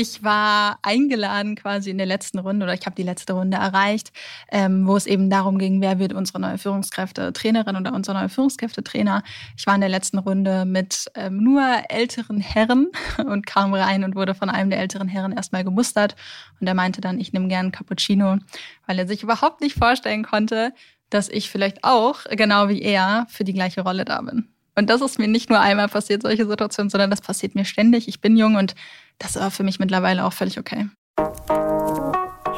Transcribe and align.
Ich 0.00 0.24
war 0.24 0.78
eingeladen 0.80 1.56
quasi 1.56 1.90
in 1.90 1.98
der 1.98 2.06
letzten 2.06 2.38
Runde 2.38 2.64
oder 2.64 2.72
ich 2.72 2.86
habe 2.86 2.96
die 2.96 3.02
letzte 3.02 3.34
Runde 3.34 3.58
erreicht, 3.58 4.12
ähm, 4.50 4.86
wo 4.86 4.96
es 4.96 5.04
eben 5.04 5.28
darum 5.28 5.58
ging, 5.58 5.82
wer 5.82 5.98
wird 5.98 6.14
unsere 6.14 6.40
neue 6.40 6.56
Führungskräfte-Trainerin 6.56 7.76
oder 7.76 7.92
unser 7.92 8.14
neuer 8.14 8.30
Führungskräfte-Trainer. 8.30 9.22
Ich 9.58 9.66
war 9.66 9.74
in 9.74 9.82
der 9.82 9.90
letzten 9.90 10.16
Runde 10.16 10.64
mit 10.64 11.04
ähm, 11.14 11.44
nur 11.44 11.62
älteren 11.90 12.40
Herren 12.40 12.90
und 13.18 13.44
kam 13.44 13.74
rein 13.74 14.02
und 14.02 14.16
wurde 14.16 14.34
von 14.34 14.48
einem 14.48 14.70
der 14.70 14.78
älteren 14.78 15.06
Herren 15.06 15.32
erstmal 15.32 15.64
gemustert. 15.64 16.16
Und 16.58 16.66
er 16.66 16.72
meinte 16.72 17.02
dann, 17.02 17.20
ich 17.20 17.34
nehme 17.34 17.48
gern 17.48 17.70
Cappuccino, 17.70 18.38
weil 18.86 18.98
er 18.98 19.06
sich 19.06 19.22
überhaupt 19.22 19.60
nicht 19.60 19.76
vorstellen 19.76 20.24
konnte, 20.24 20.72
dass 21.10 21.28
ich 21.28 21.50
vielleicht 21.50 21.84
auch, 21.84 22.24
genau 22.30 22.70
wie 22.70 22.80
er, 22.80 23.26
für 23.28 23.44
die 23.44 23.52
gleiche 23.52 23.82
Rolle 23.82 24.06
da 24.06 24.22
bin. 24.22 24.48
Und 24.80 24.88
das 24.88 25.02
ist 25.02 25.18
mir 25.18 25.28
nicht 25.28 25.50
nur 25.50 25.60
einmal 25.60 25.88
passiert, 25.88 26.22
solche 26.22 26.46
Situationen, 26.46 26.88
sondern 26.88 27.10
das 27.10 27.20
passiert 27.20 27.54
mir 27.54 27.66
ständig. 27.66 28.08
Ich 28.08 28.22
bin 28.22 28.38
jung 28.38 28.54
und 28.54 28.74
das 29.18 29.36
war 29.36 29.50
für 29.50 29.62
mich 29.62 29.78
mittlerweile 29.78 30.24
auch 30.24 30.32
völlig 30.32 30.58
okay. 30.58 30.88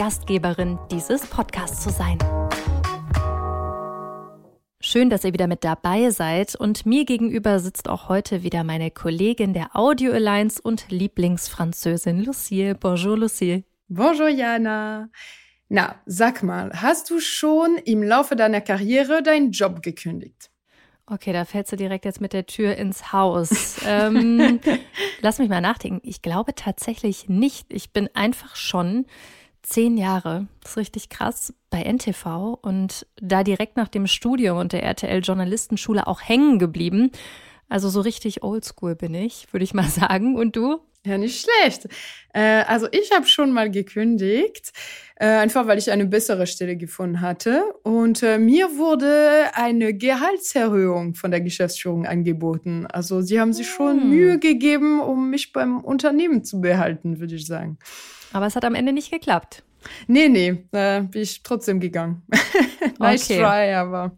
Gastgeberin 0.00 0.78
dieses 0.90 1.26
Podcasts 1.26 1.82
zu 1.82 1.90
sein. 1.90 2.16
Schön, 4.80 5.10
dass 5.10 5.24
ihr 5.24 5.34
wieder 5.34 5.46
mit 5.46 5.62
dabei 5.62 6.08
seid 6.08 6.56
und 6.56 6.86
mir 6.86 7.04
gegenüber 7.04 7.60
sitzt 7.60 7.86
auch 7.86 8.08
heute 8.08 8.42
wieder 8.42 8.64
meine 8.64 8.90
Kollegin 8.90 9.52
der 9.52 9.76
Audio 9.76 10.12
Alliance 10.12 10.58
und 10.62 10.86
Lieblingsfranzösin 10.88 12.24
Lucille. 12.24 12.76
Bonjour 12.76 13.18
Lucille. 13.18 13.64
Bonjour 13.88 14.30
Jana. 14.30 15.10
Na, 15.68 15.96
sag 16.06 16.42
mal, 16.42 16.70
hast 16.74 17.10
du 17.10 17.20
schon 17.20 17.76
im 17.84 18.02
Laufe 18.02 18.36
deiner 18.36 18.62
Karriere 18.62 19.22
deinen 19.22 19.50
Job 19.50 19.82
gekündigt? 19.82 20.50
Okay, 21.04 21.34
da 21.34 21.44
fällst 21.44 21.72
du 21.72 21.76
direkt 21.76 22.06
jetzt 22.06 22.22
mit 22.22 22.32
der 22.32 22.46
Tür 22.46 22.74
ins 22.76 23.12
Haus. 23.12 23.76
ähm, 23.86 24.60
lass 25.20 25.38
mich 25.38 25.50
mal 25.50 25.60
nachdenken. 25.60 26.00
Ich 26.08 26.22
glaube 26.22 26.54
tatsächlich 26.54 27.28
nicht. 27.28 27.70
Ich 27.70 27.92
bin 27.92 28.08
einfach 28.14 28.56
schon 28.56 29.04
zehn 29.62 29.96
Jahre, 29.96 30.46
das 30.62 30.72
ist 30.72 30.76
richtig 30.76 31.08
krass, 31.08 31.54
bei 31.70 31.82
NTV 31.82 32.58
und 32.60 33.06
da 33.20 33.44
direkt 33.44 33.76
nach 33.76 33.88
dem 33.88 34.06
Studium 34.06 34.58
und 34.58 34.72
der 34.72 34.82
RTL 34.82 35.20
Journalistenschule 35.20 36.06
auch 36.06 36.20
hängen 36.22 36.58
geblieben. 36.58 37.10
Also 37.68 37.88
so 37.88 38.00
richtig 38.00 38.42
oldschool 38.42 38.96
bin 38.96 39.14
ich, 39.14 39.52
würde 39.52 39.64
ich 39.64 39.74
mal 39.74 39.84
sagen. 39.88 40.36
Und 40.36 40.56
du? 40.56 40.80
Ja, 41.06 41.16
nicht 41.16 41.46
schlecht. 41.46 41.88
Äh, 42.34 42.64
also 42.64 42.86
ich 42.92 43.10
habe 43.12 43.26
schon 43.26 43.52
mal 43.52 43.70
gekündigt, 43.70 44.72
äh, 45.16 45.26
einfach 45.26 45.66
weil 45.66 45.78
ich 45.78 45.90
eine 45.90 46.04
bessere 46.04 46.46
Stelle 46.46 46.76
gefunden 46.76 47.22
hatte. 47.22 47.62
Und 47.84 48.22
äh, 48.22 48.38
mir 48.38 48.76
wurde 48.76 49.50
eine 49.54 49.94
Gehaltserhöhung 49.94 51.14
von 51.14 51.30
der 51.30 51.40
Geschäftsführung 51.40 52.06
angeboten. 52.06 52.86
Also 52.86 53.22
sie 53.22 53.40
haben 53.40 53.54
sich 53.54 53.68
schon 53.68 54.02
hm. 54.02 54.10
Mühe 54.10 54.38
gegeben, 54.38 55.00
um 55.00 55.30
mich 55.30 55.52
beim 55.52 55.80
Unternehmen 55.80 56.44
zu 56.44 56.60
behalten, 56.60 57.18
würde 57.18 57.36
ich 57.36 57.46
sagen. 57.46 57.78
Aber 58.32 58.46
es 58.46 58.56
hat 58.56 58.64
am 58.64 58.74
Ende 58.74 58.92
nicht 58.92 59.10
geklappt. 59.10 59.62
Nee, 60.06 60.28
nee, 60.28 60.64
äh, 60.72 61.02
bin 61.02 61.22
ich 61.22 61.42
trotzdem 61.42 61.80
gegangen. 61.80 62.22
nice 62.98 63.30
okay. 63.30 63.38
try, 63.38 63.74
aber. 63.74 64.12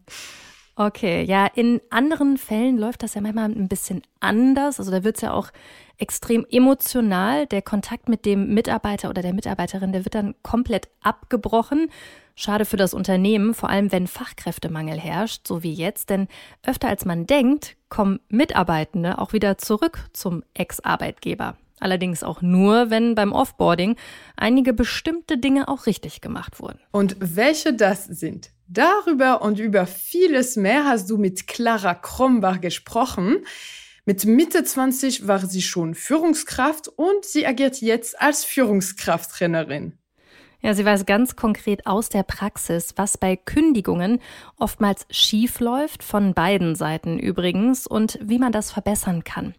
Okay, 0.75 1.23
ja, 1.23 1.45
in 1.45 1.81
anderen 1.91 2.37
Fällen 2.37 2.77
läuft 2.77 3.03
das 3.03 3.13
ja 3.13 3.21
manchmal 3.21 3.51
ein 3.51 3.67
bisschen 3.67 4.01
anders. 4.19 4.79
Also 4.79 4.91
da 4.91 5.03
wird 5.03 5.17
es 5.17 5.21
ja 5.21 5.31
auch 5.31 5.51
extrem 5.97 6.45
emotional. 6.49 7.45
Der 7.45 7.61
Kontakt 7.61 8.09
mit 8.09 8.25
dem 8.25 8.53
Mitarbeiter 8.53 9.09
oder 9.09 9.21
der 9.21 9.33
Mitarbeiterin, 9.33 9.91
der 9.91 10.03
wird 10.03 10.15
dann 10.15 10.33
komplett 10.41 10.89
abgebrochen. 11.01 11.91
Schade 12.35 12.65
für 12.65 12.77
das 12.77 12.95
Unternehmen, 12.95 13.53
vor 13.53 13.69
allem 13.69 13.91
wenn 13.91 14.07
Fachkräftemangel 14.07 14.99
herrscht, 14.99 15.47
so 15.47 15.61
wie 15.61 15.73
jetzt. 15.73 16.09
Denn 16.09 16.27
öfter 16.63 16.87
als 16.87 17.05
man 17.05 17.27
denkt, 17.27 17.75
kommen 17.89 18.19
Mitarbeitende 18.29 19.19
auch 19.19 19.33
wieder 19.33 19.59
zurück 19.59 20.07
zum 20.13 20.43
Ex-Arbeitgeber. 20.55 21.55
Allerdings 21.79 22.23
auch 22.23 22.41
nur, 22.41 22.89
wenn 22.89 23.15
beim 23.15 23.33
Offboarding 23.33 23.95
einige 24.37 24.73
bestimmte 24.73 25.37
Dinge 25.37 25.67
auch 25.67 25.85
richtig 25.85 26.21
gemacht 26.21 26.59
wurden. 26.59 26.79
Und 26.91 27.15
welche 27.19 27.73
das 27.73 28.05
sind? 28.05 28.51
Darüber 28.67 29.41
und 29.41 29.59
über 29.59 29.85
vieles 29.85 30.55
mehr 30.55 30.85
hast 30.85 31.09
du 31.09 31.17
mit 31.17 31.47
Clara 31.47 31.93
Krombach 31.93 32.61
gesprochen. 32.61 33.45
Mit 34.05 34.25
Mitte 34.25 34.63
20 34.63 35.27
war 35.27 35.45
sie 35.45 35.61
schon 35.61 35.95
Führungskraft 35.95 36.87
und 36.87 37.25
sie 37.25 37.45
agiert 37.45 37.81
jetzt 37.81 38.19
als 38.19 38.43
Führungskrafttrainerin. 38.43 39.97
Ja, 40.63 40.73
sie 40.73 40.85
weiß 40.85 41.05
ganz 41.05 41.35
konkret 41.35 41.85
aus 41.85 42.07
der 42.07 42.23
Praxis, 42.23 42.93
was 42.95 43.17
bei 43.17 43.35
Kündigungen 43.35 44.21
oftmals 44.57 45.05
schief 45.09 45.59
läuft, 45.59 46.03
von 46.03 46.33
beiden 46.33 46.75
Seiten 46.75 47.19
übrigens, 47.19 47.85
und 47.85 48.17
wie 48.21 48.39
man 48.39 48.53
das 48.53 48.71
verbessern 48.71 49.25
kann. 49.25 49.55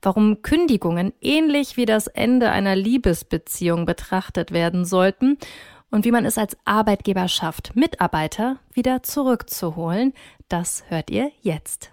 Warum 0.00 0.40
Kündigungen 0.40 1.12
ähnlich 1.20 1.76
wie 1.76 1.84
das 1.84 2.06
Ende 2.06 2.50
einer 2.50 2.74
Liebesbeziehung 2.74 3.84
betrachtet 3.84 4.50
werden 4.50 4.86
sollten 4.86 5.36
und 5.90 6.06
wie 6.06 6.10
man 6.10 6.24
es 6.24 6.38
als 6.38 6.56
Arbeitgeber 6.64 7.28
schafft, 7.28 7.76
Mitarbeiter 7.76 8.56
wieder 8.72 9.02
zurückzuholen, 9.02 10.14
das 10.48 10.84
hört 10.88 11.10
ihr 11.10 11.32
jetzt. 11.42 11.92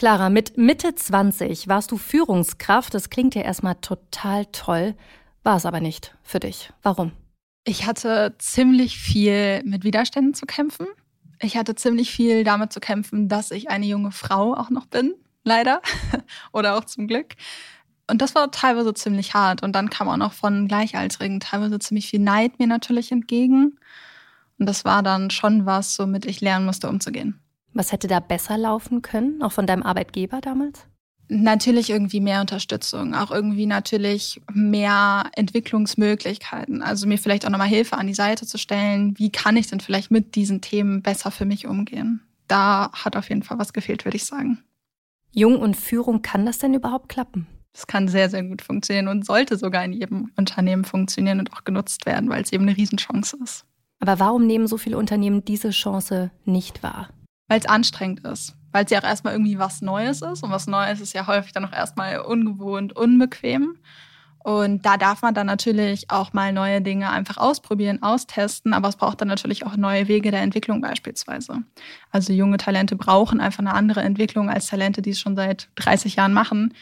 Clara, 0.00 0.30
mit 0.30 0.56
Mitte 0.56 0.94
20 0.94 1.68
warst 1.68 1.90
du 1.92 1.98
Führungskraft. 1.98 2.94
Das 2.94 3.10
klingt 3.10 3.34
ja 3.34 3.42
erstmal 3.42 3.74
total 3.74 4.46
toll, 4.46 4.94
war 5.42 5.58
es 5.58 5.66
aber 5.66 5.80
nicht 5.80 6.16
für 6.22 6.40
dich. 6.40 6.72
Warum? 6.82 7.12
Ich 7.64 7.84
hatte 7.84 8.34
ziemlich 8.38 8.96
viel 8.96 9.62
mit 9.62 9.84
Widerständen 9.84 10.32
zu 10.32 10.46
kämpfen. 10.46 10.86
Ich 11.38 11.58
hatte 11.58 11.74
ziemlich 11.74 12.10
viel 12.10 12.44
damit 12.44 12.72
zu 12.72 12.80
kämpfen, 12.80 13.28
dass 13.28 13.50
ich 13.50 13.68
eine 13.68 13.84
junge 13.84 14.10
Frau 14.10 14.54
auch 14.54 14.70
noch 14.70 14.86
bin, 14.86 15.12
leider. 15.44 15.82
Oder 16.54 16.78
auch 16.78 16.86
zum 16.86 17.06
Glück. 17.06 17.34
Und 18.10 18.22
das 18.22 18.34
war 18.34 18.50
teilweise 18.50 18.94
ziemlich 18.94 19.34
hart. 19.34 19.62
Und 19.62 19.74
dann 19.74 19.90
kam 19.90 20.08
auch 20.08 20.16
noch 20.16 20.32
von 20.32 20.66
Gleichaltrigen 20.66 21.40
teilweise 21.40 21.78
ziemlich 21.78 22.08
viel 22.08 22.20
Neid 22.20 22.58
mir 22.58 22.68
natürlich 22.68 23.12
entgegen. 23.12 23.78
Und 24.58 24.64
das 24.64 24.86
war 24.86 25.02
dann 25.02 25.28
schon 25.28 25.66
was, 25.66 25.98
womit 25.98 26.24
ich 26.24 26.40
lernen 26.40 26.64
musste, 26.64 26.88
umzugehen. 26.88 27.38
Was 27.72 27.92
hätte 27.92 28.08
da 28.08 28.20
besser 28.20 28.58
laufen 28.58 29.02
können, 29.02 29.42
auch 29.42 29.52
von 29.52 29.66
deinem 29.66 29.82
Arbeitgeber 29.82 30.40
damals? 30.40 30.86
Natürlich 31.28 31.90
irgendwie 31.90 32.20
mehr 32.20 32.40
Unterstützung, 32.40 33.14
auch 33.14 33.30
irgendwie 33.30 33.66
natürlich 33.66 34.40
mehr 34.52 35.30
Entwicklungsmöglichkeiten. 35.36 36.82
Also 36.82 37.06
mir 37.06 37.18
vielleicht 37.18 37.46
auch 37.46 37.50
nochmal 37.50 37.68
Hilfe 37.68 37.96
an 37.96 38.08
die 38.08 38.14
Seite 38.14 38.46
zu 38.46 38.58
stellen. 38.58 39.16
Wie 39.16 39.30
kann 39.30 39.56
ich 39.56 39.68
denn 39.68 39.78
vielleicht 39.78 40.10
mit 40.10 40.34
diesen 40.34 40.60
Themen 40.60 41.02
besser 41.02 41.30
für 41.30 41.44
mich 41.44 41.68
umgehen? 41.68 42.20
Da 42.48 42.90
hat 42.92 43.14
auf 43.14 43.28
jeden 43.28 43.44
Fall 43.44 43.60
was 43.60 43.72
gefehlt, 43.72 44.04
würde 44.04 44.16
ich 44.16 44.24
sagen. 44.24 44.58
Jung 45.30 45.60
und 45.60 45.76
Führung, 45.76 46.22
kann 46.22 46.46
das 46.46 46.58
denn 46.58 46.74
überhaupt 46.74 47.08
klappen? 47.08 47.46
Das 47.72 47.86
kann 47.86 48.08
sehr, 48.08 48.28
sehr 48.28 48.42
gut 48.42 48.62
funktionieren 48.62 49.06
und 49.06 49.24
sollte 49.24 49.56
sogar 49.56 49.84
in 49.84 49.92
jedem 49.92 50.32
Unternehmen 50.36 50.84
funktionieren 50.84 51.38
und 51.38 51.52
auch 51.52 51.62
genutzt 51.62 52.06
werden, 52.06 52.28
weil 52.28 52.42
es 52.42 52.52
eben 52.52 52.64
eine 52.64 52.76
Riesenchance 52.76 53.38
ist. 53.42 53.64
Aber 54.00 54.18
warum 54.18 54.46
nehmen 54.46 54.66
so 54.66 54.76
viele 54.78 54.98
Unternehmen 54.98 55.44
diese 55.44 55.70
Chance 55.70 56.32
nicht 56.44 56.82
wahr? 56.82 57.10
Weil 57.50 57.58
es 57.58 57.66
anstrengend 57.66 58.20
ist. 58.20 58.54
Weil 58.70 58.84
es 58.84 58.92
ja 58.92 59.00
auch 59.00 59.04
erstmal 59.04 59.34
irgendwie 59.34 59.58
was 59.58 59.82
Neues 59.82 60.22
ist. 60.22 60.44
Und 60.44 60.52
was 60.52 60.68
Neues 60.68 61.00
ist 61.00 61.12
ja 61.14 61.26
häufig 61.26 61.52
dann 61.52 61.64
auch 61.64 61.72
erstmal 61.72 62.20
ungewohnt, 62.20 62.94
unbequem. 62.94 63.76
Und 64.38 64.86
da 64.86 64.96
darf 64.96 65.22
man 65.22 65.34
dann 65.34 65.48
natürlich 65.48 66.12
auch 66.12 66.32
mal 66.32 66.52
neue 66.52 66.80
Dinge 66.80 67.10
einfach 67.10 67.38
ausprobieren, 67.38 68.02
austesten, 68.02 68.72
aber 68.72 68.88
es 68.88 68.96
braucht 68.96 69.20
dann 69.20 69.28
natürlich 69.28 69.66
auch 69.66 69.76
neue 69.76 70.06
Wege 70.06 70.30
der 70.30 70.42
Entwicklung 70.42 70.80
beispielsweise. 70.80 71.58
Also 72.12 72.32
junge 72.32 72.56
Talente 72.56 72.94
brauchen 72.94 73.40
einfach 73.40 73.58
eine 73.58 73.74
andere 73.74 74.00
Entwicklung 74.00 74.48
als 74.48 74.68
Talente, 74.68 75.02
die 75.02 75.10
es 75.10 75.20
schon 75.20 75.36
seit 75.36 75.68
30 75.74 76.16
Jahren 76.16 76.32
machen, 76.32 76.72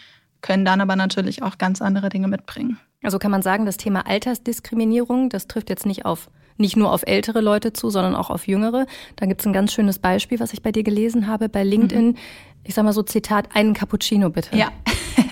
können 0.43 0.67
dann 0.67 0.83
aber 0.83 0.95
natürlich 0.95 1.43
auch 1.43 1.57
ganz 1.57 1.81
andere 1.81 2.11
Dinge 2.11 2.29
mitbringen. 2.29 2.79
Also 3.03 3.19
kann 3.19 3.31
man 3.31 3.43
sagen, 3.43 3.65
das 3.65 3.79
Thema 3.79 4.07
Altersdiskriminierung, 4.07 5.31
das 5.31 5.49
trifft 5.49 5.71
jetzt 5.71 5.87
nicht 5.87 6.05
auf 6.05 6.31
nicht 6.59 6.77
nur 6.77 6.93
auf 6.93 7.03
ältere 7.07 7.41
Leute 7.41 7.73
zu, 7.73 7.91
sondern 7.91 8.15
auch 8.15 8.31
auf 8.31 8.47
jüngere. 8.47 8.87
Da 9.17 9.27
gibt 9.27 9.41
es 9.41 9.47
ein 9.47 9.53
ganz 9.53 9.73
schönes 9.73 9.99
Beispiel, 9.99 10.41
was 10.41 10.53
ich 10.53 10.63
bei 10.63 10.73
dir 10.73 10.83
gelesen 10.83 11.27
habe, 11.27 11.49
bei 11.49 11.65
LinkedIn. 11.65 12.09
Mhm. 12.09 12.17
Ich 12.65 12.75
sag 12.75 12.85
mal 12.85 12.93
so 12.93 13.03
Zitat, 13.03 13.55
einen 13.55 13.75
Cappuccino 13.75 14.31
bitte. 14.31 14.57
Ja. 14.57 14.71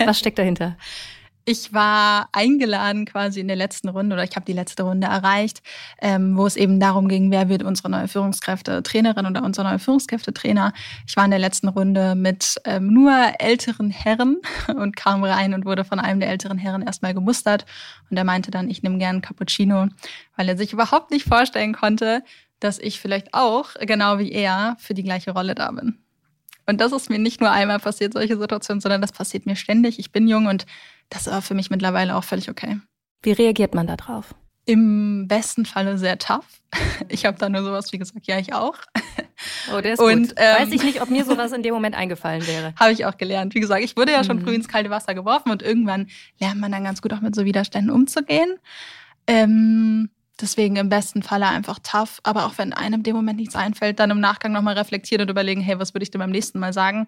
was 0.05 0.19
steckt 0.19 0.39
dahinter? 0.39 0.77
Ich 1.49 1.71
war 1.71 2.27
eingeladen 2.33 3.05
quasi 3.05 3.39
in 3.39 3.47
der 3.47 3.55
letzten 3.55 3.87
Runde 3.87 4.15
oder 4.15 4.25
ich 4.25 4.35
habe 4.35 4.45
die 4.45 4.51
letzte 4.51 4.83
Runde 4.83 5.07
erreicht, 5.07 5.61
ähm, 6.01 6.35
wo 6.35 6.45
es 6.45 6.57
eben 6.57 6.77
darum 6.77 7.07
ging, 7.07 7.31
wer 7.31 7.47
wird 7.47 7.63
unsere 7.63 7.89
neue 7.89 8.09
Führungskräfte 8.09 8.83
Trainerin 8.83 9.25
oder 9.25 9.41
unser 9.41 9.63
neue 9.63 9.79
Führungskräfte 9.79 10.33
Trainer. 10.33 10.73
Ich 11.07 11.15
war 11.15 11.23
in 11.23 11.31
der 11.31 11.39
letzten 11.39 11.69
Runde 11.69 12.15
mit 12.15 12.57
ähm, 12.65 12.87
nur 12.87 13.13
älteren 13.39 13.91
Herren 13.91 14.41
und 14.75 14.97
kam 14.97 15.23
rein 15.23 15.53
und 15.53 15.63
wurde 15.63 15.85
von 15.85 16.01
einem 16.01 16.19
der 16.19 16.27
älteren 16.31 16.57
Herren 16.57 16.81
erstmal 16.81 17.13
gemustert 17.13 17.65
und 18.09 18.17
er 18.17 18.25
meinte 18.25 18.51
dann, 18.51 18.69
ich 18.69 18.83
nehme 18.83 18.97
gern 18.97 19.21
Cappuccino, 19.21 19.87
weil 20.35 20.49
er 20.49 20.57
sich 20.57 20.73
überhaupt 20.73 21.11
nicht 21.11 21.29
vorstellen 21.29 21.71
konnte, 21.71 22.23
dass 22.59 22.77
ich 22.77 22.99
vielleicht 22.99 23.33
auch, 23.33 23.69
genau 23.79 24.19
wie 24.19 24.33
er, 24.33 24.75
für 24.79 24.93
die 24.93 25.03
gleiche 25.03 25.31
Rolle 25.31 25.55
da 25.55 25.71
bin. 25.71 25.97
Und 26.69 26.81
das 26.81 26.91
ist 26.91 27.09
mir 27.09 27.19
nicht 27.19 27.39
nur 27.39 27.49
einmal 27.49 27.79
passiert, 27.79 28.11
solche 28.11 28.37
Situationen, 28.37 28.81
sondern 28.81 28.99
das 28.99 29.13
passiert 29.13 29.45
mir 29.45 29.55
ständig. 29.55 29.97
Ich 29.99 30.11
bin 30.11 30.27
jung 30.27 30.47
und 30.47 30.65
das 31.09 31.27
war 31.27 31.41
für 31.41 31.53
mich 31.53 31.69
mittlerweile 31.69 32.15
auch 32.15 32.23
völlig 32.23 32.49
okay. 32.49 32.79
Wie 33.21 33.31
reagiert 33.31 33.73
man 33.73 33.87
da 33.87 33.95
drauf? 33.95 34.35
Im 34.65 35.27
besten 35.27 35.65
Falle 35.65 35.97
sehr 35.97 36.17
tough. 36.17 36.45
Ich 37.09 37.25
habe 37.25 37.37
da 37.37 37.47
nur 37.47 37.63
sowas 37.63 37.93
wie 37.93 37.99
gesagt, 37.99 38.27
ja, 38.27 38.39
ich 38.39 38.53
auch. 38.53 38.75
Oh, 39.71 39.79
der 39.81 39.93
ist 39.93 39.99
und, 39.99 40.29
gut. 40.29 40.33
Ähm, 40.37 40.55
Weiß 40.59 40.71
ich 40.71 40.83
nicht, 40.83 41.01
ob 41.01 41.09
mir 41.09 41.23
sowas 41.23 41.51
in 41.51 41.61
dem 41.61 41.73
Moment 41.73 41.95
eingefallen 41.95 42.45
wäre. 42.47 42.73
Habe 42.79 42.91
ich 42.91 43.05
auch 43.05 43.17
gelernt. 43.17 43.53
Wie 43.53 43.59
gesagt, 43.59 43.83
ich 43.83 43.95
wurde 43.95 44.11
ja 44.11 44.23
schon 44.23 44.37
mhm. 44.37 44.41
früh 44.41 44.55
ins 44.55 44.67
kalte 44.67 44.89
Wasser 44.89 45.13
geworfen 45.13 45.51
und 45.51 45.61
irgendwann 45.61 46.07
lernt 46.39 46.59
man 46.59 46.71
dann 46.71 46.83
ganz 46.83 47.01
gut 47.01 47.13
auch 47.13 47.21
mit 47.21 47.35
so 47.35 47.45
Widerständen 47.45 47.91
umzugehen. 47.91 48.57
Ähm, 49.27 50.09
Deswegen 50.39 50.75
im 50.75 50.89
besten 50.89 51.23
Falle 51.23 51.47
einfach 51.47 51.79
tough. 51.79 52.19
Aber 52.23 52.45
auch 52.45 52.57
wenn 52.57 52.73
einem 52.73 52.99
in 52.99 53.03
dem 53.03 53.15
Moment 53.15 53.39
nichts 53.39 53.55
einfällt, 53.55 53.99
dann 53.99 54.11
im 54.11 54.19
Nachgang 54.19 54.51
nochmal 54.51 54.77
reflektieren 54.77 55.23
und 55.23 55.31
überlegen, 55.31 55.61
hey, 55.61 55.79
was 55.79 55.93
würde 55.93 56.03
ich 56.03 56.11
denn 56.11 56.19
beim 56.19 56.29
nächsten 56.29 56.59
Mal 56.59 56.73
sagen? 56.73 57.07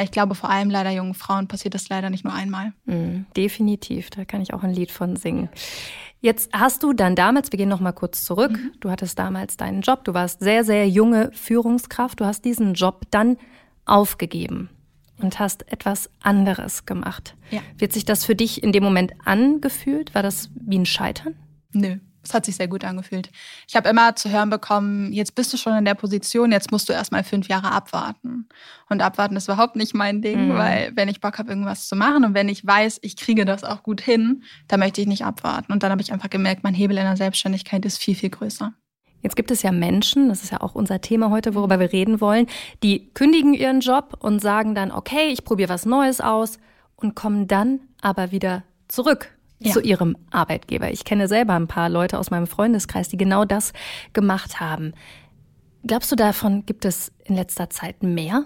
Ich 0.00 0.10
glaube, 0.10 0.34
vor 0.34 0.50
allem 0.50 0.70
leider 0.70 0.90
jungen 0.90 1.14
Frauen 1.14 1.48
passiert 1.48 1.74
das 1.74 1.88
leider 1.88 2.08
nicht 2.08 2.24
nur 2.24 2.32
einmal. 2.32 2.72
Mm, 2.86 3.22
definitiv, 3.36 4.10
da 4.10 4.24
kann 4.24 4.40
ich 4.40 4.54
auch 4.54 4.62
ein 4.62 4.72
Lied 4.72 4.90
von 4.90 5.16
singen. 5.16 5.48
Jetzt 6.20 6.50
hast 6.52 6.82
du 6.82 6.92
dann 6.92 7.14
damals, 7.14 7.52
wir 7.52 7.58
gehen 7.58 7.68
noch 7.68 7.80
mal 7.80 7.92
kurz 7.92 8.24
zurück, 8.24 8.52
mhm. 8.52 8.72
du 8.80 8.90
hattest 8.90 9.18
damals 9.18 9.56
deinen 9.56 9.82
Job, 9.82 10.04
du 10.04 10.14
warst 10.14 10.40
sehr, 10.40 10.64
sehr 10.64 10.88
junge 10.88 11.30
Führungskraft, 11.32 12.20
du 12.20 12.24
hast 12.24 12.44
diesen 12.44 12.74
Job 12.74 13.06
dann 13.10 13.36
aufgegeben 13.84 14.68
und 15.20 15.38
hast 15.38 15.70
etwas 15.70 16.10
anderes 16.20 16.86
gemacht. 16.86 17.36
Ja. 17.50 17.60
Wird 17.76 17.92
sich 17.92 18.04
das 18.04 18.24
für 18.24 18.34
dich 18.34 18.62
in 18.62 18.72
dem 18.72 18.82
Moment 18.82 19.12
angefühlt? 19.24 20.14
War 20.14 20.22
das 20.22 20.50
wie 20.54 20.78
ein 20.78 20.86
Scheitern? 20.86 21.34
Nö, 21.72 21.98
es 22.22 22.34
hat 22.34 22.44
sich 22.44 22.56
sehr 22.56 22.68
gut 22.68 22.84
angefühlt. 22.84 23.30
Ich 23.68 23.76
habe 23.76 23.88
immer 23.88 24.16
zu 24.16 24.30
hören 24.30 24.50
bekommen, 24.50 25.12
jetzt 25.12 25.34
bist 25.34 25.52
du 25.52 25.56
schon 25.56 25.74
in 25.74 25.84
der 25.84 25.94
Position, 25.94 26.52
jetzt 26.52 26.70
musst 26.70 26.88
du 26.88 26.92
erstmal 26.92 27.24
fünf 27.24 27.48
Jahre 27.48 27.72
abwarten. 27.72 28.48
Und 28.88 29.02
abwarten 29.02 29.36
ist 29.36 29.48
überhaupt 29.48 29.76
nicht 29.76 29.94
mein 29.94 30.22
Ding, 30.22 30.48
mhm. 30.48 30.54
weil 30.54 30.92
wenn 30.94 31.08
ich 31.08 31.20
Bock 31.20 31.38
habe, 31.38 31.50
irgendwas 31.50 31.88
zu 31.88 31.96
machen 31.96 32.24
und 32.24 32.34
wenn 32.34 32.48
ich 32.48 32.66
weiß, 32.66 32.98
ich 33.02 33.16
kriege 33.16 33.44
das 33.44 33.64
auch 33.64 33.82
gut 33.82 34.00
hin, 34.00 34.42
dann 34.66 34.80
möchte 34.80 35.00
ich 35.00 35.06
nicht 35.06 35.24
abwarten. 35.24 35.72
Und 35.72 35.82
dann 35.82 35.90
habe 35.90 36.02
ich 36.02 36.12
einfach 36.12 36.30
gemerkt, 36.30 36.64
mein 36.64 36.74
Hebel 36.74 36.98
in 36.98 37.04
der 37.04 37.16
Selbstständigkeit 37.16 37.84
ist 37.84 37.98
viel, 37.98 38.14
viel 38.14 38.30
größer. 38.30 38.72
Jetzt 39.20 39.34
gibt 39.34 39.50
es 39.50 39.62
ja 39.62 39.72
Menschen, 39.72 40.28
das 40.28 40.44
ist 40.44 40.52
ja 40.52 40.60
auch 40.60 40.74
unser 40.74 41.00
Thema 41.00 41.30
heute, 41.30 41.54
worüber 41.54 41.80
wir 41.80 41.92
reden 41.92 42.20
wollen, 42.20 42.46
die 42.84 43.12
kündigen 43.14 43.52
ihren 43.52 43.80
Job 43.80 44.16
und 44.20 44.40
sagen 44.40 44.76
dann, 44.76 44.92
okay, 44.92 45.28
ich 45.32 45.44
probiere 45.44 45.70
was 45.70 45.86
Neues 45.86 46.20
aus 46.20 46.58
und 46.94 47.16
kommen 47.16 47.48
dann 47.48 47.80
aber 48.00 48.30
wieder 48.30 48.62
zurück 48.86 49.37
ja. 49.60 49.72
zu 49.72 49.80
ihrem 49.80 50.16
Arbeitgeber. 50.30 50.90
Ich 50.90 51.04
kenne 51.04 51.28
selber 51.28 51.54
ein 51.54 51.68
paar 51.68 51.88
Leute 51.88 52.18
aus 52.18 52.30
meinem 52.30 52.46
Freundeskreis, 52.46 53.08
die 53.08 53.16
genau 53.16 53.44
das 53.44 53.72
gemacht 54.12 54.60
haben. 54.60 54.92
Glaubst 55.86 56.10
du, 56.10 56.16
davon 56.16 56.66
gibt 56.66 56.84
es 56.84 57.12
in 57.24 57.34
letzter 57.34 57.70
Zeit 57.70 58.02
mehr? 58.02 58.44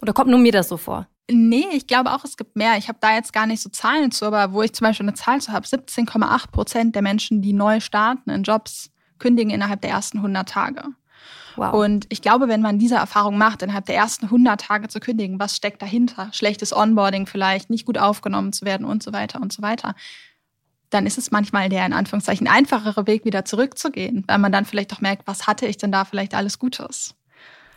Oder 0.00 0.12
kommt 0.12 0.30
nur 0.30 0.38
mir 0.38 0.52
das 0.52 0.68
so 0.68 0.76
vor? 0.76 1.06
Nee, 1.30 1.66
ich 1.72 1.86
glaube 1.86 2.12
auch, 2.12 2.24
es 2.24 2.38
gibt 2.38 2.56
mehr. 2.56 2.78
Ich 2.78 2.88
habe 2.88 2.98
da 3.02 3.14
jetzt 3.14 3.34
gar 3.34 3.46
nicht 3.46 3.60
so 3.60 3.68
Zahlen 3.68 4.10
zu, 4.10 4.24
aber 4.24 4.52
wo 4.54 4.62
ich 4.62 4.72
zum 4.72 4.86
Beispiel 4.86 5.04
eine 5.06 5.14
Zahl 5.14 5.40
zu 5.40 5.52
habe, 5.52 5.66
17,8 5.66 6.50
Prozent 6.50 6.94
der 6.94 7.02
Menschen, 7.02 7.42
die 7.42 7.52
neu 7.52 7.80
starten 7.80 8.30
in 8.30 8.44
Jobs, 8.44 8.90
kündigen 9.18 9.50
innerhalb 9.50 9.82
der 9.82 9.90
ersten 9.90 10.18
100 10.18 10.48
Tage. 10.48 10.82
Wow. 11.58 11.74
Und 11.74 12.06
ich 12.08 12.22
glaube, 12.22 12.48
wenn 12.48 12.62
man 12.62 12.78
diese 12.78 12.94
Erfahrung 12.94 13.36
macht, 13.36 13.62
innerhalb 13.62 13.86
der 13.86 13.96
ersten 13.96 14.26
100 14.26 14.60
Tage 14.60 14.88
zu 14.88 15.00
kündigen, 15.00 15.40
was 15.40 15.56
steckt 15.56 15.82
dahinter? 15.82 16.28
Schlechtes 16.32 16.74
Onboarding 16.74 17.26
vielleicht, 17.26 17.68
nicht 17.68 17.84
gut 17.84 17.98
aufgenommen 17.98 18.52
zu 18.52 18.64
werden 18.64 18.86
und 18.86 19.02
so 19.02 19.12
weiter 19.12 19.40
und 19.40 19.52
so 19.52 19.60
weiter. 19.60 19.94
Dann 20.90 21.04
ist 21.04 21.18
es 21.18 21.30
manchmal 21.30 21.68
der 21.68 21.84
in 21.84 21.92
Anführungszeichen 21.92 22.46
einfachere 22.46 23.06
Weg, 23.06 23.24
wieder 23.24 23.44
zurückzugehen, 23.44 24.24
weil 24.26 24.38
man 24.38 24.52
dann 24.52 24.64
vielleicht 24.64 24.92
auch 24.92 25.00
merkt, 25.00 25.26
was 25.26 25.46
hatte 25.46 25.66
ich 25.66 25.76
denn 25.76 25.92
da 25.92 26.04
vielleicht 26.04 26.34
alles 26.34 26.58
Gutes? 26.58 27.14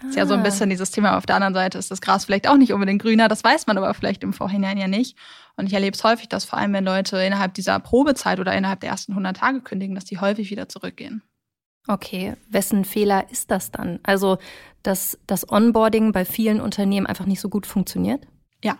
Ah. 0.01 0.07
Ist 0.07 0.15
ja 0.15 0.25
so 0.25 0.35
ein 0.35 0.41
ah. 0.41 0.43
bisschen 0.43 0.69
dieses 0.69 0.91
Thema. 0.91 1.17
Auf 1.17 1.25
der 1.25 1.35
anderen 1.35 1.55
Seite 1.55 1.77
ist 1.77 1.89
das 1.89 2.01
Gras 2.01 2.25
vielleicht 2.25 2.47
auch 2.47 2.57
nicht 2.57 2.73
unbedingt 2.73 3.01
grüner. 3.01 3.27
Das 3.27 3.43
weiß 3.43 3.65
man 3.65 3.77
aber 3.77 3.93
vielleicht 3.95 4.23
im 4.23 4.33
Vorhinein 4.33 4.77
ja 4.77 4.87
nicht. 4.87 5.17
Und 5.57 5.65
ich 5.65 5.73
erlebe 5.73 5.95
es 5.95 6.03
häufig, 6.03 6.29
dass 6.29 6.45
vor 6.45 6.59
allem, 6.59 6.73
wenn 6.73 6.85
Leute 6.85 7.17
innerhalb 7.17 7.55
dieser 7.55 7.79
Probezeit 7.79 8.39
oder 8.39 8.55
innerhalb 8.55 8.79
der 8.79 8.91
ersten 8.91 9.13
100 9.13 9.37
Tage 9.37 9.61
kündigen, 9.61 9.95
dass 9.95 10.05
die 10.05 10.19
häufig 10.19 10.51
wieder 10.51 10.69
zurückgehen. 10.69 11.23
Okay, 11.87 12.35
wessen 12.49 12.85
Fehler 12.85 13.29
ist 13.31 13.49
das 13.51 13.71
dann? 13.71 13.99
Also, 14.03 14.37
dass 14.83 15.17
das 15.27 15.49
Onboarding 15.51 16.11
bei 16.11 16.25
vielen 16.25 16.61
Unternehmen 16.61 17.07
einfach 17.07 17.25
nicht 17.25 17.41
so 17.41 17.49
gut 17.49 17.65
funktioniert? 17.65 18.25
Ja. 18.63 18.77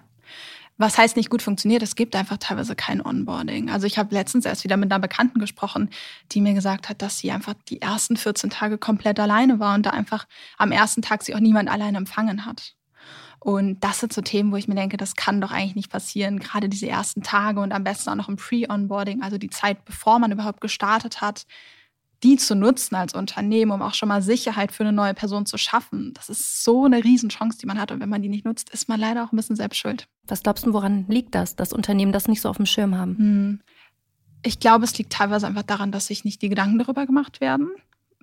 Was 0.78 0.98
heißt 0.98 1.16
nicht 1.16 1.30
gut 1.30 1.42
funktioniert? 1.42 1.84
Es 1.84 1.96
gibt 1.96 2.16
einfach 2.16 2.38
teilweise 2.38 2.76
kein 2.76 3.06
Onboarding. 3.06 3.70
Also 3.70 3.86
ich 3.86 3.98
habe 3.98 4.14
letztens 4.16 4.46
erst 4.46 4.64
wieder 4.64 4.78
mit 4.78 4.92
einer 4.92 5.00
Bekannten 5.00 5.40
gesprochen, 5.40 5.90
die 6.32 6.42
mir 6.42 6.54
gesagt 6.54 6.90
hat, 6.90 7.02
dass 7.02 7.20
sie 7.20 7.32
einfach 7.32 7.54
die 7.68 7.82
ersten 7.82 8.18
14 8.18 8.50
Tage 8.50 8.78
komplett 8.78 9.20
alleine 9.20 9.60
war 9.60 9.76
und 9.76 9.86
da 9.86 9.92
einfach 9.92 10.26
am 10.58 10.72
ersten 10.72 11.02
Tag 11.02 11.24
sie 11.24 11.36
auch 11.36 11.40
niemand 11.40 11.70
alleine 11.70 11.98
empfangen 11.98 12.46
hat. 12.46 12.76
Und 13.40 13.84
das 13.84 14.00
sind 14.00 14.14
so 14.14 14.22
Themen, 14.22 14.52
wo 14.52 14.56
ich 14.56 14.68
mir 14.68 14.76
denke, 14.76 14.98
das 14.98 15.16
kann 15.16 15.42
doch 15.42 15.52
eigentlich 15.52 15.76
nicht 15.76 15.92
passieren. 15.92 16.40
Gerade 16.40 16.70
diese 16.70 16.88
ersten 16.88 17.24
Tage 17.24 17.60
und 17.60 17.72
am 17.72 17.84
besten 17.84 18.10
auch 18.12 18.16
noch 18.16 18.30
im 18.30 18.36
Pre-Onboarding, 18.36 19.24
also 19.24 19.40
die 19.40 19.50
Zeit, 19.50 19.84
bevor 19.86 20.20
man 20.20 20.32
überhaupt 20.32 20.62
gestartet 20.62 21.22
hat 21.22 21.46
die 22.24 22.38
zu 22.38 22.56
nutzen 22.56 22.96
als 22.96 23.14
Unternehmen, 23.14 23.72
um 23.72 23.82
auch 23.82 23.94
schon 23.94 24.10
mal 24.10 24.22
Sicherheit 24.22 24.72
für 24.72 24.84
eine 24.84 24.94
neue 24.94 25.14
Person 25.14 25.46
zu 25.46 25.58
schaffen. 25.58 26.14
Das 26.14 26.30
ist 26.30 26.64
so 26.64 26.86
eine 26.86 27.04
Riesenchance, 27.04 27.58
die 27.58 27.66
man 27.66 27.80
hat. 27.80 27.92
Und 27.92 28.00
wenn 28.00 28.10
man 28.10 28.22
die 28.22 28.30
nicht 28.30 28.46
nutzt, 28.46 28.70
ist 28.70 28.90
man 28.90 29.00
leider 29.00 29.24
auch 29.24 29.32
ein 29.32 29.36
bisschen 29.36 29.56
selbst 29.56 29.78
schuld. 29.78 30.08
Was 30.28 30.44
glaubst 30.44 30.66
du, 30.66 30.74
woran 30.74 31.06
liegt 31.08 31.34
das, 31.34 31.56
dass 31.56 31.74
Unternehmen 31.74 32.12
das 32.12 32.28
nicht 32.28 32.42
so 32.42 32.50
auf 32.50 32.58
dem 32.58 32.66
Schirm 32.66 32.96
haben? 32.96 33.18
Hm. 33.18 33.62
Ich 34.44 34.60
glaube, 34.60 34.86
es 34.86 34.98
liegt 34.98 35.14
teilweise 35.14 35.48
einfach 35.48 35.64
daran, 35.64 35.92
dass 35.92 36.08
sich 36.08 36.24
nicht 36.24 36.42
die 36.42 36.50
Gedanken 36.50 36.80
darüber 36.80 37.06
gemacht 37.06 37.42
werden. 37.42 37.70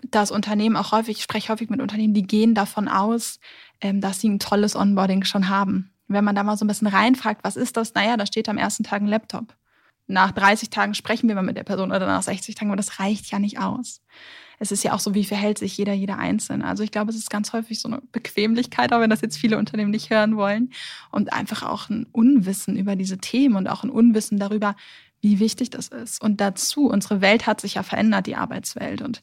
Dass 0.02 0.30
Unternehmen 0.30 0.76
auch 0.76 0.92
häufig, 0.92 1.18
ich 1.18 1.24
spreche 1.24 1.52
häufig 1.52 1.70
mit 1.70 1.80
Unternehmen, 1.80 2.14
die 2.14 2.22
gehen 2.22 2.54
davon 2.54 2.88
aus, 2.88 3.40
ähm, 3.80 4.00
dass 4.00 4.20
sie 4.20 4.28
ein 4.28 4.38
tolles 4.38 4.76
Onboarding 4.76 5.24
schon 5.24 5.48
haben. 5.48 5.90
Wenn 6.06 6.24
man 6.24 6.36
da 6.36 6.44
mal 6.44 6.56
so 6.56 6.64
ein 6.64 6.68
bisschen 6.68 6.86
reinfragt, 6.86 7.42
was 7.42 7.56
ist 7.56 7.76
das? 7.76 7.94
Naja, 7.94 8.16
da 8.16 8.26
steht 8.26 8.48
am 8.48 8.58
ersten 8.58 8.84
Tag 8.84 9.02
ein 9.02 9.08
Laptop 9.08 9.54
nach 10.08 10.32
30 10.32 10.70
Tagen 10.70 10.94
sprechen 10.94 11.28
wir 11.28 11.34
mal 11.34 11.42
mit 11.42 11.56
der 11.56 11.64
Person 11.64 11.90
oder 11.90 12.06
nach 12.06 12.22
60 12.22 12.54
Tagen, 12.54 12.70
aber 12.70 12.76
das 12.76 12.98
reicht 12.98 13.30
ja 13.30 13.38
nicht 13.38 13.60
aus. 13.60 14.00
Es 14.58 14.72
ist 14.72 14.82
ja 14.82 14.92
auch 14.92 14.98
so, 14.98 15.14
wie 15.14 15.24
verhält 15.24 15.58
sich 15.58 15.76
jeder, 15.76 15.92
jeder 15.92 16.18
einzeln. 16.18 16.62
Also 16.62 16.82
ich 16.82 16.90
glaube, 16.90 17.10
es 17.10 17.16
ist 17.16 17.30
ganz 17.30 17.52
häufig 17.52 17.78
so 17.78 17.88
eine 17.88 18.02
Bequemlichkeit, 18.10 18.92
auch 18.92 19.00
wenn 19.00 19.10
das 19.10 19.20
jetzt 19.20 19.38
viele 19.38 19.56
Unternehmen 19.56 19.92
nicht 19.92 20.10
hören 20.10 20.36
wollen. 20.36 20.72
Und 21.12 21.32
einfach 21.32 21.62
auch 21.62 21.88
ein 21.88 22.06
Unwissen 22.10 22.76
über 22.76 22.96
diese 22.96 23.18
Themen 23.18 23.54
und 23.54 23.68
auch 23.68 23.84
ein 23.84 23.90
Unwissen 23.90 24.38
darüber, 24.38 24.74
wie 25.20 25.38
wichtig 25.38 25.70
das 25.70 25.88
ist. 25.88 26.20
Und 26.20 26.40
dazu, 26.40 26.88
unsere 26.88 27.20
Welt 27.20 27.46
hat 27.46 27.60
sich 27.60 27.74
ja 27.74 27.84
verändert, 27.84 28.26
die 28.26 28.36
Arbeitswelt. 28.36 29.02
Und 29.02 29.22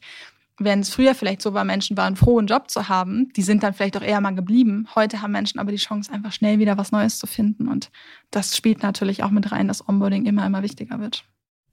wenn 0.58 0.80
es 0.80 0.90
früher 0.90 1.14
vielleicht 1.14 1.42
so 1.42 1.54
war, 1.54 1.64
Menschen 1.64 1.96
waren 1.96 2.16
froh, 2.16 2.38
einen 2.38 2.46
Job 2.46 2.70
zu 2.70 2.88
haben, 2.88 3.30
die 3.34 3.42
sind 3.42 3.62
dann 3.62 3.74
vielleicht 3.74 3.96
auch 3.96 4.02
eher 4.02 4.20
mal 4.20 4.34
geblieben. 4.34 4.86
Heute 4.94 5.20
haben 5.22 5.32
Menschen 5.32 5.60
aber 5.60 5.70
die 5.70 5.76
Chance, 5.76 6.12
einfach 6.12 6.32
schnell 6.32 6.58
wieder 6.58 6.78
was 6.78 6.92
Neues 6.92 7.18
zu 7.18 7.26
finden. 7.26 7.68
Und 7.68 7.90
das 8.30 8.56
spielt 8.56 8.82
natürlich 8.82 9.22
auch 9.22 9.30
mit 9.30 9.52
rein, 9.52 9.68
dass 9.68 9.86
Onboarding 9.86 10.24
immer, 10.24 10.46
immer 10.46 10.62
wichtiger 10.62 10.98
wird. 10.98 11.24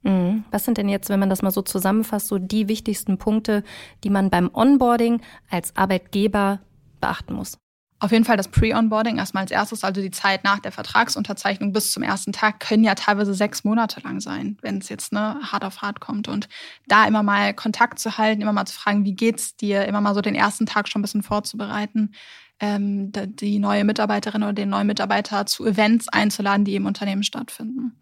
Mhm. 0.02 0.44
Was 0.50 0.64
sind 0.64 0.76
denn 0.76 0.88
jetzt, 0.88 1.08
wenn 1.08 1.20
man 1.20 1.30
das 1.30 1.42
mal 1.42 1.50
so 1.50 1.62
zusammenfasst, 1.62 2.28
so 2.28 2.38
die 2.38 2.68
wichtigsten 2.68 3.16
Punkte, 3.16 3.64
die 4.04 4.10
man 4.10 4.30
beim 4.30 4.50
Onboarding 4.52 5.22
als 5.50 5.74
Arbeitgeber 5.76 6.60
beachten 7.00 7.34
muss? 7.34 7.58
Auf 8.04 8.12
jeden 8.12 8.26
Fall 8.26 8.36
das 8.36 8.48
Pre-Onboarding 8.48 9.16
erstmal 9.16 9.44
als 9.44 9.50
erstes, 9.50 9.82
also 9.82 10.02
die 10.02 10.10
Zeit 10.10 10.44
nach 10.44 10.58
der 10.58 10.72
Vertragsunterzeichnung 10.72 11.72
bis 11.72 11.90
zum 11.90 12.02
ersten 12.02 12.32
Tag, 12.32 12.60
können 12.60 12.84
ja 12.84 12.94
teilweise 12.94 13.32
sechs 13.32 13.64
Monate 13.64 14.00
lang 14.00 14.20
sein, 14.20 14.58
wenn 14.60 14.76
es 14.76 14.90
jetzt 14.90 15.14
ne, 15.14 15.38
hart 15.40 15.64
auf 15.64 15.80
hart 15.80 16.00
kommt. 16.00 16.28
Und 16.28 16.50
da 16.86 17.06
immer 17.06 17.22
mal 17.22 17.54
Kontakt 17.54 17.98
zu 17.98 18.18
halten, 18.18 18.42
immer 18.42 18.52
mal 18.52 18.66
zu 18.66 18.74
fragen, 18.74 19.06
wie 19.06 19.14
geht's 19.14 19.56
dir, 19.56 19.86
immer 19.86 20.02
mal 20.02 20.12
so 20.12 20.20
den 20.20 20.34
ersten 20.34 20.66
Tag 20.66 20.86
schon 20.86 21.00
ein 21.00 21.02
bisschen 21.02 21.22
vorzubereiten, 21.22 22.12
ähm, 22.60 23.10
die 23.10 23.58
neue 23.58 23.84
Mitarbeiterin 23.84 24.42
oder 24.42 24.52
den 24.52 24.68
neuen 24.68 24.86
Mitarbeiter 24.86 25.46
zu 25.46 25.64
Events 25.64 26.08
einzuladen, 26.08 26.66
die 26.66 26.74
im 26.74 26.84
Unternehmen 26.84 27.22
stattfinden. 27.22 27.98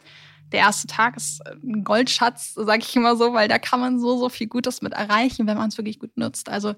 Der 0.50 0.62
erste 0.62 0.88
Tag 0.88 1.16
ist 1.16 1.42
ein 1.62 1.85
Goldschatz, 1.85 2.54
sage 2.54 2.82
ich 2.82 2.97
immer 2.97 3.14
so, 3.14 3.35
weil 3.35 3.47
da 3.47 3.61
kann 3.61 3.78
man 3.78 4.00
so, 4.00 4.18
so 4.18 4.28
viel 4.30 4.49
Gutes 4.49 4.82
mit 4.82 4.94
erreichen, 4.94 5.47
wenn 5.47 5.56
man 5.56 5.68
es 5.68 5.78
wirklich 5.78 6.00
gut 6.00 6.16
nutzt. 6.16 6.49
Also 6.49 6.75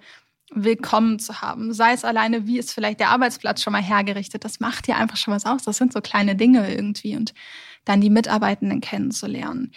willkommen 0.55 1.19
zu 1.19 1.41
haben. 1.41 1.73
Sei 1.73 1.93
es 1.93 2.05
alleine, 2.05 2.47
wie 2.47 2.59
ist 2.59 2.73
vielleicht 2.73 3.01
der 3.01 3.11
Arbeitsplatz 3.11 3.63
schon 3.63 3.73
mal 3.73 3.83
hergerichtet. 3.83 4.45
Das 4.45 4.61
macht 4.61 4.89
ja 4.89 4.97
einfach 4.97 5.17
schon 5.17 5.35
was 5.35 5.47
aus. 5.47 5.63
Das 5.63 5.77
sind 5.77 5.93
so 5.93 6.01
kleine 6.01 6.37
Dinge 6.37 6.73
irgendwie. 6.73 7.17
Und 7.17 7.35
dann 7.85 8.01
die 8.01 8.11
Mitarbeitenden 8.11 8.81
kennenzulernen 8.81 9.73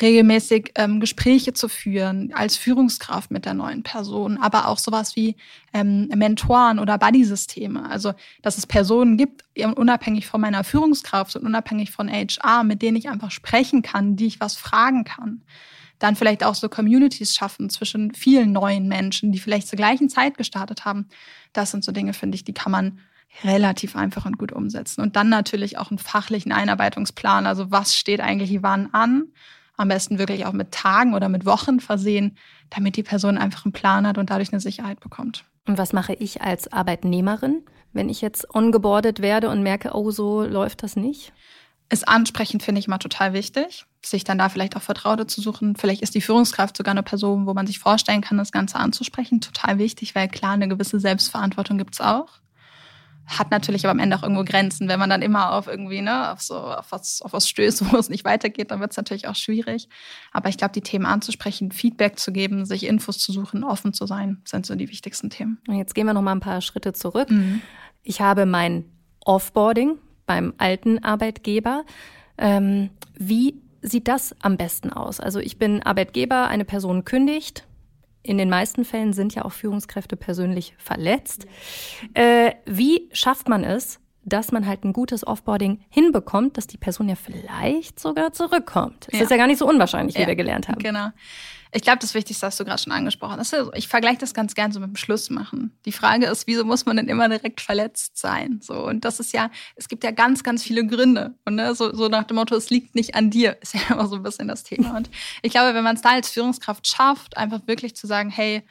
regelmäßig 0.00 0.72
ähm, 0.76 1.00
Gespräche 1.00 1.52
zu 1.52 1.68
führen 1.68 2.32
als 2.34 2.56
Führungskraft 2.56 3.30
mit 3.30 3.44
der 3.44 3.54
neuen 3.54 3.82
Person, 3.82 4.38
aber 4.38 4.68
auch 4.68 4.78
sowas 4.78 5.16
wie 5.16 5.36
ähm, 5.74 6.08
Mentoren 6.14 6.78
oder 6.78 6.96
Buddy-Systeme. 6.96 7.88
Also, 7.90 8.14
dass 8.40 8.56
es 8.56 8.66
Personen 8.66 9.16
gibt, 9.16 9.44
unabhängig 9.76 10.26
von 10.26 10.40
meiner 10.40 10.64
Führungskraft 10.64 11.36
und 11.36 11.44
unabhängig 11.44 11.90
von 11.90 12.08
HR, 12.10 12.64
mit 12.64 12.80
denen 12.80 12.96
ich 12.96 13.08
einfach 13.08 13.30
sprechen 13.30 13.82
kann, 13.82 14.16
die 14.16 14.26
ich 14.26 14.40
was 14.40 14.56
fragen 14.56 15.04
kann. 15.04 15.42
Dann 16.02 16.16
vielleicht 16.16 16.42
auch 16.44 16.54
so 16.54 16.68
Communities 16.68 17.34
schaffen 17.34 17.70
zwischen 17.70 18.12
vielen 18.12 18.52
neuen 18.52 18.88
Menschen, 18.88 19.30
die 19.30 19.38
vielleicht 19.38 19.68
zur 19.68 19.76
gleichen 19.76 20.08
Zeit 20.08 20.36
gestartet 20.36 20.84
haben. 20.84 21.08
Das 21.52 21.70
sind 21.70 21.84
so 21.84 21.92
Dinge, 21.92 22.12
finde 22.12 22.34
ich, 22.34 22.44
die 22.44 22.54
kann 22.54 22.72
man 22.72 22.98
relativ 23.44 23.94
einfach 23.94 24.26
und 24.26 24.36
gut 24.36 24.52
umsetzen. 24.52 25.00
Und 25.00 25.14
dann 25.16 25.28
natürlich 25.28 25.78
auch 25.78 25.90
einen 25.90 25.98
fachlichen 25.98 26.52
Einarbeitungsplan. 26.52 27.46
Also 27.46 27.70
was 27.70 27.96
steht 27.96 28.20
eigentlich 28.20 28.62
wann 28.62 28.92
an? 28.92 29.28
am 29.76 29.88
besten 29.88 30.18
wirklich 30.18 30.46
auch 30.46 30.52
mit 30.52 30.72
Tagen 30.72 31.14
oder 31.14 31.28
mit 31.28 31.46
Wochen 31.46 31.80
versehen, 31.80 32.36
damit 32.70 32.96
die 32.96 33.02
Person 33.02 33.38
einfach 33.38 33.64
einen 33.64 33.72
Plan 33.72 34.06
hat 34.06 34.18
und 34.18 34.30
dadurch 34.30 34.52
eine 34.52 34.60
Sicherheit 34.60 35.00
bekommt. 35.00 35.44
Und 35.66 35.78
was 35.78 35.92
mache 35.92 36.14
ich 36.14 36.42
als 36.42 36.72
Arbeitnehmerin, 36.72 37.62
wenn 37.92 38.08
ich 38.08 38.20
jetzt 38.20 38.54
ongeboardet 38.54 39.20
werde 39.20 39.48
und 39.48 39.62
merke, 39.62 39.90
oh, 39.94 40.10
so 40.10 40.42
läuft 40.42 40.82
das 40.82 40.96
nicht? 40.96 41.32
Ist 41.88 42.08
ansprechend, 42.08 42.62
finde 42.62 42.78
ich 42.78 42.88
mal 42.88 42.98
total 42.98 43.34
wichtig, 43.34 43.84
sich 44.02 44.24
dann 44.24 44.38
da 44.38 44.48
vielleicht 44.48 44.76
auch 44.76 44.82
Vertraute 44.82 45.26
zu 45.26 45.40
suchen. 45.40 45.76
Vielleicht 45.76 46.02
ist 46.02 46.14
die 46.14 46.22
Führungskraft 46.22 46.76
sogar 46.76 46.92
eine 46.92 47.02
Person, 47.02 47.46
wo 47.46 47.52
man 47.52 47.66
sich 47.66 47.78
vorstellen 47.78 48.22
kann, 48.22 48.38
das 48.38 48.50
Ganze 48.50 48.76
anzusprechen. 48.78 49.40
Total 49.40 49.78
wichtig, 49.78 50.14
weil 50.14 50.28
klar, 50.28 50.52
eine 50.52 50.68
gewisse 50.68 51.00
Selbstverantwortung 51.00 51.76
gibt 51.76 51.94
es 51.94 52.00
auch 52.00 52.40
hat 53.26 53.50
natürlich 53.50 53.84
aber 53.84 53.92
am 53.92 53.98
Ende 53.98 54.16
auch 54.16 54.22
irgendwo 54.22 54.44
Grenzen. 54.44 54.88
Wenn 54.88 54.98
man 54.98 55.10
dann 55.10 55.22
immer 55.22 55.52
auf 55.52 55.66
irgendwie, 55.66 56.00
ne, 56.00 56.32
auf 56.32 56.42
so, 56.42 56.56
auf 56.56 56.90
was, 56.90 57.22
auf 57.22 57.32
was 57.32 57.48
stößt, 57.48 57.84
wo 57.92 57.96
es 57.96 58.08
nicht 58.08 58.24
weitergeht, 58.24 58.70
dann 58.70 58.80
wird 58.80 58.90
es 58.90 58.96
natürlich 58.96 59.28
auch 59.28 59.36
schwierig. 59.36 59.88
Aber 60.32 60.48
ich 60.48 60.56
glaube, 60.56 60.72
die 60.72 60.80
Themen 60.80 61.06
anzusprechen, 61.06 61.72
Feedback 61.72 62.18
zu 62.18 62.32
geben, 62.32 62.64
sich 62.64 62.84
Infos 62.84 63.18
zu 63.18 63.32
suchen, 63.32 63.64
offen 63.64 63.92
zu 63.92 64.06
sein, 64.06 64.42
sind 64.44 64.66
so 64.66 64.74
die 64.74 64.88
wichtigsten 64.88 65.30
Themen. 65.30 65.60
Und 65.68 65.76
jetzt 65.76 65.94
gehen 65.94 66.06
wir 66.06 66.14
noch 66.14 66.22
mal 66.22 66.32
ein 66.32 66.40
paar 66.40 66.60
Schritte 66.60 66.92
zurück. 66.92 67.30
Mhm. 67.30 67.62
Ich 68.02 68.20
habe 68.20 68.46
mein 68.46 68.84
Offboarding 69.24 69.98
beim 70.26 70.54
alten 70.58 71.02
Arbeitgeber. 71.02 71.84
Ähm, 72.38 72.90
wie 73.14 73.60
sieht 73.82 74.08
das 74.08 74.34
am 74.40 74.56
besten 74.56 74.92
aus? 74.92 75.20
Also 75.20 75.40
ich 75.40 75.58
bin 75.58 75.82
Arbeitgeber, 75.82 76.48
eine 76.48 76.64
Person 76.64 77.04
kündigt, 77.04 77.66
in 78.22 78.38
den 78.38 78.48
meisten 78.48 78.84
Fällen 78.84 79.12
sind 79.12 79.34
ja 79.34 79.44
auch 79.44 79.52
Führungskräfte 79.52 80.16
persönlich 80.16 80.74
verletzt. 80.78 81.46
Äh, 82.14 82.52
wie 82.66 83.08
schafft 83.12 83.48
man 83.48 83.64
es, 83.64 83.98
dass 84.24 84.52
man 84.52 84.66
halt 84.66 84.84
ein 84.84 84.92
gutes 84.92 85.26
Offboarding 85.26 85.80
hinbekommt, 85.90 86.56
dass 86.56 86.66
die 86.66 86.78
Person 86.78 87.08
ja 87.08 87.16
vielleicht 87.16 87.98
sogar 87.98 88.32
zurückkommt? 88.32 89.06
Das 89.10 89.18
ja. 89.18 89.24
ist 89.24 89.30
ja 89.30 89.36
gar 89.36 89.46
nicht 89.46 89.58
so 89.58 89.68
unwahrscheinlich, 89.68 90.16
wie 90.16 90.22
ja, 90.22 90.26
wir 90.26 90.36
gelernt 90.36 90.68
haben. 90.68 90.78
Genau. 90.78 91.08
Ich 91.74 91.80
glaube, 91.80 92.00
das 92.00 92.12
Wichtigste 92.12 92.46
hast 92.46 92.60
du 92.60 92.66
gerade 92.66 92.82
schon 92.82 92.92
angesprochen. 92.92 93.38
Also 93.38 93.72
ich 93.72 93.88
vergleiche 93.88 94.18
das 94.18 94.34
ganz 94.34 94.54
gern 94.54 94.72
so 94.72 94.80
mit 94.80 94.90
dem 94.90 94.96
Schluss 94.96 95.30
machen. 95.30 95.72
Die 95.86 95.92
Frage 95.92 96.26
ist, 96.26 96.46
wieso 96.46 96.66
muss 96.66 96.84
man 96.84 96.98
denn 96.98 97.08
immer 97.08 97.30
direkt 97.30 97.62
verletzt 97.62 98.18
sein? 98.18 98.60
So 98.62 98.86
und 98.86 99.06
das 99.06 99.20
ist 99.20 99.32
ja, 99.32 99.50
es 99.74 99.88
gibt 99.88 100.04
ja 100.04 100.10
ganz, 100.10 100.42
ganz 100.42 100.62
viele 100.62 100.86
Gründe 100.86 101.34
und 101.46 101.54
ne, 101.54 101.74
so, 101.74 101.94
so 101.94 102.08
nach 102.08 102.24
dem 102.24 102.36
Motto, 102.36 102.54
es 102.56 102.68
liegt 102.68 102.94
nicht 102.94 103.14
an 103.14 103.30
dir, 103.30 103.56
ist 103.62 103.74
ja 103.74 103.80
immer 103.90 104.06
so 104.06 104.16
ein 104.16 104.22
bisschen 104.22 104.48
das 104.48 104.64
Thema. 104.64 104.94
Und 104.98 105.08
ich 105.40 105.52
glaube, 105.52 105.74
wenn 105.74 105.82
man 105.82 105.96
es 105.96 106.02
da 106.02 106.10
als 106.10 106.28
Führungskraft 106.28 106.86
schafft, 106.86 107.38
einfach 107.38 107.66
wirklich 107.66 107.96
zu 107.96 108.06
sagen, 108.06 108.28
hey, 108.28 108.62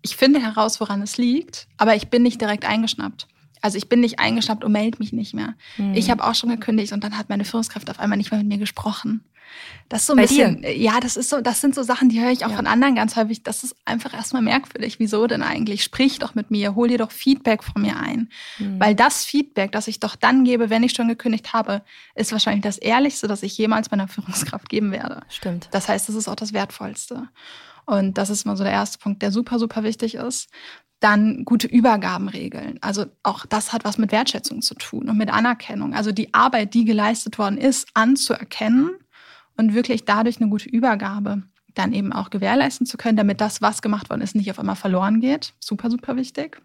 ich 0.00 0.16
finde 0.16 0.40
heraus, 0.40 0.80
woran 0.80 1.02
es 1.02 1.18
liegt, 1.18 1.68
aber 1.76 1.94
ich 1.94 2.08
bin 2.08 2.22
nicht 2.22 2.40
direkt 2.40 2.64
eingeschnappt. 2.64 3.26
Also 3.66 3.78
ich 3.78 3.88
bin 3.88 3.98
nicht 3.98 4.20
eingeschnappt 4.20 4.62
und 4.62 4.70
melde 4.70 4.98
mich 5.00 5.12
nicht 5.12 5.34
mehr. 5.34 5.54
Mhm. 5.76 5.94
Ich 5.94 6.08
habe 6.08 6.22
auch 6.22 6.36
schon 6.36 6.50
gekündigt 6.50 6.92
und 6.92 7.02
dann 7.02 7.18
hat 7.18 7.28
meine 7.28 7.44
Führungskraft 7.44 7.90
auf 7.90 7.98
einmal 7.98 8.16
nicht 8.16 8.30
mehr 8.30 8.38
mit 8.38 8.46
mir 8.46 8.58
gesprochen. 8.58 9.24
Das 9.88 10.02
ist 10.02 10.06
so 10.06 10.12
ein 10.12 10.18
Bei 10.18 10.22
bisschen, 10.22 10.62
dir? 10.62 10.76
ja, 10.76 11.00
das 11.00 11.16
ist 11.16 11.30
so, 11.30 11.40
das 11.40 11.60
sind 11.60 11.74
so 11.74 11.82
Sachen, 11.82 12.08
die 12.08 12.20
höre 12.20 12.30
ich 12.30 12.44
auch 12.44 12.50
ja. 12.50 12.56
von 12.56 12.68
anderen 12.68 12.94
ganz 12.94 13.16
häufig. 13.16 13.42
Das 13.42 13.64
ist 13.64 13.74
einfach 13.84 14.14
erstmal 14.14 14.40
merkwürdig. 14.40 15.00
Wieso 15.00 15.26
denn 15.26 15.42
eigentlich? 15.42 15.82
Sprich 15.82 16.20
doch 16.20 16.36
mit 16.36 16.52
mir, 16.52 16.76
hol 16.76 16.86
dir 16.86 16.98
doch 16.98 17.10
Feedback 17.10 17.64
von 17.64 17.82
mir 17.82 17.96
ein. 17.96 18.28
Mhm. 18.60 18.78
Weil 18.78 18.94
das 18.94 19.24
Feedback, 19.24 19.72
das 19.72 19.88
ich 19.88 19.98
doch 19.98 20.14
dann 20.14 20.44
gebe, 20.44 20.70
wenn 20.70 20.84
ich 20.84 20.92
schon 20.92 21.08
gekündigt 21.08 21.52
habe, 21.52 21.82
ist 22.14 22.30
wahrscheinlich 22.30 22.62
das 22.62 22.78
Ehrlichste, 22.78 23.26
das 23.26 23.42
ich 23.42 23.58
jemals 23.58 23.90
meiner 23.90 24.06
Führungskraft 24.06 24.68
geben 24.68 24.92
werde. 24.92 25.22
Stimmt. 25.28 25.68
Das 25.72 25.88
heißt, 25.88 26.08
das 26.08 26.14
ist 26.14 26.28
auch 26.28 26.36
das 26.36 26.52
Wertvollste. 26.52 27.28
Und 27.84 28.18
das 28.18 28.30
ist 28.30 28.44
mal 28.44 28.56
so 28.56 28.64
der 28.64 28.72
erste 28.72 28.98
Punkt, 28.98 29.22
der 29.22 29.30
super, 29.30 29.58
super 29.58 29.84
wichtig 29.84 30.16
ist. 30.16 30.48
Dann 31.06 31.44
gute 31.44 31.68
Übergabenregeln. 31.68 32.78
Also 32.80 33.06
auch 33.22 33.46
das 33.46 33.72
hat 33.72 33.84
was 33.84 33.96
mit 33.96 34.10
Wertschätzung 34.10 34.60
zu 34.60 34.74
tun 34.74 35.08
und 35.08 35.16
mit 35.16 35.32
Anerkennung. 35.32 35.94
Also 35.94 36.10
die 36.10 36.34
Arbeit, 36.34 36.74
die 36.74 36.84
geleistet 36.84 37.38
worden 37.38 37.58
ist, 37.58 37.86
anzuerkennen 37.94 38.90
und 39.56 39.72
wirklich 39.72 40.04
dadurch 40.04 40.40
eine 40.40 40.50
gute 40.50 40.68
Übergabe 40.68 41.44
dann 41.74 41.92
eben 41.92 42.12
auch 42.12 42.30
gewährleisten 42.30 42.86
zu 42.86 42.96
können, 42.96 43.16
damit 43.16 43.40
das, 43.40 43.62
was 43.62 43.82
gemacht 43.82 44.10
worden 44.10 44.20
ist, 44.20 44.34
nicht 44.34 44.50
auf 44.50 44.58
einmal 44.58 44.74
verloren 44.74 45.20
geht. 45.20 45.54
Super, 45.60 45.90
super 45.90 46.16
wichtig. 46.16 46.60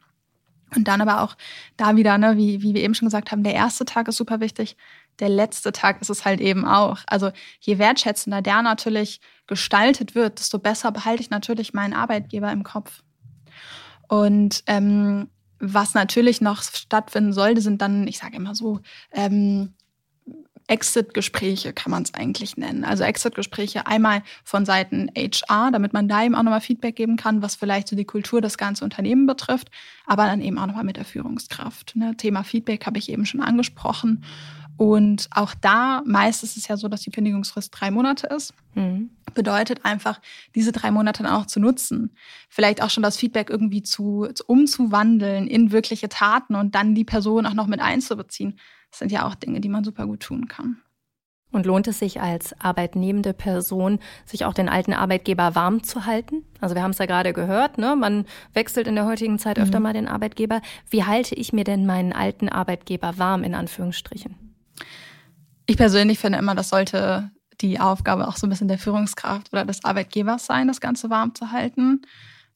Und 0.75 0.87
dann 0.87 1.01
aber 1.01 1.21
auch 1.21 1.37
da 1.77 1.95
wieder, 1.95 2.17
ne, 2.17 2.35
wie, 2.35 2.63
wie 2.63 2.73
wir 2.73 2.81
eben 2.81 2.95
schon 2.95 3.09
gesagt 3.09 3.31
haben, 3.31 3.43
der 3.43 3.53
erste 3.53 3.85
Tag 3.85 4.07
ist 4.07 4.17
super 4.17 4.39
wichtig. 4.39 4.75
Der 5.19 5.29
letzte 5.29 5.71
Tag 5.71 6.01
ist 6.01 6.09
es 6.09 6.25
halt 6.25 6.41
eben 6.41 6.65
auch. 6.65 6.97
Also 7.05 7.29
je 7.59 7.77
wertschätzender 7.77 8.41
der 8.41 8.63
natürlich 8.63 9.21
gestaltet 9.45 10.15
wird, 10.15 10.39
desto 10.39 10.57
besser 10.57 10.91
behalte 10.91 11.21
ich 11.21 11.29
natürlich 11.29 11.75
meinen 11.75 11.93
Arbeitgeber 11.93 12.51
im 12.51 12.63
Kopf. 12.63 13.03
Und 14.11 14.65
ähm, 14.67 15.29
was 15.59 15.93
natürlich 15.93 16.41
noch 16.41 16.63
stattfinden 16.63 17.31
sollte, 17.31 17.61
sind 17.61 17.81
dann, 17.81 18.05
ich 18.07 18.17
sage 18.17 18.35
immer 18.35 18.53
so, 18.55 18.81
ähm, 19.13 19.73
Exit-Gespräche 20.67 21.71
kann 21.71 21.91
man 21.91 22.03
es 22.03 22.13
eigentlich 22.13 22.57
nennen. 22.57 22.83
Also 22.83 23.05
Exit-Gespräche 23.05 23.87
einmal 23.87 24.21
von 24.43 24.65
Seiten 24.65 25.09
HR, 25.15 25.71
damit 25.71 25.93
man 25.93 26.09
da 26.09 26.23
eben 26.23 26.35
auch 26.35 26.43
nochmal 26.43 26.59
Feedback 26.59 26.97
geben 26.97 27.15
kann, 27.15 27.41
was 27.41 27.55
vielleicht 27.55 27.87
so 27.87 27.95
die 27.95 28.03
Kultur 28.03 28.41
des 28.41 28.57
ganzen 28.57 28.83
Unternehmens 28.83 29.27
betrifft, 29.27 29.71
aber 30.05 30.25
dann 30.25 30.41
eben 30.41 30.57
auch 30.57 30.67
nochmal 30.67 30.83
mit 30.83 30.97
der 30.97 31.05
Führungskraft. 31.05 31.95
Ne? 31.95 32.17
Thema 32.17 32.43
Feedback 32.43 32.85
habe 32.85 32.97
ich 32.97 33.09
eben 33.09 33.25
schon 33.25 33.41
angesprochen. 33.41 34.25
Und 34.81 35.27
auch 35.29 35.53
da, 35.53 36.01
meist 36.07 36.43
ist 36.43 36.57
es 36.57 36.67
ja 36.67 36.75
so, 36.75 36.87
dass 36.87 37.01
die 37.01 37.11
Kündigungsfrist 37.11 37.71
drei 37.71 37.91
Monate 37.91 38.25
ist. 38.25 38.55
Mhm. 38.73 39.11
Bedeutet 39.35 39.85
einfach, 39.85 40.19
diese 40.55 40.71
drei 40.71 40.89
Monate 40.89 41.21
dann 41.21 41.31
auch 41.31 41.45
zu 41.45 41.59
nutzen. 41.59 42.15
Vielleicht 42.49 42.81
auch 42.81 42.89
schon 42.89 43.03
das 43.03 43.15
Feedback 43.15 43.51
irgendwie 43.51 43.83
zu, 43.83 44.27
umzuwandeln 44.47 45.45
in 45.45 45.71
wirkliche 45.71 46.09
Taten 46.09 46.55
und 46.55 46.73
dann 46.73 46.95
die 46.95 47.03
Person 47.03 47.45
auch 47.45 47.53
noch 47.53 47.67
mit 47.67 47.79
einzubeziehen. 47.79 48.57
Das 48.89 48.97
sind 48.97 49.11
ja 49.11 49.27
auch 49.27 49.35
Dinge, 49.35 49.61
die 49.61 49.69
man 49.69 49.83
super 49.83 50.07
gut 50.07 50.21
tun 50.21 50.47
kann. 50.47 50.77
Und 51.51 51.67
lohnt 51.67 51.87
es 51.87 51.99
sich 51.99 52.19
als 52.19 52.59
arbeitnehmende 52.59 53.33
Person, 53.33 53.99
sich 54.25 54.45
auch 54.45 54.53
den 54.55 54.67
alten 54.67 54.93
Arbeitgeber 54.93 55.53
warm 55.53 55.83
zu 55.83 56.07
halten? 56.07 56.43
Also 56.59 56.73
wir 56.73 56.81
haben 56.81 56.89
es 56.89 56.97
ja 56.97 57.05
gerade 57.05 57.33
gehört, 57.33 57.77
ne? 57.77 57.95
man 57.95 58.25
wechselt 58.53 58.87
in 58.87 58.95
der 58.95 59.05
heutigen 59.05 59.37
Zeit 59.37 59.59
öfter 59.59 59.79
mhm. 59.79 59.83
mal 59.83 59.93
den 59.93 60.07
Arbeitgeber. 60.07 60.59
Wie 60.89 61.03
halte 61.03 61.35
ich 61.35 61.53
mir 61.53 61.65
denn 61.65 61.85
meinen 61.85 62.13
alten 62.13 62.49
Arbeitgeber 62.49 63.19
warm, 63.19 63.43
in 63.43 63.53
Anführungsstrichen? 63.53 64.40
Ich 65.65 65.77
persönlich 65.77 66.19
finde 66.19 66.39
immer, 66.39 66.55
das 66.55 66.69
sollte 66.69 67.31
die 67.61 67.79
Aufgabe 67.79 68.27
auch 68.27 68.37
so 68.37 68.47
ein 68.47 68.49
bisschen 68.49 68.67
der 68.67 68.79
Führungskraft 68.79 69.53
oder 69.53 69.65
des 69.65 69.83
Arbeitgebers 69.85 70.45
sein, 70.45 70.67
das 70.67 70.81
Ganze 70.81 71.09
warm 71.09 71.35
zu 71.35 71.51
halten 71.51 72.01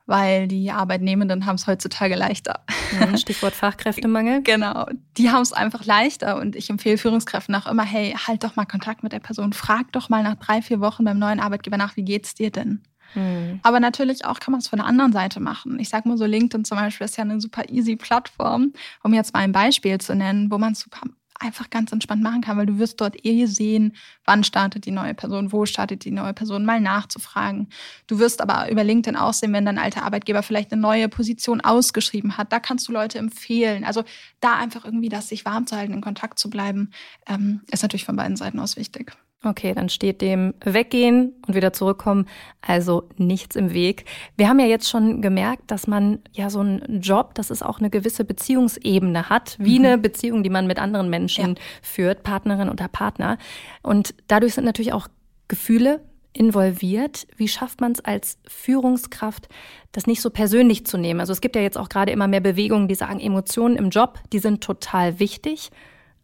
weil 0.05 0.47
die 0.47 0.71
Arbeitnehmenden 0.71 1.45
haben 1.45 1.55
es 1.55 1.67
heutzutage 1.67 2.15
leichter. 2.15 2.63
Mhm, 2.91 3.17
Stichwort 3.17 3.53
Fachkräftemangel. 3.53 4.41
genau, 4.43 4.87
die 5.17 5.29
haben 5.29 5.41
es 5.41 5.53
einfach 5.53 5.85
leichter 5.85 6.37
und 6.39 6.55
ich 6.55 6.69
empfehle 6.69 6.97
Führungskräften 6.97 7.55
auch 7.55 7.67
immer, 7.67 7.83
hey, 7.83 8.15
halt 8.27 8.43
doch 8.43 8.55
mal 8.55 8.65
Kontakt 8.65 9.03
mit 9.03 9.11
der 9.11 9.19
Person, 9.19 9.53
frag 9.53 9.91
doch 9.91 10.09
mal 10.09 10.23
nach 10.23 10.35
drei, 10.35 10.61
vier 10.61 10.79
Wochen 10.79 11.03
beim 11.03 11.19
neuen 11.19 11.39
Arbeitgeber 11.39 11.77
nach, 11.77 11.95
wie 11.95 12.03
geht's 12.03 12.35
dir 12.35 12.51
denn? 12.51 12.83
Mhm. 13.15 13.59
Aber 13.63 13.79
natürlich 13.79 14.25
auch 14.25 14.39
kann 14.39 14.51
man 14.51 14.59
es 14.59 14.67
von 14.67 14.77
der 14.77 14.87
anderen 14.87 15.13
Seite 15.13 15.39
machen. 15.39 15.79
Ich 15.79 15.89
sage 15.89 16.07
mal 16.07 16.17
so, 16.17 16.25
LinkedIn 16.25 16.65
zum 16.65 16.77
Beispiel 16.77 17.05
ist 17.05 17.17
ja 17.17 17.23
eine 17.23 17.39
super 17.39 17.69
easy 17.69 17.95
Plattform, 17.95 18.73
um 19.03 19.13
jetzt 19.13 19.33
mal 19.33 19.41
ein 19.41 19.51
Beispiel 19.51 19.97
zu 19.99 20.15
nennen, 20.15 20.51
wo 20.51 20.57
man 20.57 20.75
super 20.75 21.01
einfach 21.39 21.69
ganz 21.69 21.91
entspannt 21.91 22.23
machen 22.23 22.41
kann, 22.41 22.57
weil 22.57 22.65
du 22.65 22.79
wirst 22.79 23.01
dort 23.01 23.25
eh 23.25 23.45
sehen, 23.45 23.95
wann 24.25 24.43
startet 24.43 24.85
die 24.85 24.91
neue 24.91 25.13
Person, 25.13 25.51
wo 25.51 25.65
startet 25.65 26.05
die 26.05 26.11
neue 26.11 26.33
Person, 26.33 26.65
mal 26.65 26.79
nachzufragen. 26.79 27.69
Du 28.07 28.19
wirst 28.19 28.41
aber 28.41 28.71
über 28.71 28.83
LinkedIn 28.83 29.17
aussehen, 29.17 29.53
wenn 29.53 29.65
dein 29.65 29.77
alter 29.77 30.03
Arbeitgeber 30.03 30.43
vielleicht 30.43 30.71
eine 30.71 30.81
neue 30.81 31.09
Position 31.09 31.61
ausgeschrieben 31.61 32.37
hat. 32.37 32.51
Da 32.53 32.59
kannst 32.59 32.87
du 32.87 32.91
Leute 32.91 33.19
empfehlen. 33.19 33.83
Also 33.83 34.03
da 34.39 34.55
einfach 34.57 34.85
irgendwie 34.85 35.09
das 35.09 35.29
sich 35.29 35.45
warm 35.45 35.67
zu 35.67 35.75
halten, 35.75 35.93
in 35.93 36.01
Kontakt 36.01 36.39
zu 36.39 36.49
bleiben, 36.49 36.91
ähm, 37.27 37.61
ist 37.71 37.83
natürlich 37.83 38.05
von 38.05 38.15
beiden 38.15 38.37
Seiten 38.37 38.59
aus 38.59 38.77
wichtig. 38.77 39.15
Okay, 39.45 39.73
dann 39.75 39.89
steht 39.89 40.21
dem 40.21 40.55
Weggehen 40.63 41.33
und 41.45 41.53
wieder 41.53 41.71
zurückkommen 41.71 42.25
also 42.61 43.07
nichts 43.17 43.55
im 43.55 43.73
Weg. 43.73 44.05
Wir 44.37 44.49
haben 44.49 44.59
ja 44.59 44.65
jetzt 44.65 44.89
schon 44.89 45.21
gemerkt, 45.21 45.69
dass 45.69 45.85
man 45.85 46.19
ja 46.33 46.49
so 46.49 46.61
einen 46.61 47.01
Job, 47.01 47.35
dass 47.35 47.51
es 47.51 47.61
auch 47.61 47.79
eine 47.79 47.91
gewisse 47.91 48.25
Beziehungsebene 48.25 49.29
hat, 49.29 49.55
wie 49.59 49.77
mhm. 49.77 49.85
eine 49.85 49.97
Beziehung, 49.99 50.41
die 50.41 50.49
man 50.49 50.65
mit 50.65 50.79
anderen 50.79 51.11
Menschen 51.11 51.49
ja. 51.49 51.61
führt, 51.83 52.23
Partnerin 52.23 52.69
oder 52.69 52.87
Partner. 52.87 53.37
Und 53.83 54.15
dadurch 54.27 54.55
sind 54.55 54.65
natürlich 54.65 54.93
auch 54.93 55.07
Gefühle 55.47 56.01
involviert. 56.33 57.27
Wie 57.37 57.47
schafft 57.47 57.81
man 57.81 57.91
es 57.91 58.03
als 58.03 58.39
Führungskraft, 58.47 59.47
das 59.91 60.07
nicht 60.07 60.21
so 60.21 60.31
persönlich 60.31 60.87
zu 60.87 60.97
nehmen? 60.97 61.19
Also 61.19 61.33
es 61.33 61.41
gibt 61.41 61.55
ja 61.55 61.61
jetzt 61.61 61.77
auch 61.77 61.89
gerade 61.89 62.11
immer 62.11 62.27
mehr 62.27 62.41
Bewegungen, 62.41 62.87
die 62.87 62.95
sagen, 62.95 63.19
Emotionen 63.19 63.75
im 63.75 63.91
Job, 63.91 64.19
die 64.33 64.39
sind 64.39 64.63
total 64.63 65.19
wichtig. 65.19 65.69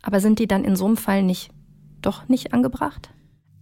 Aber 0.01 0.20
sind 0.20 0.40
die 0.40 0.48
dann 0.48 0.63
in 0.63 0.75
so 0.75 0.88
einem 0.88 0.98
Fall 0.98 1.22
nicht 1.22 1.51
doch 2.01 2.27
nicht 2.27 2.53
angebracht? 2.53 3.10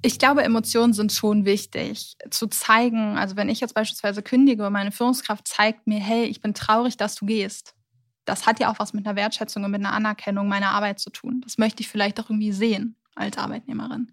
Ich 0.01 0.17
glaube, 0.17 0.43
Emotionen 0.43 0.93
sind 0.93 1.11
schon 1.11 1.43
wichtig. 1.43 2.15
Zu 2.29 2.47
zeigen, 2.47 3.17
also 3.17 3.35
wenn 3.35 3.49
ich 3.49 3.59
jetzt 3.59 3.73
beispielsweise 3.73 4.23
kündige 4.23 4.65
und 4.65 4.73
meine 4.73 4.91
Führungskraft 4.91 5.47
zeigt 5.47 5.87
mir, 5.87 5.99
hey, 5.99 6.25
ich 6.25 6.41
bin 6.41 6.53
traurig, 6.53 6.95
dass 6.95 7.15
du 7.15 7.25
gehst. 7.25 7.75
Das 8.23 8.45
hat 8.45 8.59
ja 8.59 8.71
auch 8.71 8.79
was 8.79 8.93
mit 8.93 9.05
einer 9.05 9.15
Wertschätzung 9.15 9.63
und 9.63 9.71
mit 9.71 9.81
einer 9.81 9.93
Anerkennung 9.93 10.47
meiner 10.47 10.71
Arbeit 10.71 10.99
zu 10.99 11.09
tun. 11.09 11.41
Das 11.43 11.57
möchte 11.57 11.81
ich 11.81 11.89
vielleicht 11.89 12.19
auch 12.19 12.29
irgendwie 12.29 12.51
sehen 12.51 12.95
als 13.15 13.37
Arbeitnehmerin. 13.37 14.11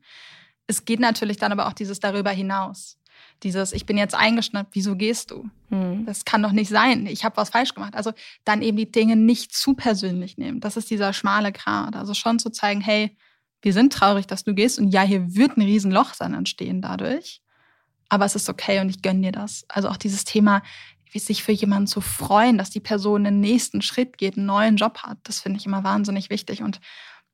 Es 0.66 0.84
geht 0.84 1.00
natürlich 1.00 1.36
dann 1.36 1.52
aber 1.52 1.68
auch 1.68 1.72
dieses 1.72 2.00
darüber 2.00 2.30
hinaus. 2.30 2.98
Dieses, 3.42 3.72
ich 3.72 3.86
bin 3.86 3.98
jetzt 3.98 4.14
eingeschnappt, 4.14 4.74
wieso 4.74 4.96
gehst 4.96 5.30
du? 5.30 5.48
Mhm. 5.68 6.06
Das 6.06 6.24
kann 6.24 6.42
doch 6.42 6.52
nicht 6.52 6.70
sein. 6.70 7.06
Ich 7.06 7.24
habe 7.24 7.36
was 7.36 7.50
falsch 7.50 7.74
gemacht. 7.74 7.94
Also 7.94 8.12
dann 8.44 8.62
eben 8.62 8.76
die 8.76 8.90
Dinge 8.90 9.14
nicht 9.14 9.54
zu 9.54 9.74
persönlich 9.74 10.38
nehmen. 10.38 10.60
Das 10.60 10.76
ist 10.76 10.90
dieser 10.90 11.12
schmale 11.12 11.52
Grat. 11.52 11.94
Also 11.94 12.14
schon 12.14 12.38
zu 12.38 12.50
zeigen, 12.50 12.80
hey, 12.80 13.16
wir 13.62 13.72
sind 13.72 13.92
traurig, 13.92 14.26
dass 14.26 14.44
du 14.44 14.54
gehst 14.54 14.78
und 14.78 14.88
ja, 14.88 15.02
hier 15.02 15.34
wird 15.34 15.56
ein 15.56 15.62
Riesenloch 15.62 16.14
dann 16.18 16.34
entstehen 16.34 16.82
dadurch. 16.82 17.40
Aber 18.08 18.24
es 18.24 18.36
ist 18.36 18.48
okay 18.48 18.80
und 18.80 18.88
ich 18.88 19.02
gönne 19.02 19.22
dir 19.22 19.32
das. 19.32 19.64
Also 19.68 19.88
auch 19.88 19.96
dieses 19.96 20.24
Thema, 20.24 20.62
sich 21.18 21.42
für 21.42 21.52
jemanden 21.52 21.86
zu 21.86 22.00
freuen, 22.00 22.58
dass 22.58 22.70
die 22.70 22.80
Person 22.80 23.24
den 23.24 23.40
nächsten 23.40 23.82
Schritt 23.82 24.18
geht, 24.18 24.36
einen 24.36 24.46
neuen 24.46 24.76
Job 24.76 24.98
hat, 24.98 25.18
das 25.24 25.40
finde 25.40 25.58
ich 25.58 25.66
immer 25.66 25.84
wahnsinnig 25.84 26.30
wichtig. 26.30 26.62
Und 26.62 26.80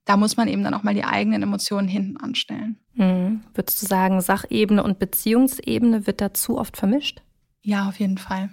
da 0.05 0.17
muss 0.17 0.37
man 0.37 0.49
eben 0.49 0.65
dann 0.65 0.75
auch 0.75 0.83
mal 0.83 0.95
die 0.95 1.05
eigenen 1.05 1.43
Emotionen 1.43 1.89
hinten 1.89 2.17
anstellen. 2.17 2.79
Mhm. 2.95 3.43
Würdest 3.55 3.81
du 3.83 3.87
sagen, 3.87 4.21
Sachebene 4.21 4.83
und 4.83 4.99
Beziehungsebene 4.99 6.07
wird 6.07 6.21
da 6.21 6.35
zu 6.35 6.59
oft 6.59 6.77
vermischt? 6.77 7.23
Ja, 7.63 7.89
auf 7.89 8.01
jeden 8.01 8.19
Fall. 8.19 8.51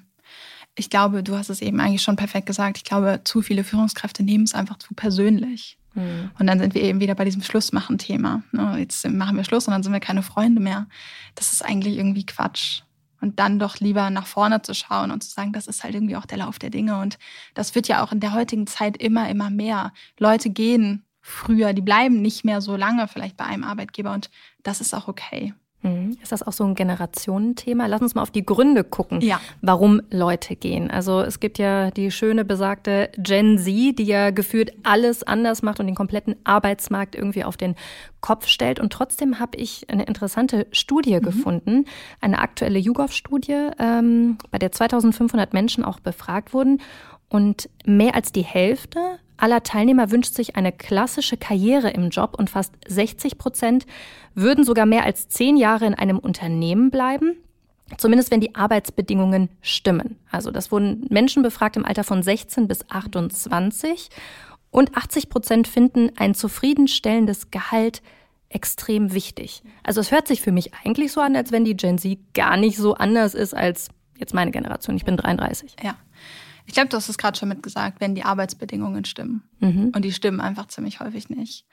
Ich 0.76 0.90
glaube, 0.90 1.24
du 1.24 1.36
hast 1.36 1.50
es 1.50 1.62
eben 1.62 1.80
eigentlich 1.80 2.04
schon 2.04 2.16
perfekt 2.16 2.46
gesagt. 2.46 2.78
Ich 2.78 2.84
glaube, 2.84 3.22
zu 3.24 3.42
viele 3.42 3.64
Führungskräfte 3.64 4.24
nehmen 4.24 4.44
es 4.44 4.54
einfach 4.54 4.78
zu 4.78 4.94
persönlich. 4.94 5.79
Mhm. 5.94 6.32
Und 6.40 6.48
dann 6.48 6.60
sind 6.60 6.74
wir 6.74 6.84
eben 6.84 7.00
wieder 7.00 7.16
bei 7.16 7.26
diesem 7.26 7.42
Schlussmachen-Thema. 7.42 8.44
Ne, 8.52 8.78
jetzt 8.80 9.08
machen 9.08 9.38
wir 9.38 9.44
Schluss 9.44 9.68
und 9.68 9.74
dann 9.74 9.84
sind 9.84 9.94
wir 9.94 10.00
keine 10.00 10.24
Freunde 10.24 10.62
mehr. 10.62 10.88
Das 11.36 11.52
ist 11.52 11.64
eigentlich 11.64 11.98
irgendwie 11.98 12.26
Quatsch. 12.26 12.82
Und 13.22 13.40
dann 13.40 13.60
doch 13.60 13.78
lieber 13.80 14.10
nach 14.10 14.28
vorne 14.28 14.62
zu 14.62 14.74
schauen 14.74 15.12
und 15.12 15.24
zu 15.24 15.30
sagen, 15.30 15.52
das 15.52 15.68
ist 15.68 15.84
halt 15.84 15.94
irgendwie 15.94 16.16
auch 16.16 16.26
der 16.26 16.38
Lauf 16.38 16.58
der 16.58 16.70
Dinge. 16.70 17.00
Und 17.00 17.20
das 17.54 17.76
wird 17.76 17.90
ja 17.90 18.02
auch 18.02 18.14
in 18.14 18.22
der 18.22 18.34
heutigen 18.34 18.66
Zeit 18.66 18.96
immer, 18.96 19.30
immer 19.30 19.50
mehr. 19.50 19.92
Leute 20.18 20.50
gehen 20.50 21.04
früher, 21.22 21.74
die 21.74 21.82
bleiben 21.82 22.22
nicht 22.22 22.46
mehr 22.46 22.62
so 22.62 22.76
lange 22.76 23.08
vielleicht 23.08 23.36
bei 23.36 23.46
einem 23.46 23.64
Arbeitgeber 23.64 24.14
und 24.14 24.30
das 24.64 24.82
ist 24.82 24.94
auch 24.94 25.08
okay. 25.08 25.54
Mhm. 25.82 26.18
Ist 26.22 26.32
das 26.32 26.44
auch 26.44 26.52
so 26.52 26.66
ein 26.66 26.76
Generationenthema? 26.76 27.86
Lass 27.86 28.02
uns 28.02 28.14
mal 28.14 28.22
auf 28.22 28.32
die 28.32 28.46
Gründe 28.46 28.84
gucken, 28.84 29.22
ja. 29.22 29.40
warum 29.62 30.02
Leute 30.12 30.56
gehen. 30.56 30.92
Also 30.92 31.22
es 31.22 31.40
gibt 31.40 31.58
ja 31.58 31.90
die 31.92 32.12
schöne 32.12 32.44
besagte 32.44 33.10
Gen 33.18 33.58
Z, 33.58 33.98
die 33.98 34.04
ja 34.04 34.32
gefühlt 34.32 34.74
alles 34.84 35.24
anders 35.24 35.62
macht 35.62 35.80
und 35.80 35.88
den 35.88 35.96
kompletten 35.96 36.36
Arbeitsmarkt 36.44 37.16
irgendwie 37.16 37.46
auf 37.46 37.56
den 37.56 37.76
Kopf 38.20 38.48
stellt. 38.48 38.80
Und 38.80 38.92
trotzdem 38.92 39.40
habe 39.40 39.58
ich 39.58 39.90
eine 39.90 40.04
interessante 40.04 40.68
Studie 40.72 41.16
mhm. 41.16 41.22
gefunden, 41.22 41.86
eine 42.20 42.40
aktuelle 42.40 42.80
YouGov-Studie, 42.80 43.70
ähm, 43.80 44.38
bei 44.52 44.60
der 44.60 44.72
2500 44.72 45.54
Menschen 45.54 45.86
auch 45.86 46.00
befragt 46.00 46.54
wurden. 46.54 46.82
Und 47.30 47.70
mehr 47.86 48.16
als 48.16 48.32
die 48.32 48.44
Hälfte 48.44 49.20
aller 49.42 49.64
Teilnehmer 49.64 50.12
wünscht 50.12 50.34
sich 50.34 50.56
eine 50.56 50.72
klassische 50.72 51.38
Karriere 51.38 51.90
im 51.90 52.10
Job 52.10 52.36
und 52.38 52.50
fast 52.50 52.74
60 52.88 53.38
Prozent 53.38 53.86
würden 54.36 54.64
sogar 54.64 54.86
mehr 54.86 55.04
als 55.04 55.28
zehn 55.28 55.58
Jahre 55.58 55.86
in 55.86 55.94
einem 55.94 56.20
Unternehmen 56.20 56.92
bleiben. 56.92 57.38
Zumindest 57.98 58.30
wenn 58.30 58.42
die 58.42 58.54
Arbeitsbedingungen 58.54 59.50
stimmen. 59.62 60.18
Also 60.30 60.52
das 60.52 60.72
wurden 60.72 61.08
Menschen 61.10 61.42
befragt 61.42 61.76
im 61.76 61.86
Alter 61.86 62.04
von 62.04 62.22
16 62.22 62.68
bis 62.68 62.88
28 62.90 64.10
und 64.72 64.96
80 64.96 65.30
Prozent 65.30 65.68
finden 65.68 66.12
ein 66.18 66.36
zufriedenstellendes 66.36 67.50
Gehalt 67.50 68.02
extrem 68.50 69.14
wichtig. 69.14 69.64
Also 69.84 70.02
es 70.02 70.12
hört 70.12 70.28
sich 70.28 70.42
für 70.42 70.52
mich 70.52 70.72
eigentlich 70.74 71.12
so 71.12 71.22
an, 71.22 71.36
als 71.36 71.52
wenn 71.52 71.66
die 71.66 71.78
Gen 71.78 71.98
Z 71.98 72.18
gar 72.34 72.58
nicht 72.58 72.78
so 72.78 72.94
anders 72.94 73.34
ist 73.34 73.56
als 73.56 73.90
jetzt 74.18 74.34
meine 74.34 74.52
Generation. 74.52 74.96
Ich 74.96 75.06
bin 75.06 75.18
33. 75.18 75.76
Ja. 75.84 75.96
Ich 76.70 76.76
glaube, 76.76 76.90
du 76.90 76.98
hast 76.98 77.10
es 77.10 77.18
gerade 77.18 77.36
schon 77.36 77.50
mitgesagt, 77.50 78.00
wenn 78.00 78.14
die 78.14 78.24
Arbeitsbedingungen 78.24 79.04
stimmen. 79.04 79.42
Mhm. 79.60 79.92
Und 79.96 80.06
die 80.06 80.12
stimmen 80.12 80.40
einfach 80.40 80.68
ziemlich 80.68 81.00
häufig 81.00 81.28
nicht. 81.28 81.66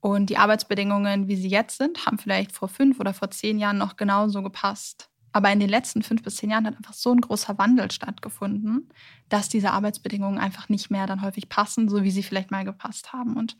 Und 0.00 0.28
die 0.28 0.36
Arbeitsbedingungen, 0.36 1.26
wie 1.26 1.36
sie 1.36 1.48
jetzt 1.48 1.78
sind, 1.78 2.04
haben 2.04 2.18
vielleicht 2.18 2.52
vor 2.52 2.68
fünf 2.68 3.00
oder 3.00 3.14
vor 3.14 3.30
zehn 3.30 3.58
Jahren 3.58 3.78
noch 3.78 3.96
genauso 3.96 4.42
gepasst. 4.42 5.08
Aber 5.32 5.50
in 5.50 5.58
den 5.58 5.70
letzten 5.70 6.02
fünf 6.02 6.22
bis 6.22 6.36
zehn 6.36 6.50
Jahren 6.50 6.66
hat 6.66 6.76
einfach 6.76 6.92
so 6.92 7.12
ein 7.12 7.22
großer 7.22 7.56
Wandel 7.56 7.90
stattgefunden, 7.90 8.90
dass 9.30 9.48
diese 9.48 9.70
Arbeitsbedingungen 9.70 10.38
einfach 10.38 10.68
nicht 10.68 10.90
mehr 10.90 11.06
dann 11.06 11.22
häufig 11.22 11.48
passen, 11.48 11.88
so 11.88 12.02
wie 12.02 12.10
sie 12.10 12.22
vielleicht 12.22 12.50
mal 12.50 12.66
gepasst 12.66 13.14
haben. 13.14 13.38
Und 13.38 13.56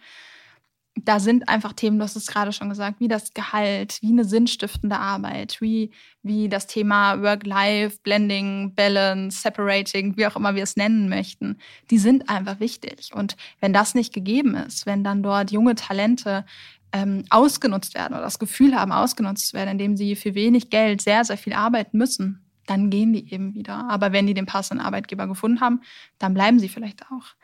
da 0.94 1.20
sind 1.20 1.48
einfach 1.48 1.72
Themen, 1.72 1.98
du 1.98 2.04
hast 2.04 2.16
es 2.16 2.26
gerade 2.26 2.52
schon 2.52 2.68
gesagt, 2.68 3.00
wie 3.00 3.08
das 3.08 3.32
Gehalt, 3.32 3.98
wie 4.02 4.10
eine 4.10 4.24
sinnstiftende 4.24 4.98
Arbeit, 4.98 5.60
wie, 5.60 5.90
wie 6.22 6.48
das 6.48 6.66
Thema 6.66 7.22
Work-Life, 7.22 7.98
Blending, 8.02 8.74
Balance, 8.74 9.40
Separating, 9.40 10.16
wie 10.16 10.26
auch 10.26 10.36
immer 10.36 10.54
wir 10.54 10.62
es 10.62 10.76
nennen 10.76 11.08
möchten, 11.08 11.58
die 11.90 11.98
sind 11.98 12.28
einfach 12.28 12.60
wichtig. 12.60 13.10
Und 13.14 13.36
wenn 13.60 13.72
das 13.72 13.94
nicht 13.94 14.12
gegeben 14.12 14.54
ist, 14.54 14.84
wenn 14.84 15.02
dann 15.02 15.22
dort 15.22 15.50
junge 15.50 15.74
Talente 15.74 16.44
ähm, 16.92 17.24
ausgenutzt 17.30 17.94
werden 17.94 18.12
oder 18.12 18.24
das 18.24 18.38
Gefühl 18.38 18.74
haben, 18.74 18.92
ausgenutzt 18.92 19.48
zu 19.48 19.56
werden, 19.56 19.70
indem 19.70 19.96
sie 19.96 20.14
für 20.14 20.34
wenig 20.34 20.68
Geld 20.68 21.00
sehr, 21.00 21.24
sehr 21.24 21.38
viel 21.38 21.54
arbeiten 21.54 21.96
müssen, 21.96 22.44
dann 22.66 22.90
gehen 22.90 23.12
die 23.12 23.32
eben 23.32 23.54
wieder. 23.54 23.88
Aber 23.88 24.12
wenn 24.12 24.26
die 24.26 24.34
den 24.34 24.46
passenden 24.46 24.84
Arbeitgeber 24.84 25.26
gefunden 25.26 25.60
haben, 25.60 25.80
dann 26.18 26.34
bleiben 26.34 26.58
sie 26.58 26.68
vielleicht 26.68 27.02
auch. 27.06 27.34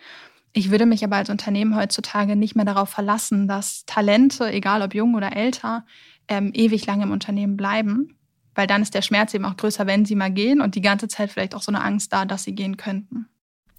Ich 0.58 0.72
würde 0.72 0.86
mich 0.86 1.04
aber 1.04 1.14
als 1.14 1.30
Unternehmen 1.30 1.76
heutzutage 1.76 2.34
nicht 2.34 2.56
mehr 2.56 2.64
darauf 2.64 2.88
verlassen, 2.88 3.46
dass 3.46 3.84
Talente, 3.86 4.50
egal 4.50 4.82
ob 4.82 4.92
jung 4.92 5.14
oder 5.14 5.36
älter, 5.36 5.86
ähm, 6.26 6.50
ewig 6.52 6.84
lange 6.84 7.04
im 7.04 7.12
Unternehmen 7.12 7.56
bleiben, 7.56 8.18
weil 8.56 8.66
dann 8.66 8.82
ist 8.82 8.92
der 8.92 9.02
Schmerz 9.02 9.32
eben 9.34 9.44
auch 9.44 9.56
größer, 9.56 9.86
wenn 9.86 10.04
sie 10.04 10.16
mal 10.16 10.32
gehen 10.32 10.60
und 10.60 10.74
die 10.74 10.80
ganze 10.80 11.06
Zeit 11.06 11.30
vielleicht 11.30 11.54
auch 11.54 11.62
so 11.62 11.70
eine 11.70 11.80
Angst 11.80 12.12
da, 12.12 12.24
dass 12.24 12.42
sie 12.42 12.56
gehen 12.56 12.76
könnten. 12.76 13.28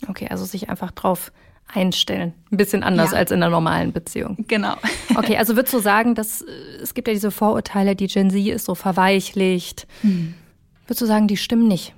Okay, 0.08 0.30
also 0.30 0.46
sich 0.46 0.70
einfach 0.70 0.92
drauf 0.92 1.34
einstellen. 1.68 2.34
Ein 2.50 2.56
bisschen 2.56 2.84
anders 2.84 3.12
ja. 3.12 3.18
als 3.18 3.32
in 3.32 3.44
einer 3.44 3.52
normalen 3.52 3.92
Beziehung. 3.92 4.38
Genau. 4.48 4.78
Okay, 5.16 5.36
also 5.36 5.58
würdest 5.58 5.74
du 5.74 5.80
sagen, 5.80 6.16
dass 6.16 6.44
äh, 6.44 6.46
es 6.82 6.94
gibt 6.94 7.10
ja 7.10 7.14
diese 7.14 7.32
Vorurteile, 7.32 7.98
die 7.98 8.08
Gen 8.08 8.30
Z 8.30 8.48
ist 8.48 8.64
so 8.64 8.74
verweichlicht. 8.74 9.86
Hm. 10.00 10.34
Würdest 10.86 11.02
du 11.02 11.06
sagen, 11.06 11.28
die 11.28 11.36
stimmen 11.36 11.68
nicht? 11.68 11.94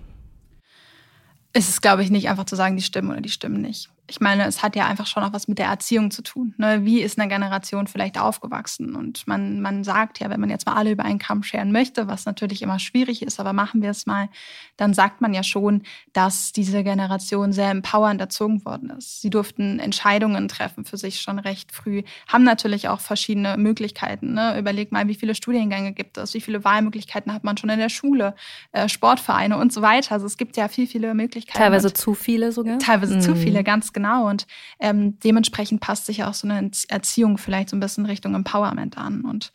Es 1.54 1.70
ist, 1.70 1.82
glaube 1.82 2.02
ich, 2.02 2.10
nicht 2.10 2.30
einfach 2.30 2.46
zu 2.46 2.56
sagen, 2.56 2.78
die 2.78 2.82
stimmen 2.82 3.12
oder 3.12 3.22
die 3.22 3.30
stimmen 3.30 3.62
nicht 3.62 3.92
ich 4.12 4.20
meine, 4.20 4.46
es 4.46 4.62
hat 4.62 4.76
ja 4.76 4.88
einfach 4.88 5.08
schon 5.08 5.24
auch 5.24 5.32
was 5.32 5.48
mit 5.48 5.58
der 5.58 5.68
Erziehung 5.68 6.12
zu 6.12 6.22
tun. 6.22 6.54
Ne? 6.58 6.84
Wie 6.84 7.00
ist 7.00 7.18
eine 7.18 7.30
Generation 7.30 7.88
vielleicht 7.88 8.20
aufgewachsen? 8.20 8.94
Und 8.94 9.26
man, 9.26 9.62
man 9.62 9.86
sagt 9.86 10.20
ja, 10.20 10.30
wenn 10.30 10.42
man 10.42 10.50
jetzt 10.50 10.66
mal 10.66 10.74
alle 10.74 10.92
über 10.92 11.06
einen 11.06 11.18
Kamm 11.18 11.44
scheren 11.44 11.72
möchte, 11.72 12.10
was 12.10 12.26
natürlich 12.26 12.62
immer 12.62 12.78
schwierig 12.78 13.22
ist, 13.22 13.40
aber 13.40 13.54
machen 13.54 13.82
wir 13.82 13.90
es 13.90 14.06
mal, 14.06 14.28
dann 14.76 14.94
sagt 14.94 15.22
man 15.22 15.34
ja 15.34 15.44
schon, 15.44 15.84
dass 16.12 16.52
diese 16.52 16.84
Generation 16.84 17.54
sehr 17.54 17.72
empowernd 17.72 18.20
erzogen 18.20 18.66
worden 18.66 18.90
ist. 18.90 19.22
Sie 19.22 19.30
durften 19.30 19.80
Entscheidungen 19.80 20.50
treffen 20.50 20.84
für 20.84 20.98
sich 20.98 21.22
schon 21.22 21.40
recht 21.40 21.72
früh, 21.72 22.04
haben 22.28 22.44
natürlich 22.44 22.90
auch 22.90 23.00
verschiedene 23.00 23.56
Möglichkeiten. 23.56 24.34
Ne? 24.34 24.60
Überleg 24.60 24.92
mal, 24.92 25.08
wie 25.08 25.16
viele 25.16 25.36
Studiengänge 25.36 25.94
gibt 25.94 26.18
es, 26.18 26.34
wie 26.34 26.42
viele 26.42 26.66
Wahlmöglichkeiten 26.66 27.34
hat 27.34 27.46
man 27.46 27.56
schon 27.56 27.70
in 27.70 27.80
der 27.80 27.88
Schule, 27.88 28.36
äh, 28.74 28.90
Sportvereine 28.90 29.58
und 29.58 29.72
so 29.72 29.82
weiter. 29.82 30.16
Also 30.16 30.26
es 30.26 30.36
gibt 30.36 30.58
ja 30.58 30.68
viel, 30.68 30.86
viele 30.86 31.14
Möglichkeiten. 31.14 31.58
Teilweise 31.58 31.94
zu 31.94 32.14
viele 32.14 32.52
sogar? 32.52 32.78
Teilweise 32.80 33.16
mhm. 33.16 33.22
zu 33.22 33.38
viele, 33.38 33.64
ganz 33.64 33.94
genau 33.94 34.01
genau. 34.02 34.30
Und 34.30 34.48
ähm, 34.80 35.20
dementsprechend 35.20 35.82
passt 35.82 36.06
sich 36.06 36.24
auch 36.24 36.34
so 36.34 36.48
eine 36.48 36.72
Erziehung 36.88 37.38
vielleicht 37.38 37.70
so 37.70 37.78
ein 37.78 37.80
bisschen 37.80 38.06
Richtung 38.06 38.36
Empowerment 38.36 38.98
an. 38.98 39.22
Und 39.22 39.52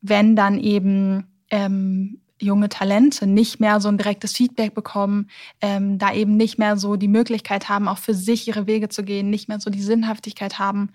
wenn 0.00 0.36
dann 0.36 0.58
eben 0.58 1.26
ähm, 1.50 2.20
junge 2.40 2.68
Talente 2.68 3.26
nicht 3.26 3.60
mehr 3.60 3.80
so 3.80 3.88
ein 3.88 3.98
direktes 3.98 4.32
Feedback 4.32 4.74
bekommen, 4.74 5.28
ähm, 5.60 5.98
da 5.98 6.12
eben 6.12 6.36
nicht 6.36 6.58
mehr 6.58 6.76
so 6.76 6.96
die 6.96 7.08
Möglichkeit 7.08 7.68
haben, 7.68 7.88
auch 7.88 7.98
für 7.98 8.14
sich 8.14 8.46
ihre 8.46 8.66
Wege 8.66 8.88
zu 8.88 9.02
gehen, 9.02 9.30
nicht 9.30 9.48
mehr 9.48 9.60
so 9.60 9.70
die 9.70 9.82
Sinnhaftigkeit 9.82 10.58
haben, 10.58 10.90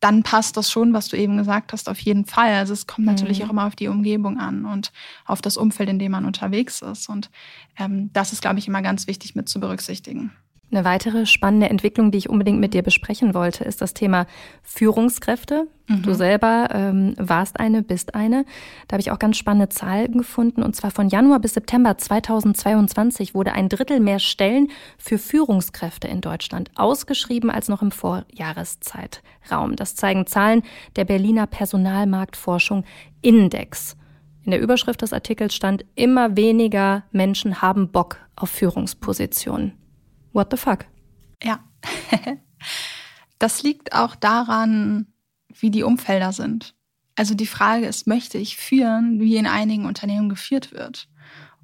dann 0.00 0.22
passt 0.22 0.58
das 0.58 0.70
schon, 0.70 0.92
was 0.92 1.08
du 1.08 1.16
eben 1.16 1.38
gesagt 1.38 1.72
hast, 1.72 1.88
auf 1.88 1.98
jeden 1.98 2.26
Fall. 2.26 2.52
Also 2.54 2.74
es 2.74 2.86
kommt 2.86 3.06
natürlich 3.06 3.38
mhm. 3.38 3.46
auch 3.46 3.50
immer 3.50 3.66
auf 3.66 3.76
die 3.76 3.88
Umgebung 3.88 4.38
an 4.38 4.66
und 4.66 4.92
auf 5.24 5.40
das 5.40 5.56
Umfeld, 5.56 5.88
in 5.88 5.98
dem 5.98 6.12
man 6.12 6.26
unterwegs 6.26 6.82
ist. 6.82 7.08
Und 7.08 7.30
ähm, 7.78 8.10
das 8.12 8.32
ist, 8.34 8.42
glaube 8.42 8.58
ich, 8.58 8.68
immer 8.68 8.82
ganz 8.82 9.06
wichtig 9.06 9.34
mit 9.34 9.48
zu 9.48 9.60
berücksichtigen. 9.60 10.32
Eine 10.74 10.84
weitere 10.84 11.24
spannende 11.24 11.70
Entwicklung, 11.70 12.10
die 12.10 12.18
ich 12.18 12.28
unbedingt 12.28 12.58
mit 12.58 12.74
dir 12.74 12.82
besprechen 12.82 13.32
wollte, 13.32 13.62
ist 13.62 13.80
das 13.80 13.94
Thema 13.94 14.26
Führungskräfte. 14.64 15.68
Mhm. 15.86 16.02
Du 16.02 16.14
selber 16.14 16.68
ähm, 16.72 17.14
warst 17.16 17.60
eine, 17.60 17.84
bist 17.84 18.16
eine. 18.16 18.44
Da 18.88 18.94
habe 18.94 19.00
ich 19.00 19.12
auch 19.12 19.20
ganz 19.20 19.36
spannende 19.36 19.68
Zahlen 19.68 20.18
gefunden. 20.18 20.64
Und 20.64 20.74
zwar 20.74 20.90
von 20.90 21.08
Januar 21.08 21.38
bis 21.38 21.54
September 21.54 21.96
2022 21.96 23.36
wurde 23.36 23.52
ein 23.52 23.68
Drittel 23.68 24.00
mehr 24.00 24.18
Stellen 24.18 24.66
für 24.98 25.16
Führungskräfte 25.16 26.08
in 26.08 26.20
Deutschland 26.20 26.72
ausgeschrieben 26.74 27.50
als 27.50 27.68
noch 27.68 27.80
im 27.80 27.92
Vorjahreszeitraum. 27.92 29.76
Das 29.76 29.94
zeigen 29.94 30.26
Zahlen 30.26 30.64
der 30.96 31.04
Berliner 31.04 31.46
Personalmarktforschung 31.46 32.82
Index. 33.22 33.96
in 34.42 34.50
der 34.50 34.60
Überschrift 34.60 35.02
des 35.02 35.12
Artikels 35.12 35.54
stand, 35.54 35.84
immer 35.94 36.36
weniger 36.36 37.04
Menschen 37.12 37.62
haben 37.62 37.92
Bock 37.92 38.16
auf 38.34 38.50
Führungspositionen. 38.50 39.83
What 40.34 40.48
the 40.50 40.56
fuck? 40.58 40.84
Ja. 41.42 41.60
das 43.38 43.62
liegt 43.62 43.94
auch 43.94 44.14
daran, 44.16 45.06
wie 45.48 45.70
die 45.70 45.84
Umfelder 45.84 46.32
sind. 46.32 46.74
Also 47.16 47.34
die 47.34 47.46
Frage 47.46 47.86
ist, 47.86 48.06
möchte 48.06 48.38
ich 48.38 48.56
führen, 48.56 49.20
wie 49.20 49.36
in 49.36 49.46
einigen 49.46 49.86
Unternehmen 49.86 50.28
geführt 50.28 50.72
wird? 50.72 51.08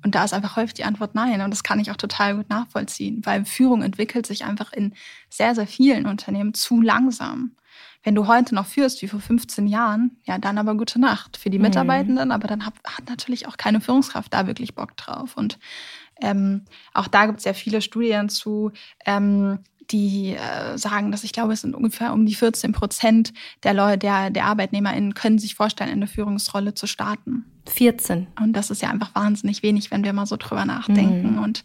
Und 0.04 0.14
da 0.14 0.24
ist 0.24 0.33
einfach 0.33 0.56
häufig 0.56 0.74
die 0.74 0.85
Antwort 0.85 1.14
nein. 1.14 1.40
Und 1.42 1.50
das 1.50 1.64
kann 1.64 1.80
ich 1.80 1.90
auch 1.90 1.96
total 1.96 2.37
gut 2.37 2.48
nachvollziehen, 2.48 3.20
weil 3.24 3.44
Führung 3.44 3.83
entwickelt 3.83 4.26
sich 4.26 4.44
einfach 4.44 4.72
in 4.72 4.94
sehr, 5.28 5.54
sehr 5.54 5.66
vielen 5.66 6.06
Unternehmen 6.06 6.54
zu 6.54 6.80
langsam. 6.80 7.56
Wenn 8.02 8.14
du 8.14 8.28
heute 8.28 8.54
noch 8.54 8.66
führst 8.66 9.02
wie 9.02 9.09
vor 9.09 9.20
15 9.20 9.66
Jahren, 9.66 10.16
ja, 10.24 10.38
dann 10.38 10.56
aber 10.56 10.74
gute 10.74 10.98
Nacht 10.98 11.37
für 11.37 11.50
die 11.50 11.59
mhm. 11.59 11.64
Mitarbeitenden, 11.64 12.28
mhm. 12.28 12.33
aber 12.33 12.46
dann 12.46 12.64
hat, 12.64 12.74
hat, 12.87 13.09
natürlich 13.11 13.46
auch 13.46 13.59
keine 13.59 13.80
Führungskraft 13.80 14.33
da 14.33 14.46
wirklich 14.46 14.74
Bock 14.74 14.96
drauf. 14.96 15.37
Und 15.37 15.59
ähm, 16.20 16.62
auch 16.94 17.09
da 17.09 17.26
gibt 17.26 17.38
es 17.38 17.44
ja 17.44 17.52
viele 17.52 17.83
Studien 17.83 18.28
zu, 18.28 18.72
ähm, 19.06 19.59
die 19.90 20.37
äh, 20.37 20.78
sagen, 20.78 21.11
dass 21.11 21.24
ich 21.24 21.33
glaube, 21.33 21.52
es 21.52 21.62
sind 21.62 21.74
ungefähr 21.74 22.12
um 22.12 22.26
die 22.26 22.35
14 22.35 22.72
Prozent 22.72 23.33
der 23.62 23.74
Leute, 23.74 23.98
der, 23.98 24.30
der 24.30 24.46
ArbeitnehmerInnen 24.46 25.14
können 25.14 25.38
sich 25.38 25.54
vorstellen, 25.54 25.90
in 25.90 25.96
eine 25.96 26.06
Führungsrolle 26.06 26.74
zu 26.74 26.87
starten. 26.87 27.44
14. 27.66 28.28
Und 28.40 28.52
das 28.52 28.70
ist 28.70 28.83
ja 28.83 28.90
einfach 28.90 29.14
wahnsinnig 29.14 29.62
wenig, 29.62 29.90
wenn 29.90 30.04
wir 30.04 30.12
mal 30.12 30.26
so 30.26 30.37
drüber 30.37 30.64
nachdenken. 30.64 31.33
Mhm. 31.33 31.42
Und 31.42 31.64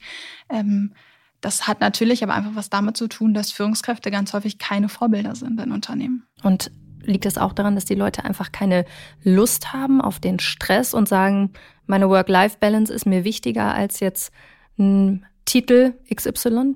ähm, 0.49 0.93
das 1.41 1.67
hat 1.67 1.79
natürlich 1.79 2.23
aber 2.23 2.33
einfach 2.33 2.55
was 2.55 2.69
damit 2.69 2.97
zu 2.97 3.07
tun, 3.07 3.33
dass 3.33 3.51
Führungskräfte 3.51 4.09
ganz 4.09 4.33
häufig 4.33 4.57
keine 4.57 4.89
Vorbilder 4.89 5.35
sind 5.35 5.59
in 5.61 5.71
Unternehmen. 5.71 6.23
Und 6.41 6.71
liegt 7.05 7.25
es 7.25 7.37
auch 7.37 7.53
daran, 7.53 7.75
dass 7.75 7.85
die 7.85 7.95
Leute 7.95 8.23
einfach 8.23 8.51
keine 8.51 8.85
Lust 9.23 9.73
haben 9.73 10.01
auf 10.01 10.19
den 10.19 10.39
Stress 10.39 10.93
und 10.93 11.07
sagen, 11.07 11.53
meine 11.85 12.09
Work-Life-Balance 12.09 12.93
ist 12.93 13.05
mir 13.05 13.23
wichtiger 13.23 13.73
als 13.73 13.99
jetzt 13.99 14.31
ein 14.77 15.25
Titel 15.45 15.93
XY? 16.13 16.75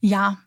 Ja, 0.00 0.38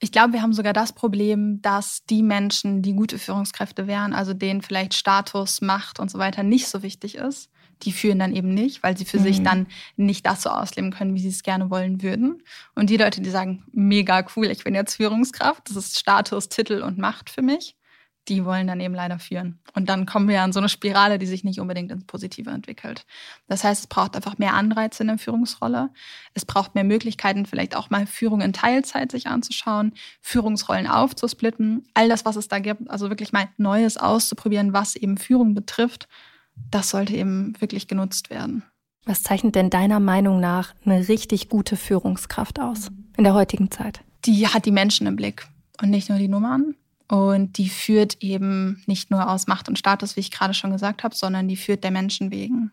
ich 0.00 0.12
glaube, 0.12 0.32
wir 0.32 0.42
haben 0.42 0.52
sogar 0.52 0.72
das 0.72 0.92
Problem, 0.92 1.60
dass 1.62 2.04
die 2.06 2.22
Menschen, 2.22 2.82
die 2.82 2.94
gute 2.94 3.18
Führungskräfte 3.18 3.86
wären, 3.86 4.12
also 4.12 4.34
denen 4.34 4.62
vielleicht 4.62 4.94
Status, 4.94 5.60
Macht 5.60 6.00
und 6.00 6.10
so 6.10 6.18
weiter 6.18 6.42
nicht 6.42 6.68
so 6.68 6.82
wichtig 6.82 7.16
ist, 7.16 7.50
die 7.82 7.92
führen 7.92 8.18
dann 8.18 8.34
eben 8.34 8.54
nicht, 8.54 8.82
weil 8.82 8.96
sie 8.96 9.04
für 9.04 9.18
mhm. 9.18 9.22
sich 9.22 9.42
dann 9.42 9.66
nicht 9.96 10.26
das 10.26 10.42
so 10.42 10.50
ausleben 10.50 10.92
können, 10.92 11.14
wie 11.14 11.20
sie 11.20 11.28
es 11.28 11.42
gerne 11.42 11.70
wollen 11.70 12.02
würden. 12.02 12.42
Und 12.74 12.90
die 12.90 12.96
Leute, 12.96 13.20
die 13.20 13.30
sagen, 13.30 13.64
mega 13.72 14.24
cool, 14.36 14.46
ich 14.46 14.64
bin 14.64 14.74
jetzt 14.74 14.96
Führungskraft, 14.96 15.68
das 15.68 15.76
ist 15.76 15.98
Status, 15.98 16.48
Titel 16.48 16.82
und 16.82 16.98
Macht 16.98 17.30
für 17.30 17.42
mich, 17.42 17.76
die 18.28 18.44
wollen 18.44 18.66
dann 18.66 18.80
eben 18.80 18.94
leider 18.94 19.18
führen. 19.18 19.58
Und 19.74 19.88
dann 19.88 20.06
kommen 20.06 20.28
wir 20.28 20.42
an 20.42 20.52
so 20.52 20.60
eine 20.60 20.68
Spirale, 20.68 21.18
die 21.18 21.26
sich 21.26 21.44
nicht 21.44 21.60
unbedingt 21.60 21.92
ins 21.92 22.04
Positive 22.04 22.50
entwickelt. 22.50 23.04
Das 23.48 23.64
heißt, 23.64 23.82
es 23.82 23.86
braucht 23.86 24.16
einfach 24.16 24.38
mehr 24.38 24.54
Anreize 24.54 25.02
in 25.02 25.08
der 25.08 25.18
Führungsrolle. 25.18 25.90
Es 26.32 26.44
braucht 26.44 26.74
mehr 26.74 26.84
Möglichkeiten, 26.84 27.44
vielleicht 27.46 27.76
auch 27.76 27.90
mal 27.90 28.06
Führung 28.06 28.40
in 28.40 28.52
Teilzeit 28.52 29.12
sich 29.12 29.26
anzuschauen, 29.26 29.92
Führungsrollen 30.20 30.86
aufzusplitten, 30.86 31.86
all 31.94 32.08
das, 32.08 32.24
was 32.24 32.36
es 32.36 32.48
da 32.48 32.58
gibt, 32.58 32.88
also 32.90 33.10
wirklich 33.10 33.32
mal 33.32 33.48
Neues 33.56 33.96
auszuprobieren, 33.96 34.72
was 34.72 34.96
eben 34.96 35.18
Führung 35.18 35.54
betrifft, 35.54 36.08
das 36.70 36.90
sollte 36.90 37.14
eben 37.14 37.60
wirklich 37.60 37.88
genutzt 37.88 38.30
werden. 38.30 38.62
Was 39.04 39.22
zeichnet 39.22 39.54
denn 39.54 39.70
deiner 39.70 40.00
Meinung 40.00 40.40
nach 40.40 40.74
eine 40.84 41.08
richtig 41.08 41.48
gute 41.48 41.76
Führungskraft 41.76 42.58
aus 42.58 42.90
in 43.16 43.24
der 43.24 43.34
heutigen 43.34 43.70
Zeit? 43.70 44.00
Die 44.24 44.48
hat 44.48 44.64
die 44.64 44.70
Menschen 44.70 45.06
im 45.06 45.16
Blick 45.16 45.46
und 45.82 45.90
nicht 45.90 46.08
nur 46.08 46.18
die 46.18 46.28
Nummern. 46.28 46.74
Und 47.08 47.58
die 47.58 47.68
führt 47.68 48.22
eben 48.22 48.82
nicht 48.86 49.10
nur 49.10 49.30
aus 49.30 49.46
Macht 49.46 49.68
und 49.68 49.78
Status, 49.78 50.16
wie 50.16 50.20
ich 50.20 50.30
gerade 50.30 50.54
schon 50.54 50.72
gesagt 50.72 51.04
habe, 51.04 51.14
sondern 51.14 51.48
die 51.48 51.56
führt 51.56 51.84
der 51.84 51.90
Menschen 51.90 52.30
wegen. 52.30 52.72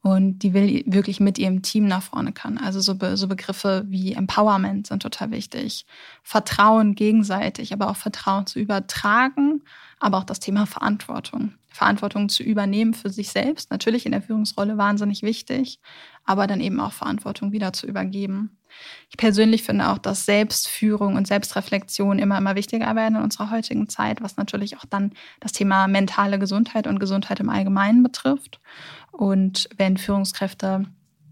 Und 0.00 0.38
die 0.38 0.54
will 0.54 0.84
wirklich 0.86 1.18
mit 1.18 1.38
ihrem 1.38 1.62
Team 1.62 1.86
nach 1.86 2.02
vorne 2.02 2.32
kann. 2.32 2.56
Also 2.56 2.80
so, 2.80 2.94
Be 2.94 3.16
so 3.16 3.26
Begriffe 3.26 3.84
wie 3.88 4.12
Empowerment 4.12 4.86
sind 4.86 5.02
total 5.02 5.32
wichtig. 5.32 5.86
Vertrauen 6.22 6.94
gegenseitig, 6.94 7.72
aber 7.72 7.90
auch 7.90 7.96
Vertrauen 7.96 8.46
zu 8.46 8.60
übertragen, 8.60 9.62
aber 9.98 10.18
auch 10.18 10.24
das 10.24 10.40
Thema 10.40 10.66
Verantwortung. 10.66 11.54
Verantwortung 11.68 12.28
zu 12.28 12.42
übernehmen 12.42 12.94
für 12.94 13.10
sich 13.10 13.28
selbst, 13.30 13.70
natürlich 13.70 14.06
in 14.06 14.12
der 14.12 14.22
Führungsrolle 14.22 14.78
wahnsinnig 14.78 15.22
wichtig, 15.22 15.80
aber 16.24 16.46
dann 16.46 16.60
eben 16.60 16.80
auch 16.80 16.92
Verantwortung 16.92 17.52
wieder 17.52 17.72
zu 17.72 17.86
übergeben. 17.86 18.57
Ich 19.10 19.16
persönlich 19.16 19.62
finde 19.62 19.88
auch, 19.88 19.98
dass 19.98 20.24
Selbstführung 20.24 21.16
und 21.16 21.26
Selbstreflexion 21.26 22.18
immer, 22.18 22.38
immer 22.38 22.54
wichtiger 22.54 22.94
werden 22.94 23.16
in 23.16 23.22
unserer 23.22 23.50
heutigen 23.50 23.88
Zeit, 23.88 24.22
was 24.22 24.36
natürlich 24.36 24.76
auch 24.76 24.84
dann 24.88 25.12
das 25.40 25.52
Thema 25.52 25.88
mentale 25.88 26.38
Gesundheit 26.38 26.86
und 26.86 26.98
Gesundheit 26.98 27.40
im 27.40 27.50
Allgemeinen 27.50 28.02
betrifft. 28.02 28.60
Und 29.10 29.68
wenn 29.76 29.96
Führungskräfte 29.96 30.84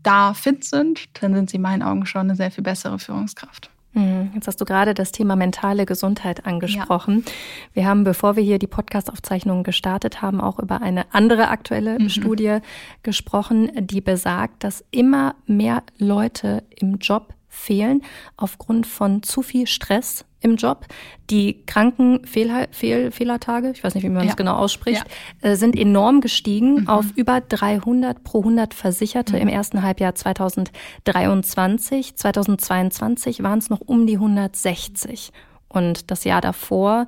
da 0.03 0.35
fit 0.35 0.65
sind, 0.65 1.05
dann 1.21 1.35
sind 1.35 1.51
sie 1.51 1.57
in 1.57 1.63
meinen 1.63 1.83
Augen 1.83 2.07
schon 2.07 2.23
eine 2.23 2.37
sehr 2.37 2.51
viel 2.51 2.65
bessere 2.65 2.99
Führungskraft. 2.99 3.71
Mhm. 3.97 4.31
Jetzt 4.35 4.47
hast 4.47 4.61
du 4.61 4.65
gerade 4.65 4.95
das 4.95 5.11
Thema 5.11 5.37
mentale 5.37 5.87
Gesundheit 5.87 6.47
angesprochen. 6.47 7.25
Ja. 7.27 7.33
Wir 7.73 7.87
haben, 7.87 8.05
bevor 8.05 8.37
wir 8.37 8.43
hier 8.43 8.59
die 8.59 8.67
Podcast-Aufzeichnungen 8.67 9.65
gestartet 9.65 10.21
haben, 10.23 10.41
auch 10.41 10.59
über 10.59 10.83
eine 10.83 11.13
andere 11.15 11.49
aktuelle 11.49 11.99
mhm. 11.99 12.11
Studie 12.11 12.59
gesprochen, 13.03 13.71
die 13.79 14.03
besagt, 14.03 14.65
dass 14.65 14.85
immer 14.91 15.35
mehr 15.47 15.83
Leute 15.99 16.63
im 16.79 16.99
Job 16.99 17.33
fehlen 17.49 18.03
aufgrund 18.37 18.87
von 18.87 19.23
zu 19.23 19.41
viel 19.41 19.67
Stress 19.67 20.27
im 20.47 20.57
Job. 20.57 20.87
Die 21.29 21.67
Krankenfehlertage, 21.67 23.71
ich 23.71 23.85
weiß 23.85 23.95
nicht, 23.95 24.05
wie 24.05 24.09
man 24.09 24.23
ja. 24.23 24.29
das 24.29 24.37
genau 24.37 24.57
ausspricht, 24.57 25.05
ja. 25.43 25.51
Äh, 25.51 25.57
sind 25.57 25.77
enorm 25.77 26.23
gestiegen 26.23 26.83
mhm. 26.83 26.89
auf 26.89 27.05
über 27.15 27.43
300 27.43 28.25
pro 28.25 28.39
100 28.39 28.73
Versicherte 28.73 29.35
mhm. 29.35 29.43
im 29.43 29.49
ersten 29.49 29.83
Halbjahr 29.83 30.15
2023. 30.15 32.17
2022 32.17 33.43
waren 33.43 33.59
es 33.59 33.69
noch 33.69 33.81
um 33.81 34.07
die 34.07 34.15
160 34.15 35.33
und 35.69 36.11
das 36.11 36.25
Jahr 36.25 36.41
davor 36.41 37.07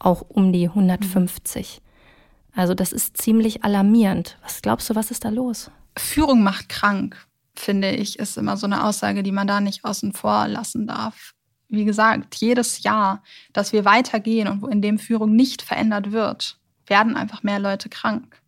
auch 0.00 0.22
um 0.28 0.52
die 0.52 0.68
150. 0.68 1.80
Mhm. 1.80 2.58
Also 2.58 2.74
das 2.74 2.92
ist 2.92 3.16
ziemlich 3.16 3.64
alarmierend. 3.64 4.36
Was 4.42 4.60
glaubst 4.60 4.90
du, 4.90 4.96
was 4.96 5.10
ist 5.10 5.24
da 5.24 5.28
los? 5.28 5.70
Führung 5.96 6.42
macht 6.42 6.68
krank 6.68 7.16
finde 7.54 7.90
ich, 7.90 8.18
ist 8.18 8.36
immer 8.36 8.56
so 8.56 8.66
eine 8.66 8.84
Aussage, 8.84 9.22
die 9.22 9.32
man 9.32 9.46
da 9.46 9.60
nicht 9.60 9.84
außen 9.84 10.12
vor 10.12 10.48
lassen 10.48 10.86
darf. 10.86 11.34
Wie 11.72 11.86
gesagt, 11.86 12.34
jedes 12.34 12.82
Jahr, 12.82 13.22
dass 13.54 13.72
wir 13.72 13.86
weitergehen 13.86 14.46
und 14.46 14.70
in 14.70 14.82
dem 14.82 14.98
Führung 14.98 15.34
nicht 15.34 15.62
verändert 15.62 16.12
wird, 16.12 16.58
werden 16.86 17.16
einfach 17.16 17.42
mehr 17.42 17.58
Leute 17.58 17.88
krank. 17.88 18.40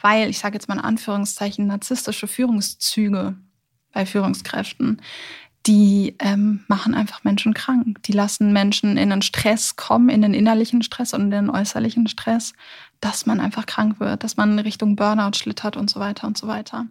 Weil, 0.00 0.30
ich 0.30 0.38
sage 0.38 0.54
jetzt 0.54 0.68
mal 0.68 0.76
in 0.76 0.84
Anführungszeichen, 0.84 1.66
narzisstische 1.66 2.28
Führungszüge 2.28 3.34
bei 3.92 4.06
Führungskräften, 4.06 5.02
die 5.66 6.14
ähm, 6.20 6.64
machen 6.68 6.94
einfach 6.94 7.24
Menschen 7.24 7.54
krank. 7.54 8.00
Die 8.04 8.12
lassen 8.12 8.52
Menschen 8.52 8.96
in 8.96 9.10
den 9.10 9.22
Stress 9.22 9.74
kommen, 9.74 10.08
in 10.08 10.22
den 10.22 10.32
innerlichen 10.32 10.82
Stress 10.82 11.14
und 11.14 11.22
in 11.22 11.30
den 11.32 11.50
äußerlichen 11.50 12.06
Stress, 12.06 12.52
dass 13.00 13.26
man 13.26 13.40
einfach 13.40 13.66
krank 13.66 13.98
wird, 13.98 14.22
dass 14.22 14.36
man 14.36 14.52
in 14.52 14.58
Richtung 14.60 14.94
Burnout 14.94 15.36
schlittert 15.36 15.76
und 15.76 15.90
so 15.90 15.98
weiter 15.98 16.28
und 16.28 16.38
so 16.38 16.46
weiter. 16.46 16.86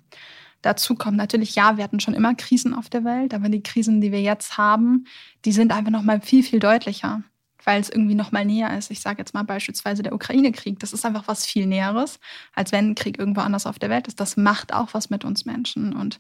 Dazu 0.62 0.96
kommt 0.96 1.18
natürlich, 1.18 1.56
ja, 1.56 1.78
wir 1.78 1.84
hatten 1.84 2.00
schon 2.00 2.14
immer 2.14 2.36
Krisen 2.36 2.74
auf 2.74 2.90
der 2.90 3.04
Welt, 3.04 3.34
aber 3.34 3.50
die 3.50 3.64
Krisen, 3.64 4.02
die 4.02 4.12
wir 4.12 4.22
jetzt 4.22 4.58
haben, 4.58 5.06
die 5.46 5.52
sind 5.52 5.72
einfach 5.72 5.92
noch 5.92 6.02
mal 6.02 6.20
viel, 6.22 6.44
viel 6.44 6.60
deutlicher, 6.60 7.24
weil 7.64 7.80
es 7.80 7.90
irgendwie 7.90 8.16
noch 8.16 8.32
mal 8.32 8.46
näher 8.46 8.76
ist. 8.78 8.92
Ich 8.92 9.02
sage 9.02 9.20
jetzt 9.20 9.34
mal 9.34 9.44
beispielsweise 9.44 10.04
der 10.04 10.14
Ukraine-Krieg. 10.14 10.80
Das 10.80 10.94
ist 10.94 11.06
einfach 11.06 11.28
was 11.28 11.46
viel 11.46 11.68
Näheres, 11.68 12.20
als 12.54 12.72
wenn 12.72 12.92
ein 12.92 12.96
Krieg 12.96 13.20
irgendwo 13.20 13.42
anders 13.42 13.66
auf 13.68 13.80
der 13.80 13.90
Welt 13.90 14.08
ist. 14.08 14.20
Das 14.20 14.38
macht 14.38 14.74
auch 14.74 14.94
was 14.94 15.10
mit 15.10 15.26
uns 15.26 15.46
Menschen. 15.46 15.94
Und 15.94 16.20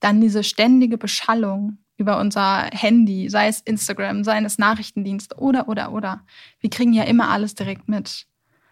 dann 0.00 0.20
diese 0.20 0.44
ständige 0.44 0.98
Beschallung 0.98 1.78
über 1.96 2.18
unser 2.18 2.68
Handy, 2.72 3.28
sei 3.28 3.48
es 3.48 3.60
Instagram, 3.60 4.24
sei 4.24 4.42
es 4.42 4.58
Nachrichtendienst 4.58 5.38
oder, 5.38 5.68
oder, 5.68 5.92
oder. 5.92 6.24
Wir 6.60 6.70
kriegen 6.70 6.92
ja 6.92 7.04
immer 7.04 7.30
alles 7.30 7.54
direkt 7.54 7.88
mit. 7.88 8.26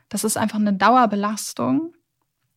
Das 0.08 0.24
ist 0.24 0.36
einfach 0.36 0.58
eine 0.58 0.74
Dauerbelastung, 0.74 1.94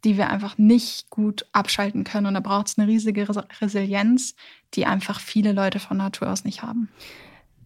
die 0.05 0.17
wir 0.17 0.29
einfach 0.29 0.57
nicht 0.57 1.09
gut 1.09 1.45
abschalten 1.51 2.03
können. 2.03 2.27
Und 2.27 2.35
da 2.35 2.39
braucht 2.39 2.67
es 2.67 2.77
eine 2.77 2.87
riesige 2.87 3.27
Resilienz, 3.59 4.35
die 4.75 4.85
einfach 4.85 5.19
viele 5.19 5.51
Leute 5.51 5.79
von 5.79 5.97
Natur 5.97 6.31
aus 6.31 6.45
nicht 6.45 6.61
haben. 6.61 6.89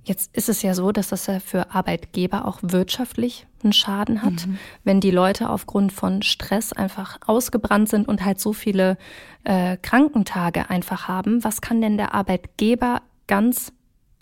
Jetzt 0.03 0.35
ist 0.35 0.47
es 0.47 0.61
ja 0.61 0.73
so, 0.73 0.91
dass 0.91 1.09
das 1.09 1.27
ja 1.27 1.39
für 1.39 1.71
Arbeitgeber 1.75 2.45
auch 2.45 2.59
wirtschaftlich 2.61 3.45
einen 3.61 3.73
Schaden 3.73 4.23
hat, 4.23 4.47
mhm. 4.47 4.57
wenn 4.85 5.01
die 5.01 5.11
Leute 5.11 5.49
aufgrund 5.49 5.91
von 5.91 6.21
Stress 6.21 6.71
einfach 6.71 7.19
ausgebrannt 7.27 7.89
sind 7.89 8.07
und 8.07 8.23
halt 8.23 8.39
so 8.39 8.53
viele 8.53 8.97
äh, 9.43 9.75
Krankentage 9.77 10.69
einfach 10.69 11.09
haben. 11.09 11.43
Was 11.43 11.59
kann 11.59 11.81
denn 11.81 11.97
der 11.97 12.13
Arbeitgeber 12.15 13.01
ganz 13.27 13.73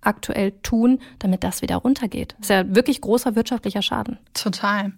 aktuell 0.02 0.54
tun, 0.64 1.00
damit 1.20 1.44
das 1.44 1.62
wieder 1.62 1.78
runtergeht? 1.78 2.36
Das 2.40 2.50
ist 2.50 2.56
ja 2.56 2.76
wirklich 2.76 3.00
großer 3.00 3.36
wirtschaftlicher 3.36 3.84
Schaden. 3.84 4.18
Total 4.34 4.94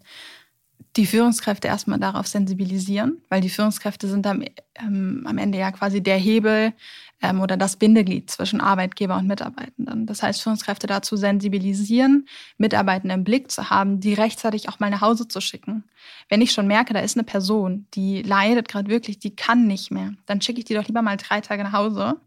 die 0.95 1.05
Führungskräfte 1.05 1.67
erstmal 1.67 1.99
darauf 1.99 2.27
sensibilisieren, 2.27 3.21
weil 3.29 3.41
die 3.41 3.49
Führungskräfte 3.49 4.07
sind 4.07 4.25
am, 4.25 4.43
ähm, 4.75 5.23
am 5.27 5.37
Ende 5.37 5.57
ja 5.57 5.71
quasi 5.71 6.01
der 6.01 6.17
Hebel 6.17 6.73
ähm, 7.21 7.41
oder 7.41 7.57
das 7.57 7.75
Bindeglied 7.75 8.29
zwischen 8.29 8.59
Arbeitgeber 8.59 9.17
und 9.17 9.27
Mitarbeitenden. 9.27 10.05
Das 10.05 10.23
heißt, 10.23 10.41
Führungskräfte 10.41 10.87
dazu 10.87 11.15
sensibilisieren, 11.15 12.27
Mitarbeitende 12.57 13.13
im 13.13 13.23
Blick 13.23 13.51
zu 13.51 13.69
haben, 13.69 13.99
die 13.99 14.13
rechtzeitig 14.13 14.67
auch 14.67 14.79
mal 14.79 14.89
nach 14.89 15.01
Hause 15.01 15.27
zu 15.27 15.41
schicken. 15.41 15.83
Wenn 16.27 16.41
ich 16.41 16.51
schon 16.51 16.67
merke, 16.67 16.93
da 16.93 17.01
ist 17.01 17.17
eine 17.17 17.23
Person, 17.23 17.85
die 17.93 18.23
leidet 18.23 18.67
gerade 18.67 18.89
wirklich, 18.89 19.19
die 19.19 19.35
kann 19.35 19.67
nicht 19.67 19.91
mehr, 19.91 20.13
dann 20.25 20.41
schicke 20.41 20.59
ich 20.59 20.65
die 20.65 20.73
doch 20.73 20.87
lieber 20.87 21.01
mal 21.01 21.17
drei 21.17 21.41
Tage 21.41 21.63
nach 21.63 21.73
Hause 21.73 22.19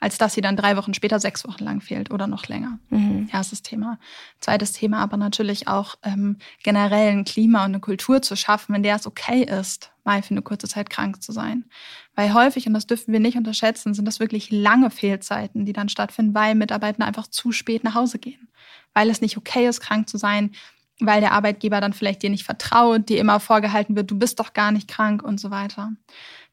als 0.00 0.16
dass 0.18 0.34
sie 0.34 0.40
dann 0.40 0.56
drei 0.56 0.76
Wochen 0.76 0.94
später 0.94 1.20
sechs 1.20 1.46
Wochen 1.46 1.62
lang 1.62 1.80
fehlt 1.80 2.10
oder 2.10 2.26
noch 2.26 2.48
länger. 2.48 2.78
Mhm. 2.88 3.28
Erstes 3.32 3.62
Thema. 3.62 3.98
Zweites 4.40 4.72
Thema 4.72 4.98
aber 5.00 5.18
natürlich 5.18 5.68
auch 5.68 5.96
ähm, 6.02 6.38
generell 6.62 7.10
ein 7.12 7.24
Klima 7.24 7.60
und 7.60 7.72
eine 7.72 7.80
Kultur 7.80 8.22
zu 8.22 8.34
schaffen, 8.34 8.74
in 8.74 8.82
der 8.82 8.96
es 8.96 9.06
okay 9.06 9.42
ist, 9.42 9.92
mal 10.04 10.22
für 10.22 10.32
eine 10.32 10.42
kurze 10.42 10.66
Zeit 10.66 10.88
krank 10.88 11.22
zu 11.22 11.32
sein. 11.32 11.66
Weil 12.14 12.32
häufig, 12.32 12.66
und 12.66 12.72
das 12.72 12.86
dürfen 12.86 13.12
wir 13.12 13.20
nicht 13.20 13.36
unterschätzen, 13.36 13.94
sind 13.94 14.06
das 14.06 14.20
wirklich 14.20 14.50
lange 14.50 14.90
Fehlzeiten, 14.90 15.66
die 15.66 15.74
dann 15.74 15.90
stattfinden, 15.90 16.34
weil 16.34 16.54
Mitarbeiter 16.54 17.04
einfach 17.04 17.26
zu 17.26 17.52
spät 17.52 17.84
nach 17.84 17.94
Hause 17.94 18.18
gehen. 18.18 18.48
Weil 18.94 19.10
es 19.10 19.20
nicht 19.20 19.36
okay 19.36 19.68
ist, 19.68 19.80
krank 19.80 20.08
zu 20.08 20.16
sein, 20.16 20.52
weil 21.00 21.20
der 21.20 21.32
Arbeitgeber 21.32 21.80
dann 21.80 21.92
vielleicht 21.92 22.22
dir 22.22 22.30
nicht 22.30 22.44
vertraut, 22.44 23.08
dir 23.08 23.18
immer 23.18 23.40
vorgehalten 23.40 23.96
wird, 23.96 24.10
du 24.10 24.18
bist 24.18 24.38
doch 24.40 24.52
gar 24.52 24.72
nicht 24.72 24.88
krank 24.88 25.22
und 25.22 25.40
so 25.40 25.50
weiter. 25.50 25.92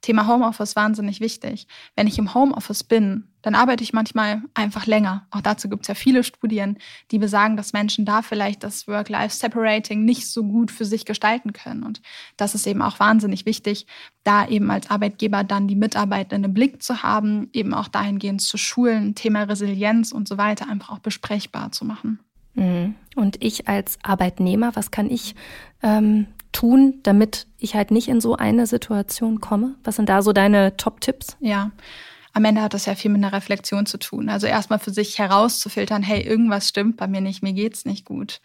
Thema 0.02 0.28
Homeoffice 0.28 0.76
wahnsinnig 0.76 1.20
wichtig. 1.20 1.68
Wenn 1.96 2.08
ich 2.08 2.18
im 2.18 2.34
Homeoffice 2.34 2.84
bin, 2.84 3.28
dann 3.42 3.56
arbeite 3.56 3.84
ich 3.84 3.94
manchmal 3.94 4.42
einfach 4.54 4.86
länger. 4.86 5.26
Auch 5.32 5.42
dazu 5.42 5.70
gibt 5.70 5.84
es 5.84 5.88
ja 5.88 5.96
viele 5.96 6.24
Studien, 6.24 6.78
die 7.12 7.18
besagen, 7.18 7.58
dass 7.58 7.74
Menschen 7.74 8.06
da 8.06 8.22
vielleicht 8.22 8.64
das 8.64 8.88
Work-Life-Separating 8.88 10.04
nicht 10.04 10.28
so 10.28 10.44
gut 10.44 10.72
für 10.72 10.86
sich 10.86 11.06
gestalten 11.06 11.54
können. 11.54 11.84
Und 11.84 12.02
das 12.36 12.56
ist 12.56 12.68
eben 12.68 12.82
auch 12.82 13.00
wahnsinnig 13.00 13.46
wichtig, 13.46 13.88
da 14.24 14.48
eben 14.48 14.70
als 14.70 14.90
Arbeitgeber 14.90 15.44
dann 15.44 15.68
die 15.68 15.76
Mitarbeitenden 15.76 16.52
im 16.52 16.54
Blick 16.54 16.84
zu 16.84 17.04
haben, 17.04 17.50
eben 17.54 17.74
auch 17.74 17.88
dahingehend 17.88 18.42
zu 18.42 18.58
schulen, 18.58 19.16
Thema 19.16 19.44
Resilienz 19.44 20.12
und 20.12 20.28
so 20.28 20.38
weiter 20.38 20.70
einfach 20.70 20.90
auch 20.90 21.00
besprechbar 21.00 21.72
zu 21.72 21.86
machen. 21.86 22.20
Mhm. 22.58 22.96
Und 23.16 23.42
ich 23.42 23.68
als 23.68 23.98
Arbeitnehmer, 24.04 24.76
was 24.76 24.92
kann 24.92 25.10
ich 25.10 25.36
ähm, 25.82 26.28
tun, 26.52 27.00
damit 27.04 27.48
ich 27.58 27.76
halt 27.76 27.92
nicht 27.92 28.08
in 28.08 28.22
so 28.22 28.36
eine 28.36 28.68
Situation 28.68 29.42
komme? 29.42 29.76
Was 29.84 29.96
sind 29.96 30.10
da 30.10 30.22
so 30.22 30.34
deine 30.34 30.78
Top-Tipps? 30.78 31.38
Ja. 31.40 31.72
Am 32.34 32.46
Ende 32.46 32.62
hat 32.62 32.74
das 32.74 32.86
ja 32.86 32.94
viel 32.94 33.10
mit 33.10 33.24
einer 33.24 33.34
Reflexion 33.34 33.86
zu 33.86 33.98
tun. 33.98 34.30
Also 34.30 34.46
erstmal 34.46 34.80
für 34.80 34.92
sich 34.92 35.18
herauszufiltern, 35.18 36.04
hey, 36.04 36.22
irgendwas 36.22 36.68
stimmt 36.68 36.98
bei 36.98 37.08
mir 37.08 37.22
nicht, 37.22 37.42
mir 37.42 37.54
geht's 37.54 37.86
nicht 37.86 38.06
gut 38.06 38.42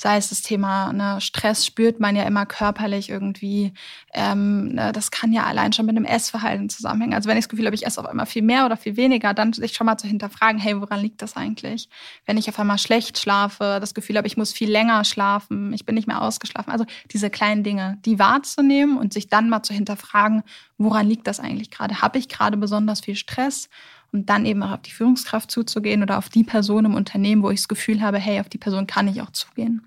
sei 0.00 0.16
es 0.16 0.30
das 0.30 0.40
Thema 0.40 0.94
ne, 0.94 1.20
Stress 1.20 1.66
spürt 1.66 2.00
man 2.00 2.16
ja 2.16 2.22
immer 2.22 2.46
körperlich 2.46 3.10
irgendwie. 3.10 3.74
Ähm, 4.14 4.68
ne, 4.68 4.92
das 4.92 5.10
kann 5.10 5.30
ja 5.30 5.44
allein 5.44 5.74
schon 5.74 5.84
mit 5.84 5.94
einem 5.94 6.06
Essverhalten 6.06 6.70
zusammenhängen. 6.70 7.12
Also 7.12 7.28
wenn 7.28 7.36
ich 7.36 7.44
das 7.44 7.50
Gefühl 7.50 7.66
habe, 7.66 7.74
ich 7.74 7.84
esse 7.84 8.00
auf 8.00 8.06
einmal 8.06 8.24
viel 8.24 8.40
mehr 8.40 8.64
oder 8.64 8.78
viel 8.78 8.96
weniger, 8.96 9.34
dann 9.34 9.52
sich 9.52 9.74
schon 9.74 9.84
mal 9.84 9.98
zu 9.98 10.08
hinterfragen, 10.08 10.58
hey, 10.58 10.80
woran 10.80 11.00
liegt 11.00 11.20
das 11.20 11.36
eigentlich? 11.36 11.90
Wenn 12.24 12.38
ich 12.38 12.48
auf 12.48 12.58
einmal 12.58 12.78
schlecht 12.78 13.18
schlafe, 13.18 13.76
das 13.78 13.92
Gefühl 13.92 14.16
habe, 14.16 14.26
ich 14.26 14.38
muss 14.38 14.54
viel 14.54 14.70
länger 14.70 15.04
schlafen, 15.04 15.74
ich 15.74 15.84
bin 15.84 15.96
nicht 15.96 16.08
mehr 16.08 16.22
ausgeschlafen. 16.22 16.72
Also 16.72 16.86
diese 17.12 17.28
kleinen 17.28 17.62
Dinge, 17.62 17.98
die 18.06 18.18
wahrzunehmen 18.18 18.96
und 18.96 19.12
sich 19.12 19.28
dann 19.28 19.50
mal 19.50 19.62
zu 19.62 19.74
hinterfragen, 19.74 20.44
woran 20.78 21.08
liegt 21.08 21.26
das 21.26 21.40
eigentlich 21.40 21.70
gerade? 21.70 22.00
Habe 22.00 22.16
ich 22.16 22.30
gerade 22.30 22.56
besonders 22.56 23.00
viel 23.00 23.16
Stress? 23.16 23.68
und 24.12 24.28
dann 24.28 24.46
eben 24.46 24.62
auch 24.62 24.72
auf 24.72 24.82
die 24.82 24.90
Führungskraft 24.90 25.50
zuzugehen 25.50 26.02
oder 26.02 26.18
auf 26.18 26.28
die 26.28 26.44
Person 26.44 26.84
im 26.84 26.94
Unternehmen, 26.94 27.42
wo 27.42 27.50
ich 27.50 27.60
das 27.60 27.68
Gefühl 27.68 28.00
habe, 28.00 28.18
hey, 28.18 28.40
auf 28.40 28.48
die 28.48 28.58
Person 28.58 28.86
kann 28.86 29.08
ich 29.08 29.22
auch 29.22 29.30
zugehen. 29.30 29.86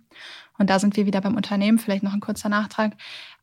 Und 0.63 0.69
da 0.69 0.79
sind 0.79 0.95
wir 0.95 1.05
wieder 1.05 1.19
beim 1.19 1.35
Unternehmen, 1.35 1.77
vielleicht 1.77 2.03
noch 2.03 2.13
ein 2.13 2.21
kurzer 2.21 2.47
Nachtrag, 2.47 2.93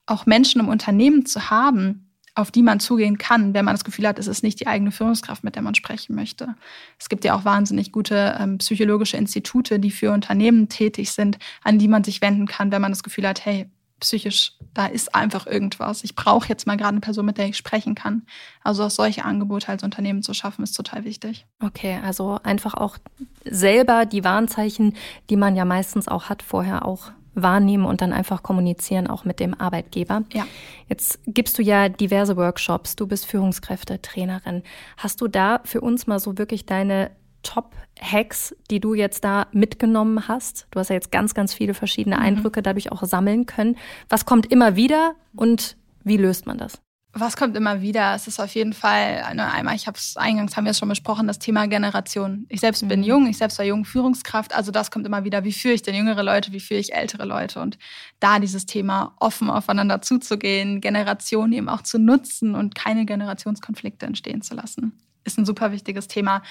auch 0.06 0.24
Menschen 0.24 0.59
im 0.59 0.68
Unternehmen 0.68 1.26
zu 1.26 1.50
haben, 1.50 2.11
auf 2.35 2.50
die 2.50 2.62
man 2.62 2.80
zugehen 2.80 3.18
kann, 3.18 3.52
wenn 3.52 3.66
man 3.66 3.74
das 3.74 3.85
Gefühl 3.85 4.09
hat, 4.09 4.18
es 4.18 4.26
ist 4.26 4.42
nicht 4.42 4.59
die 4.59 4.66
eigene 4.66 4.90
Führungskraft, 4.90 5.44
mit 5.44 5.54
der 5.54 5.61
man 5.61 5.74
sprechen 5.74 6.16
möchte. 6.16 6.54
Es 6.98 7.11
gibt 7.11 7.26
ja 7.26 7.35
auch 7.35 7.44
wahnsinnig 7.44 7.92
gute 7.92 8.38
ähm, 8.40 8.56
psychologische 8.56 9.18
Institute, 9.18 9.78
die 9.78 9.90
für 9.90 10.12
Unternehmen 10.12 10.70
tätig 10.70 11.12
sind, 11.12 11.38
an 11.62 11.78
die 11.78 11.88
man 11.88 12.04
sich 12.04 12.22
wenden 12.22 12.46
kann, 12.46 12.72
wenn 12.72 12.80
man 12.80 12.92
das 12.92 13.02
Gefühl 13.02 13.28
hat, 13.28 13.44
hey, 13.44 13.68
psychisch, 14.01 14.53
da 14.75 14.87
ist 14.87 15.15
einfach 15.15 15.47
irgendwas. 15.47 16.05
Ich 16.05 16.15
brauche 16.15 16.49
jetzt 16.49 16.67
mal 16.67 16.77
gerade 16.77 16.91
eine 16.91 17.01
Person, 17.01 17.27
mit 17.27 17.39
der 17.39 17.49
ich 17.49 17.57
sprechen 17.57 17.95
kann. 17.95 18.23
Also 18.63 18.85
auch 18.85 18.91
solche 18.91 19.25
Angebote 19.25 19.69
als 19.69 19.83
Unternehmen 19.83 20.23
zu 20.23 20.35
schaffen, 20.35 20.63
ist 20.63 20.73
total 20.73 21.05
wichtig. 21.05 21.47
Okay, 21.63 21.99
also 22.05 22.39
einfach 22.43 22.75
auch 22.75 22.97
selber 23.45 24.07
die 24.07 24.25
Warnzeichen, 24.25 24.97
die 25.29 25.37
man 25.37 25.57
ja 25.57 25.65
meistens 25.65 26.09
auch 26.09 26.29
hat, 26.29 26.43
vorher 26.43 26.85
auch 26.85 27.11
wahrnehmen 27.35 27.85
und 27.85 28.01
dann 28.01 28.13
einfach 28.13 28.43
kommunizieren, 28.43 29.07
auch 29.07 29.25
mit 29.25 29.41
dem 29.41 29.59
Arbeitgeber. 29.59 30.23
Ja. 30.33 30.47
Jetzt 30.89 31.21
gibst 31.27 31.59
du 31.59 31.63
ja 31.63 31.89
diverse 31.89 32.37
Workshops, 32.37 32.97
du 32.97 33.07
bist 33.07 33.27
Führungskräfte, 33.27 34.03
Trainerin. 34.03 34.63
Hast 34.97 35.21
du 35.21 35.29
da 35.29 35.61
für 35.65 35.81
uns 35.81 36.07
mal 36.07 36.19
so 36.19 36.39
wirklich 36.39 36.67
deine 36.67 37.11
Top-Hacks, 37.42 38.55
die 38.70 38.81
du 38.81 38.94
jetzt 38.94 39.24
da 39.24 39.46
mitgenommen 39.53 40.29
hast? 40.29 40.66
Du 40.70 40.79
hast 40.79 40.88
ja 40.88 40.94
jetzt 40.94 41.12
ganz, 41.12 41.35
ganz 41.35 41.55
viele 41.55 41.74
verschiedene 41.74 42.16
mhm. 42.16 42.22
Eindrücke 42.22 42.62
dadurch 42.62 42.92
auch 42.92 43.03
sammeln 43.05 43.46
können. 43.46 43.76
Was 44.09 44.24
kommt 44.26 44.50
immer 44.50 44.76
wieder 44.76 45.14
und 45.35 45.76
wie 46.05 46.16
löst 46.16 46.46
man 46.46 46.59
das? 46.59 46.81
Was 47.12 47.37
kommt 47.37 47.57
immer 47.57 47.83
wieder? 47.83 48.14
Es 48.14 48.29
ist 48.29 48.38
auf 48.38 48.55
jeden 48.55 48.72
Fall, 48.72 49.24
einmal, 49.24 49.74
ich 49.74 49.88
habe 49.88 49.98
es 49.98 50.16
eingangs, 50.16 50.57
haben 50.57 50.64
wir 50.64 50.70
es 50.70 50.79
schon 50.79 50.88
besprochen, 50.88 51.26
das 51.26 51.40
Thema 51.40 51.66
Generation. 51.66 52.46
Ich 52.48 52.61
selbst 52.61 52.87
bin 52.88 53.00
mhm. 53.00 53.07
jung, 53.07 53.26
ich 53.26 53.37
selbst 53.37 53.59
war 53.59 53.64
jung 53.64 53.85
Führungskraft, 53.85 54.55
also 54.55 54.70
das 54.70 54.92
kommt 54.92 55.07
immer 55.07 55.24
wieder. 55.24 55.42
Wie 55.42 55.53
führe 55.53 55.74
ich 55.74 55.83
denn 55.83 55.96
jüngere 55.96 56.22
Leute, 56.22 56.53
wie 56.53 56.61
führe 56.61 56.79
ich 56.79 56.94
ältere 56.94 57.24
Leute? 57.24 57.61
Und 57.61 57.79
da 58.20 58.38
dieses 58.38 58.64
Thema 58.64 59.16
offen 59.18 59.50
aufeinander 59.50 60.03
zuzugehen, 60.03 60.81
Generationen 60.81 61.53
eben 61.53 61.68
auch 61.68 61.83
zu 61.83 61.98
nutzen 61.98 62.55
und 62.55 62.76
keine 62.76 63.05
Generationskonflikte 63.07 64.07
entstehen 64.07 64.42
zu 64.42 64.55
lassen 64.55 64.92
ist 65.33 65.38
ein 65.38 65.47
super 65.47 65.73
wichtiges 65.73 66.09
Thema. 66.09 66.43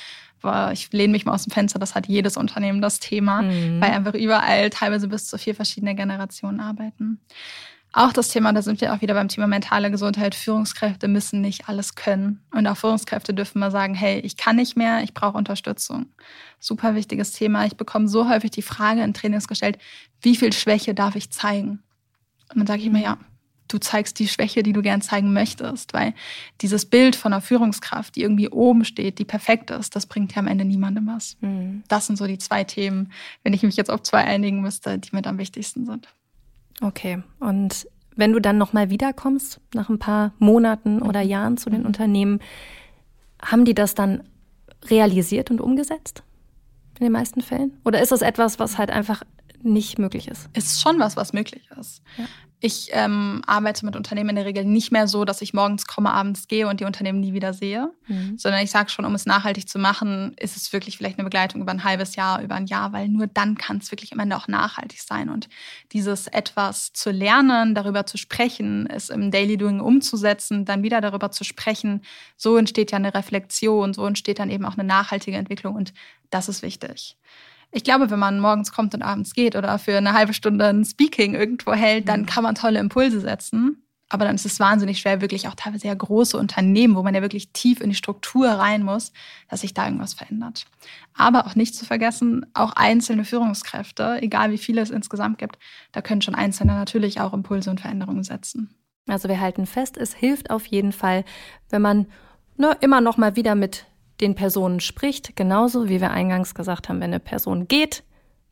Ich 0.72 0.92
lehne 0.92 1.12
mich 1.12 1.26
mal 1.26 1.34
aus 1.34 1.44
dem 1.44 1.52
Fenster, 1.52 1.80
das 1.80 1.96
hat 1.96 2.08
jedes 2.08 2.38
Unternehmen 2.38 2.82
das 2.82 3.00
Thema, 3.00 3.42
mhm. 3.42 3.82
weil 3.82 3.92
einfach 3.92 4.14
überall 4.14 4.70
teilweise 4.70 5.08
bis 5.08 5.28
zu 5.28 5.38
vier 5.38 5.54
verschiedene 5.54 5.96
Generationen 5.96 6.60
arbeiten. 6.60 7.20
Auch 7.92 8.14
das 8.14 8.30
Thema, 8.30 8.54
da 8.54 8.62
sind 8.62 8.82
wir 8.82 8.94
auch 8.94 9.02
wieder 9.02 9.16
beim 9.16 9.30
Thema 9.30 9.48
mentale 9.48 9.90
Gesundheit. 9.90 10.36
Führungskräfte 10.36 11.08
müssen 11.08 11.42
nicht 11.42 11.68
alles 11.68 11.96
können. 11.96 12.40
Und 12.52 12.68
auch 12.68 12.78
Führungskräfte 12.78 13.34
dürfen 13.34 13.60
mal 13.60 13.72
sagen, 13.72 13.96
hey, 13.96 14.20
ich 14.20 14.38
kann 14.38 14.58
nicht 14.58 14.78
mehr, 14.78 15.02
ich 15.04 15.16
brauche 15.16 15.38
Unterstützung. 15.38 16.06
Super 16.60 16.94
wichtiges 16.94 17.32
Thema. 17.32 17.66
Ich 17.66 17.78
bekomme 17.78 18.08
so 18.08 18.30
häufig 18.30 18.52
die 18.52 18.62
Frage 18.62 19.02
in 19.02 19.16
Trainings 19.16 19.48
gestellt, 19.48 19.80
wie 20.22 20.36
viel 20.36 20.54
Schwäche 20.54 20.94
darf 20.94 21.16
ich 21.16 21.32
zeigen? 21.32 21.82
Und 22.50 22.60
dann 22.60 22.68
sage 22.68 22.82
ich 22.84 22.92
mir, 22.92 23.02
ja, 23.02 23.18
du 23.70 23.78
zeigst 23.78 24.20
die 24.20 24.28
Schwäche, 24.28 24.64
die 24.64 24.74
du 24.74 24.82
gern 24.82 25.02
zeigen 25.02 25.32
möchtest, 25.32 25.94
weil 25.94 26.14
dieses 26.60 26.86
Bild 26.86 27.16
von 27.16 27.32
einer 27.32 27.42
Führungskraft, 27.42 28.16
die 28.16 28.24
irgendwie 28.24 28.50
oben 28.50 28.84
steht, 28.84 29.20
die 29.20 29.26
perfekt 29.26 29.72
ist, 29.72 29.96
das 29.96 30.06
bringt 30.06 30.36
ja 30.36 30.40
am 30.40 30.48
Ende 30.48 30.66
niemandem 30.66 31.08
was. 31.08 31.38
Mhm. 31.40 31.84
Das 31.88 32.08
sind 32.08 32.18
so 32.18 32.28
die 32.28 32.38
zwei 32.38 32.64
Themen, 32.64 33.12
wenn 33.44 33.54
ich 33.54 33.64
mich 33.64 33.78
jetzt 33.78 33.92
auf 33.92 34.04
zwei 34.04 34.26
einigen 34.26 34.62
müsste, 34.62 34.98
die 34.98 35.16
mir 35.16 35.26
am 35.26 35.38
wichtigsten 35.38 35.86
sind. 35.86 36.10
Okay, 36.82 37.22
und 37.40 37.88
wenn 38.16 38.34
du 38.34 38.42
dann 38.42 38.58
nochmal 38.58 38.90
wiederkommst, 38.90 39.62
nach 39.74 39.90
ein 39.90 40.00
paar 40.00 40.34
Monaten 40.40 41.02
oder 41.02 41.24
mhm. 41.24 41.30
Jahren 41.30 41.58
zu 41.58 41.70
den 41.70 41.82
mhm. 41.82 41.88
Unternehmen, 41.88 42.40
haben 43.42 43.64
die 43.64 43.76
das 43.76 43.96
dann 43.96 44.24
realisiert 44.90 45.52
und 45.52 45.62
umgesetzt? 45.62 46.24
In 47.00 47.06
den 47.06 47.14
meisten 47.14 47.42
Fällen? 47.42 47.78
Oder 47.86 48.02
ist 48.02 48.12
das 48.12 48.22
etwas, 48.22 48.60
was 48.60 48.78
halt 48.78 48.90
einfach 48.92 49.24
nicht 49.62 50.00
möglich 50.00 50.28
ist? 50.28 50.50
Es 50.54 50.66
ist 50.66 50.82
schon 50.82 51.00
was, 51.00 51.16
was 51.16 51.32
möglich 51.32 51.70
ist. 51.80 52.02
Ja. 52.18 52.26
Ich 52.62 52.90
ähm, 52.92 53.42
arbeite 53.48 53.86
mit 53.86 53.96
Unternehmen 53.96 54.32
in 54.32 54.36
der 54.36 54.46
Regel 54.46 54.66
nicht 54.66 54.92
mehr 54.92 55.08
so, 55.08 55.24
dass 55.24 55.42
ich 55.42 55.54
morgens 55.54 55.86
komme, 55.86 56.12
abends 56.12 56.48
gehe 56.50 56.68
und 56.68 56.82
die 56.82 56.86
Unternehmen 56.86 57.22
nie 57.22 57.32
wieder 57.32 57.54
sehe, 57.54 57.90
mhm. 58.08 58.38
sondern 58.38 58.62
ich 58.62 58.70
sage 58.70 58.90
schon, 58.90 59.06
um 59.06 59.16
es 59.16 59.26
nachhaltig 59.26 59.70
zu 59.70 59.80
machen, 59.80 60.34
ist 60.38 60.58
es 60.58 60.74
wirklich 60.74 60.98
vielleicht 60.98 61.18
eine 61.18 61.24
Begleitung 61.24 61.62
über 61.62 61.72
ein 61.72 61.86
halbes 61.86 62.18
Jahr, 62.18 62.42
über 62.42 62.56
ein 62.56 62.66
Jahr, 62.66 62.92
weil 62.92 63.08
nur 63.08 63.28
dann 63.28 63.56
kann 63.56 63.78
es 63.78 63.92
wirklich 63.92 64.12
am 64.12 64.20
Ende 64.20 64.36
auch 64.36 64.50
nachhaltig 64.50 65.02
sein. 65.02 65.30
Und 65.30 65.48
dieses 65.94 66.28
etwas 66.28 66.92
zu 66.92 67.12
lernen, 67.12 67.76
darüber 67.76 68.06
zu 68.06 68.18
sprechen, 68.18 68.88
es 68.88 69.10
im 69.10 69.32
Daily 69.32 69.56
Doing 69.56 69.80
umzusetzen, 69.80 70.66
dann 70.66 70.84
wieder 70.84 71.00
darüber 71.00 71.32
zu 71.32 71.46
sprechen, 71.46 72.02
so 72.36 72.58
entsteht 72.58 72.92
ja 72.92 72.98
eine 72.98 73.14
Reflexion, 73.14 73.94
so 73.94 74.06
entsteht 74.06 74.40
dann 74.40 74.50
eben 74.50 74.66
auch 74.66 74.78
eine 74.78 74.84
nachhaltige 74.84 75.38
Entwicklung 75.38 75.76
und 75.76 75.94
das 76.30 76.50
ist 76.50 76.62
wichtig 76.62 77.16
ich 77.72 77.84
glaube, 77.84 78.10
wenn 78.10 78.20
man 78.20 78.40
morgens 78.40 78.72
kommt 78.72 78.94
und 78.94 79.02
abends 79.02 79.34
geht 79.34 79.56
oder 79.56 79.78
für 79.78 79.98
eine 79.98 80.14
halbe 80.14 80.34
Stunde 80.34 80.68
ein 80.68 80.86
Speaking 80.86 81.36
irgendwo 81.36 81.74
hält, 81.74 82.08
dann 82.08 82.22
mhm. 82.22 82.26
kann 82.26 82.44
man 82.44 82.56
tolle 82.56 82.80
Impulse 82.80 83.20
setzen. 83.20 83.84
Aber 84.12 84.26
dann 84.26 84.34
ist 84.34 84.46
es 84.46 84.60
wahnsinnig 84.60 85.00
schwer, 85.00 85.22
wirklich 85.22 85.48
auch 85.48 85.54
teilweise 85.54 85.84
sehr 85.84 85.96
große 85.96 86.36
Unternehmen, 86.36 86.96
wo 86.96 87.04
man 87.04 87.14
ja 87.14 87.22
wirklich 87.22 87.52
tief 87.54 87.80
in 87.80 87.90
die 87.90 87.96
Struktur 87.96 88.50
rein 88.50 88.82
muss, 88.82 89.12
dass 89.50 89.62
sich 89.62 89.76
da 89.76 89.86
irgendwas 89.86 90.16
verändert. 90.16 90.66
Aber 91.14 91.46
auch 91.46 91.54
nicht 91.54 91.76
zu 91.76 91.86
vergessen, 91.86 92.48
auch 92.56 92.74
einzelne 92.74 93.24
Führungskräfte, 93.24 94.18
egal 94.22 94.52
wie 94.52 94.58
viele 94.58 94.82
es 94.82 94.90
insgesamt 94.90 95.38
gibt, 95.38 95.60
da 95.92 96.02
können 96.02 96.24
schon 96.24 96.34
Einzelne 96.34 96.74
natürlich 96.74 97.22
auch 97.22 97.34
Impulse 97.34 97.70
und 97.70 97.82
Veränderungen 97.82 98.24
setzen. 98.24 98.74
Also 99.08 99.30
wir 99.30 99.40
halten 99.40 99.68
fest, 99.68 99.96
es 99.96 100.16
hilft 100.16 100.50
auf 100.50 100.66
jeden 100.66 100.92
Fall, 100.92 101.24
wenn 101.70 101.84
man 101.84 102.08
ne, 102.58 102.76
immer 102.82 103.02
noch 103.02 103.18
mal 103.18 103.36
wieder 103.36 103.54
mit 103.54 103.86
den 104.22 104.36
Personen 104.36 104.80
spricht, 104.80 105.36
genauso 105.36 105.90
wie 105.90 106.02
wir 106.02 106.12
eingangs 106.12 106.54
gesagt 106.54 106.90
haben, 106.90 106.98
wenn 106.98 107.12
eine 107.12 107.20
Person 107.20 107.68
geht, 107.68 108.04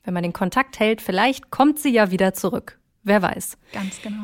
wenn 0.03 0.13
man 0.13 0.23
den 0.23 0.33
Kontakt 0.33 0.79
hält, 0.79 1.01
vielleicht 1.01 1.51
kommt 1.51 1.79
sie 1.79 1.91
ja 1.91 2.11
wieder 2.11 2.33
zurück. 2.33 2.79
Wer 3.03 3.21
weiß. 3.21 3.57
Ganz 3.73 4.01
genau. 4.01 4.23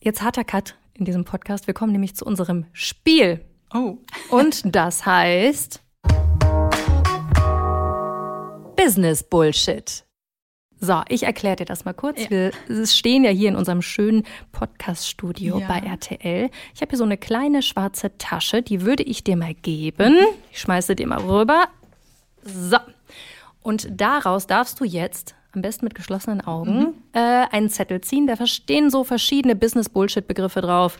Jetzt 0.00 0.22
harter 0.22 0.44
Cut 0.44 0.76
in 0.94 1.04
diesem 1.04 1.24
Podcast. 1.24 1.66
Wir 1.66 1.74
kommen 1.74 1.92
nämlich 1.92 2.16
zu 2.16 2.24
unserem 2.24 2.66
Spiel. 2.72 3.44
Oh. 3.74 3.98
Und 4.30 4.62
das 4.74 5.04
heißt 5.04 5.82
Business 8.76 9.22
Bullshit. 9.22 10.04
So, 10.82 11.02
ich 11.08 11.24
erkläre 11.24 11.56
dir 11.56 11.66
das 11.66 11.84
mal 11.84 11.92
kurz. 11.92 12.22
Ja. 12.30 12.50
Wir 12.66 12.86
stehen 12.86 13.22
ja 13.24 13.30
hier 13.30 13.50
in 13.50 13.56
unserem 13.56 13.82
schönen 13.82 14.24
Podcast-Studio 14.52 15.58
Ja. 15.60 15.68
bei 15.68 15.78
RTL. 15.80 16.48
Ich 16.74 16.80
habe 16.80 16.88
hier 16.90 16.98
so 16.98 17.04
eine 17.04 17.18
kleine 17.18 17.60
schwarze 17.62 18.16
Tasche, 18.16 18.62
die 18.62 18.80
würde 18.82 19.02
ich 19.02 19.22
dir 19.22 19.36
mal 19.36 19.52
geben. 19.54 20.16
Ich 20.50 20.60
schmeiße 20.60 20.96
dir 20.96 21.06
mal 21.06 21.20
rüber. 21.20 21.64
So. 22.42 22.78
Und 23.62 23.88
daraus 24.00 24.46
darfst 24.46 24.80
du 24.80 24.84
jetzt, 24.84 25.34
am 25.52 25.60
besten 25.60 25.84
mit 25.84 25.94
geschlossenen 25.94 26.40
Augen, 26.40 26.94
äh, 27.12 27.18
einen 27.18 27.68
Zettel 27.68 28.00
ziehen. 28.00 28.26
Da 28.26 28.46
stehen 28.46 28.88
so 28.88 29.04
verschiedene 29.04 29.54
Business-Bullshit-Begriffe 29.56 30.62
drauf. 30.62 30.98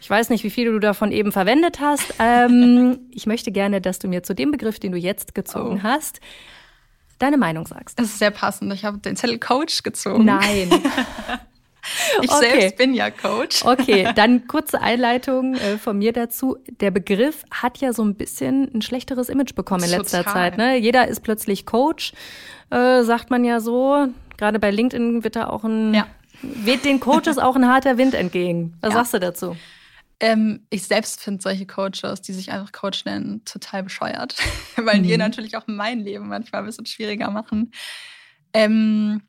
Ich 0.00 0.10
weiß 0.10 0.28
nicht, 0.30 0.42
wie 0.42 0.50
viele 0.50 0.72
du 0.72 0.80
davon 0.80 1.12
eben 1.12 1.30
verwendet 1.30 1.78
hast. 1.80 2.14
Ähm, 2.18 2.98
ich 3.12 3.26
möchte 3.26 3.52
gerne, 3.52 3.80
dass 3.80 4.00
du 4.00 4.08
mir 4.08 4.24
zu 4.24 4.34
dem 4.34 4.50
Begriff, 4.50 4.80
den 4.80 4.90
du 4.90 4.98
jetzt 4.98 5.36
gezogen 5.36 5.78
Oh. 5.80 5.82
hast, 5.84 6.18
deine 7.24 7.36
Meinung 7.38 7.66
sagst. 7.66 7.98
Das 7.98 8.06
ist 8.06 8.18
sehr 8.18 8.30
passend. 8.30 8.72
Ich 8.72 8.84
habe 8.84 8.98
den 8.98 9.16
Zettel 9.16 9.38
Coach 9.38 9.82
gezogen. 9.82 10.24
Nein. 10.24 10.70
Ich 12.22 12.30
Okay. 12.30 12.60
selbst 12.60 12.78
bin 12.78 12.94
ja 12.94 13.10
Coach. 13.10 13.62
Okay, 13.62 14.08
dann 14.16 14.46
kurze 14.46 14.80
Einleitung 14.80 15.54
äh, 15.54 15.76
von 15.76 15.98
mir 15.98 16.14
dazu. 16.14 16.56
Der 16.80 16.90
Begriff 16.90 17.44
hat 17.50 17.76
ja 17.76 17.92
so 17.92 18.02
ein 18.02 18.14
bisschen 18.14 18.70
ein 18.74 18.80
schlechteres 18.80 19.28
Image 19.28 19.54
bekommen 19.54 19.84
in 19.84 19.90
letzter 19.90 20.24
Total. 20.24 20.32
Zeit. 20.32 20.56
Ne? 20.56 20.78
Jeder 20.78 21.08
ist 21.08 21.20
plötzlich 21.20 21.66
Coach, 21.66 22.14
äh, 22.70 23.02
sagt 23.02 23.28
man 23.30 23.44
ja 23.44 23.60
so. 23.60 24.06
Gerade 24.38 24.58
bei 24.60 24.70
LinkedIn 24.70 25.24
wird 25.24 25.36
da 25.36 25.48
auch 25.48 25.62
ein, 25.64 25.92
Ja. 25.92 26.06
weht 26.40 26.86
den 26.86 27.00
Coaches 27.00 27.36
auch 27.38 27.54
ein 27.54 27.68
harter 27.68 27.98
Wind 27.98 28.14
entgegen. 28.14 28.78
Was 28.80 28.94
Ja. 28.94 28.98
sagst 29.00 29.12
du 29.14 29.20
dazu? 29.20 29.56
Ähm, 30.24 30.66
ich 30.70 30.84
selbst 30.84 31.20
finde 31.20 31.42
solche 31.42 31.66
Coaches, 31.66 32.22
die 32.22 32.32
sich 32.32 32.50
einfach 32.50 32.72
Coach 32.72 33.04
nennen, 33.04 33.44
total 33.44 33.82
bescheuert, 33.82 34.34
weil 34.76 35.02
die 35.02 35.12
Mhm. 35.12 35.18
natürlich 35.18 35.54
auch 35.54 35.64
mein 35.66 36.00
Leben 36.00 36.28
manchmal 36.28 36.62
ein 36.62 36.66
bisschen 36.66 36.86
schwieriger 36.86 37.30
machen. 37.30 37.72
Ähm, 38.54 39.20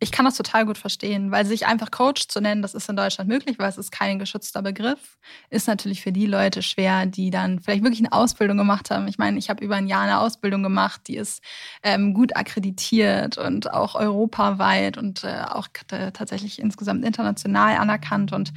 ich 0.00 0.10
kann 0.10 0.24
das 0.24 0.36
total 0.36 0.66
gut 0.66 0.78
verstehen, 0.78 1.30
weil 1.30 1.46
sich 1.46 1.66
einfach 1.66 1.92
Coach 1.92 2.26
zu 2.26 2.40
nennen, 2.40 2.60
das 2.60 2.74
ist 2.74 2.88
in 2.88 2.96
Deutschland 2.96 3.30
möglich, 3.30 3.60
weil 3.60 3.68
es 3.68 3.78
ist 3.78 3.92
kein 3.92 4.18
geschützter 4.18 4.62
Begriff. 4.62 5.16
Ist 5.48 5.68
natürlich 5.68 6.02
für 6.02 6.10
die 6.10 6.26
Leute 6.26 6.60
schwer, 6.60 7.06
die 7.06 7.30
dann 7.30 7.60
vielleicht 7.60 7.84
wirklich 7.84 8.00
eine 8.00 8.12
Ausbildung 8.12 8.56
gemacht 8.58 8.90
haben. 8.90 9.06
Ich 9.06 9.18
meine, 9.18 9.38
ich 9.38 9.48
habe 9.48 9.64
über 9.64 9.76
ein 9.76 9.86
Jahr 9.86 10.02
eine 10.02 10.18
Ausbildung 10.18 10.64
gemacht, 10.64 11.02
die 11.06 11.16
ist 11.16 11.40
ähm, 11.84 12.14
gut 12.14 12.34
akkreditiert 12.34 13.38
und 13.38 13.72
auch 13.72 13.94
europaweit 13.94 14.98
und 14.98 15.22
äh, 15.22 15.44
auch 15.48 15.68
tatsächlich 16.12 16.58
insgesamt 16.58 17.04
international 17.04 17.76
anerkannt 17.76 18.32
und 18.32 18.52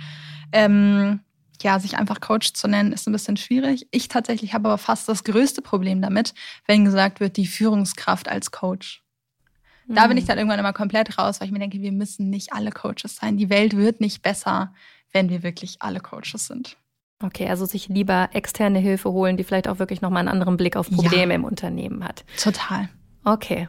ähm, 0.52 1.20
ja, 1.64 1.80
sich 1.80 1.98
einfach 1.98 2.22
Coach 2.22 2.54
zu 2.54 2.68
nennen, 2.68 2.94
ist 2.94 3.08
ein 3.08 3.12
bisschen 3.14 3.38
schwierig. 3.38 3.88
Ich 3.92 4.08
tatsächlich 4.08 4.54
habe 4.54 4.70
aber 4.70 4.78
fast 4.78 5.10
das 5.10 5.24
größte 5.24 5.62
Problem 5.62 6.02
damit, 6.02 6.34
wenn 6.68 6.86
gesagt 6.86 7.20
wird, 7.20 7.38
die 7.38 7.48
Führungskraft 7.48 8.28
als 8.30 8.52
Coach. 8.52 9.04
Da 9.92 10.06
bin 10.06 10.18
ich 10.18 10.26
dann 10.26 10.38
irgendwann 10.38 10.60
immer 10.60 10.72
komplett 10.74 11.18
raus, 11.18 11.40
weil 11.40 11.48
ich 11.48 11.52
mir 11.52 11.58
denke, 11.58 11.82
wir 11.82 11.92
müssen 11.92 12.30
nicht 12.30 12.54
alle 12.54 12.70
Coaches 12.70 13.16
sein. 13.16 13.38
Die 13.38 13.50
Welt 13.50 13.76
wird 13.76 14.02
nicht 14.02 14.22
besser, 14.22 14.72
wenn 15.12 15.30
wir 15.30 15.42
wirklich 15.42 15.78
alle 15.82 16.00
Coaches 16.00 16.46
sind. 16.46 16.78
Okay, 17.24 17.50
also 17.50 17.66
sich 17.66 17.88
lieber 17.90 18.30
externe 18.34 18.78
Hilfe 18.80 19.12
holen, 19.12 19.36
die 19.36 19.44
vielleicht 19.44 19.68
auch 19.68 19.80
wirklich 19.80 20.02
nochmal 20.02 20.20
einen 20.20 20.30
anderen 20.30 20.58
Blick 20.58 20.76
auf 20.76 20.90
Ja. 20.90 20.98
Probleme 20.98 21.34
im 21.34 21.44
Unternehmen 21.44 22.04
hat. 22.06 22.24
Total. 22.40 22.88
Okay. 23.24 23.68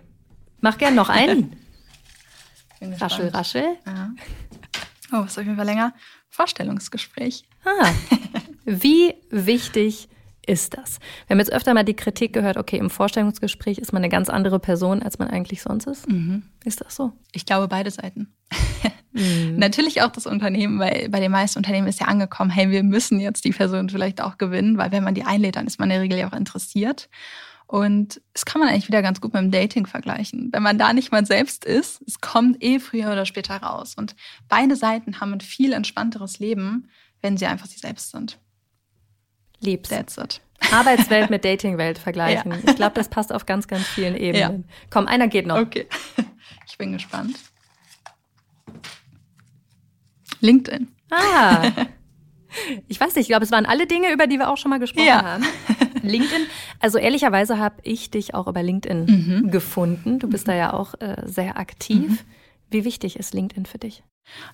Mach 0.61 0.77
gern 0.77 0.95
noch 0.95 1.09
einen. 1.09 1.57
Raschel, 2.83 3.29
raschel. 3.29 3.77
Ja. 3.87 4.11
Oh, 5.13 5.25
ist 5.25 5.39
auf 5.39 5.45
jeden 5.45 5.57
Fall 5.57 5.67
länger. 5.67 5.93
Vorstellungsgespräch. 6.31 7.45
Ah, 7.65 7.91
wie 8.65 9.15
wichtig 9.31 10.09
ist 10.47 10.77
das? 10.77 10.99
Wir 11.27 11.35
haben 11.35 11.41
jetzt 11.41 11.53
öfter 11.53 11.75
mal 11.75 11.85
die 11.85 11.95
Kritik 11.95 12.33
gehört, 12.33 12.57
okay, 12.57 12.79
im 12.79 12.89
Vorstellungsgespräch 12.91 13.79
ist 13.79 13.93
man 13.93 14.03
eine 14.03 14.09
ganz 14.09 14.29
andere 14.29 14.59
Person, 14.59 15.03
als 15.03 15.19
man 15.19 15.29
eigentlich 15.29 15.63
sonst 15.63 15.87
ist. 15.87 16.07
Ist 16.65 16.81
das 16.81 16.97
so? 16.97 17.13
Ich 17.33 17.47
glaube, 17.47 17.69
beide 17.69 17.91
Seiten. 17.91 18.33
Natürlich 19.13 20.03
auch 20.03 20.13
das 20.13 20.27
Unternehmen, 20.27 20.79
weil 20.79 21.09
bei 21.09 21.21
den 21.21 21.33
meisten 21.33 21.59
Unternehmen 21.59 21.89
ist 21.89 22.01
ja 22.01 22.07
angekommen, 22.07 22.51
hey, 22.51 22.71
wir 22.71 22.85
müssen 22.85 23.21
jetzt 23.21 23.45
die 23.45 23.51
Person 23.51 23.89
vielleicht 23.89 24.23
auch 24.23 24.39
gewinnen, 24.39 24.79
weil 24.79 24.93
wenn 24.93 25.05
man 25.05 25.15
die 25.15 25.25
einlädt, 25.25 25.57
dann 25.57 25.67
ist 25.67 25.81
man 25.81 25.91
in 25.91 25.95
der 25.95 26.03
Regel 26.03 26.19
ja 26.19 26.29
auch 26.29 26.37
interessiert. 26.37 27.09
Und 27.71 28.21
das 28.33 28.45
kann 28.45 28.59
man 28.59 28.69
eigentlich 28.69 28.89
wieder 28.89 29.01
ganz 29.01 29.21
gut 29.21 29.33
mit 29.33 29.43
dem 29.45 29.53
Dating 29.53 29.87
vergleichen. 29.87 30.49
Wenn 30.51 30.65
man 30.65 30.77
da 30.77 30.93
nicht 30.93 31.13
mal 31.13 31.25
selbst 31.25 31.65
ist, 31.65 32.03
es 32.05 32.21
kommt 32.21 32.61
eh 32.65 32.81
früher 32.81 33.13
oder 33.13 33.25
später 33.27 33.59
raus. 33.59 33.95
Und 33.97 34.17
beide 34.49 34.75
Seiten 34.75 35.21
haben 35.21 35.35
ein 35.35 35.41
viel 35.41 35.73
entspannteres 35.73 36.41
Leben, 36.41 36.91
wenn 37.23 37.37
sie 37.37 37.47
einfach 37.47 37.67
sie 37.67 37.79
selbst 37.79 38.11
sind. 38.11 38.41
Lieb's. 39.61 39.89
That's 39.89 40.19
it. 40.19 40.41
Arbeitswelt 40.73 41.31
mit 41.31 41.45
Datingwelt 41.45 41.99
vergleichen. 41.99 42.51
Ja. 42.51 42.59
Ich 42.67 42.75
glaube, 42.75 42.95
das 42.97 43.09
passt 43.09 43.33
auf 43.33 43.47
ganz, 43.47 43.69
ganz 43.69 43.87
vielen 43.87 44.17
Ebenen. 44.17 44.65
Komm, 44.91 45.07
einer 45.07 45.29
geht 45.29 45.47
noch. 45.47 45.59
Okay. 45.59 45.87
Ich 46.67 46.77
bin 46.79 46.93
gespannt. 46.93 47.37
LinkedIn. 50.41 50.89
Ah. 51.11 51.71
Ich 52.89 52.99
weiß 53.01 53.15
nicht, 53.15 53.23
ich 53.23 53.29
glaube, 53.29 53.45
es 53.45 53.53
waren 53.53 53.65
alle 53.65 53.87
Dinge, 53.87 54.13
über 54.13 54.27
die 54.27 54.37
wir 54.37 54.51
auch 54.51 54.57
schon 54.57 54.71
mal 54.71 54.81
gesprochen 54.81 55.07
Ja. 55.07 55.23
haben. 55.23 55.45
LinkedIn, 56.09 56.47
also 56.81 56.99
ehrlicherweise 56.99 57.59
habe 57.59 57.77
ich 57.83 58.11
dich 58.11 58.35
auch 58.35 58.47
über 58.47 58.63
LinkedIn 58.63 59.05
Mhm. 59.07 59.51
gefunden. 59.51 60.19
Du 60.19 60.29
bist 60.29 60.49
da 60.49 60.55
ja 60.55 60.73
auch 60.73 60.95
äh, 61.01 61.17
sehr 61.25 61.59
aktiv. 61.59 62.25
Wie 62.71 62.85
wichtig 62.85 63.19
ist 63.19 63.35
LinkedIn 63.35 63.67
für 63.67 63.79
dich? 63.79 64.03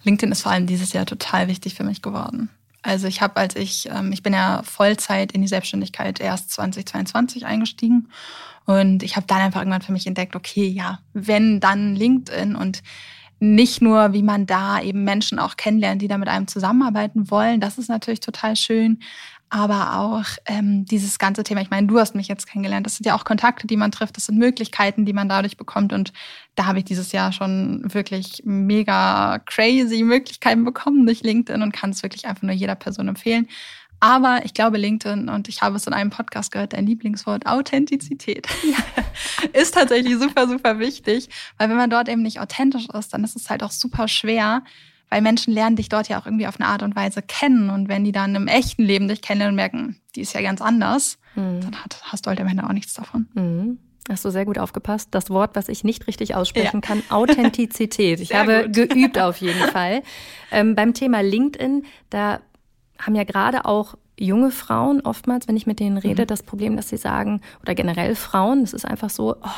LinkedIn 0.05 0.33
ist 0.33 0.43
vor 0.43 0.53
allem 0.53 0.67
dieses 0.67 0.93
Jahr 0.93 1.05
total 1.07 1.49
wichtig 1.49 1.75
für 1.75 1.85
mich 1.85 2.01
geworden. 2.03 2.49
Also 2.83 3.09
ich 3.09 3.21
habe, 3.21 3.37
als 3.37 3.57
ich, 3.57 3.89
ähm, 3.91 4.13
ich 4.13 4.23
bin 4.23 4.33
ja 4.33 4.63
Vollzeit 4.63 5.33
in 5.33 5.43
die 5.43 5.49
Selbstständigkeit 5.49 6.21
erst 6.21 6.51
2022 6.53 7.45
eingestiegen 7.45 8.09
und 8.65 9.03
ich 9.03 9.17
habe 9.17 9.27
dann 9.27 9.41
einfach 9.41 9.61
irgendwann 9.61 9.83
für 9.83 9.93
mich 9.93 10.07
entdeckt, 10.07 10.37
okay, 10.37 10.67
ja, 10.67 11.01
wenn 11.13 11.61
dann 11.61 11.97
LinkedIn 11.97 12.55
und 12.57 12.83
nicht 13.39 13.83
nur, 13.83 14.13
wie 14.13 14.23
man 14.23 14.47
da 14.47 14.81
eben 14.81 15.05
Menschen 15.05 15.39
auch 15.39 15.57
kennenlernt, 15.57 16.01
die 16.01 16.09
da 16.09 16.17
mit 16.17 16.29
einem 16.29 16.47
zusammenarbeiten 16.47 17.31
wollen, 17.31 17.61
das 17.61 17.77
ist 17.77 17.89
natürlich 17.89 18.21
total 18.21 18.57
schön, 18.57 19.01
aber 19.49 19.99
auch 19.99 20.25
ähm, 20.47 20.85
dieses 20.85 21.19
ganze 21.19 21.45
Thema, 21.45 21.61
ich 21.61 21.71
meine, 21.71 21.87
du 21.87 21.99
hast 21.99 22.15
mich 22.15 22.29
jetzt 22.29 22.47
kennengelernt, 22.47 22.85
das 22.85 22.97
sind 22.97 23.07
ja 23.07 23.15
auch 23.15 23.25
Kontakte, 23.25 23.67
die 23.67 23.77
man 23.77 23.93
trifft, 23.93 24.17
das 24.17 24.27
sind 24.27 24.39
Möglichkeiten, 24.39 25.05
die 25.05 25.13
man 25.13 25.29
dadurch 25.29 25.57
bekommt 25.57 25.93
und 25.93 26.13
da 26.57 26.67
habe 26.67 26.79
ich 26.79 26.85
dieses 26.85 27.13
Jahr 27.13 27.33
schon 27.33 27.83
wirklich 27.93 28.43
mega 28.45 29.39
crazy 29.47 30.03
Möglichkeiten 30.03 30.65
bekommen 30.65 31.07
durch 31.07 31.23
LinkedIn 31.23 31.63
und 31.63 31.73
kann 31.73 31.91
es 31.91 32.03
wirklich 32.03 32.27
einfach 32.27 32.43
nur 32.43 32.55
jeder 32.55 32.75
Person 32.75 33.09
empfehlen. 33.09 33.47
Aber 33.99 34.41
ich 34.45 34.53
glaube, 34.53 34.77
LinkedIn, 34.77 35.29
und 35.31 35.49
ich 35.49 35.63
habe 35.63 35.77
es 35.77 35.87
in 35.87 35.95
einem 35.95 36.11
Podcast 36.11 36.53
gehört, 36.53 36.75
dein 36.75 36.87
Lieblingswort, 36.87 37.47
Authentizität, 37.47 38.47
ist 39.55 39.75
tatsächlich 39.75 40.19
super, 40.19 40.47
super 40.49 40.79
wichtig. 40.79 41.31
Weil 41.57 41.71
wenn 41.71 41.77
man 41.77 41.89
dort 41.89 42.09
eben 42.09 42.23
nicht 42.23 42.41
authentisch 42.41 42.89
ist, 42.91 43.15
dann 43.15 43.25
ist 43.25 43.37
es 43.37 43.49
halt 43.49 43.63
auch 43.63 43.71
super 43.71 44.07
schwer, 44.07 44.63
weil 45.11 45.23
Menschen 45.23 45.53
lernen 45.55 45.77
dich 45.77 45.89
dort 45.89 46.09
ja 46.09 46.21
auch 46.21 46.27
irgendwie 46.27 46.47
auf 46.47 46.59
eine 46.61 46.69
Art 46.69 46.83
und 46.83 46.97
Weise 46.97 47.23
kennen. 47.23 47.71
Und 47.71 47.89
wenn 47.89 48.05
die 48.05 48.13
dann 48.13 48.35
im 48.35 48.49
echten 48.49 48.83
Leben 48.83 49.09
dich 49.09 49.23
kennenlernen 49.23 49.53
und 49.53 49.57
merken, 49.57 50.01
die 50.15 50.21
ist 50.23 50.33
ja 50.33 50.43
ganz 50.43 50.61
anders, 50.61 51.19
dann 51.35 51.77
hat, 51.85 52.01
hast 52.03 52.25
du 52.27 52.31
halt 52.31 52.41
am 52.41 52.47
Ende 52.49 52.65
auch 52.65 52.73
nichts 52.73 52.95
davon. 52.95 53.29
Mhm. 53.35 53.79
Hast 54.09 54.25
du 54.25 54.31
sehr 54.31 54.45
gut 54.45 54.59
aufgepasst. 54.59 55.09
Das 55.11 55.31
Wort, 55.31 55.57
was 55.57 55.69
ich 55.69 55.83
nicht 55.85 56.07
richtig 56.07 56.35
aussprechen 56.35 56.77
Ja. 56.77 56.81
kann, 56.81 57.03
Authentizität. 57.11 58.21
Ich 58.21 58.29
Sehr 58.29 58.39
habe 58.39 58.65
gut. 58.65 58.73
geübt 58.89 59.19
auf 59.21 59.37
jeden 59.39 59.61
Fall. 59.71 60.03
Ähm, 60.51 60.75
beim 60.75 60.95
Thema 60.95 61.21
LinkedIn, 61.23 61.85
da 62.11 62.41
haben 62.99 63.15
ja 63.17 63.25
gerade 63.25 63.65
auch 63.65 63.97
junge 64.19 64.51
Frauen 64.51 65.03
oftmals, 65.03 65.47
wenn 65.49 65.57
ich 65.57 65.67
mit 65.67 65.79
denen 65.81 65.99
rede, 65.99 66.25
das 66.25 66.43
Problem, 66.43 66.77
dass 66.77 66.89
sie 66.89 66.97
sagen, 66.97 67.43
oder 67.63 67.75
generell 67.75 68.15
Frauen, 68.15 68.63
es 68.63 68.73
ist 68.73 68.87
einfach 68.87 69.11
so, 69.11 69.37
oh, 69.43 69.49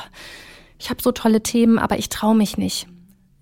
ich 0.81 0.91
habe 0.91 1.01
so 1.03 1.13
tolle 1.13 1.43
Themen, 1.43 1.79
aber 1.79 1.99
ich 1.99 2.09
traue 2.09 2.35
mich 2.35 2.57
nicht. 2.59 2.89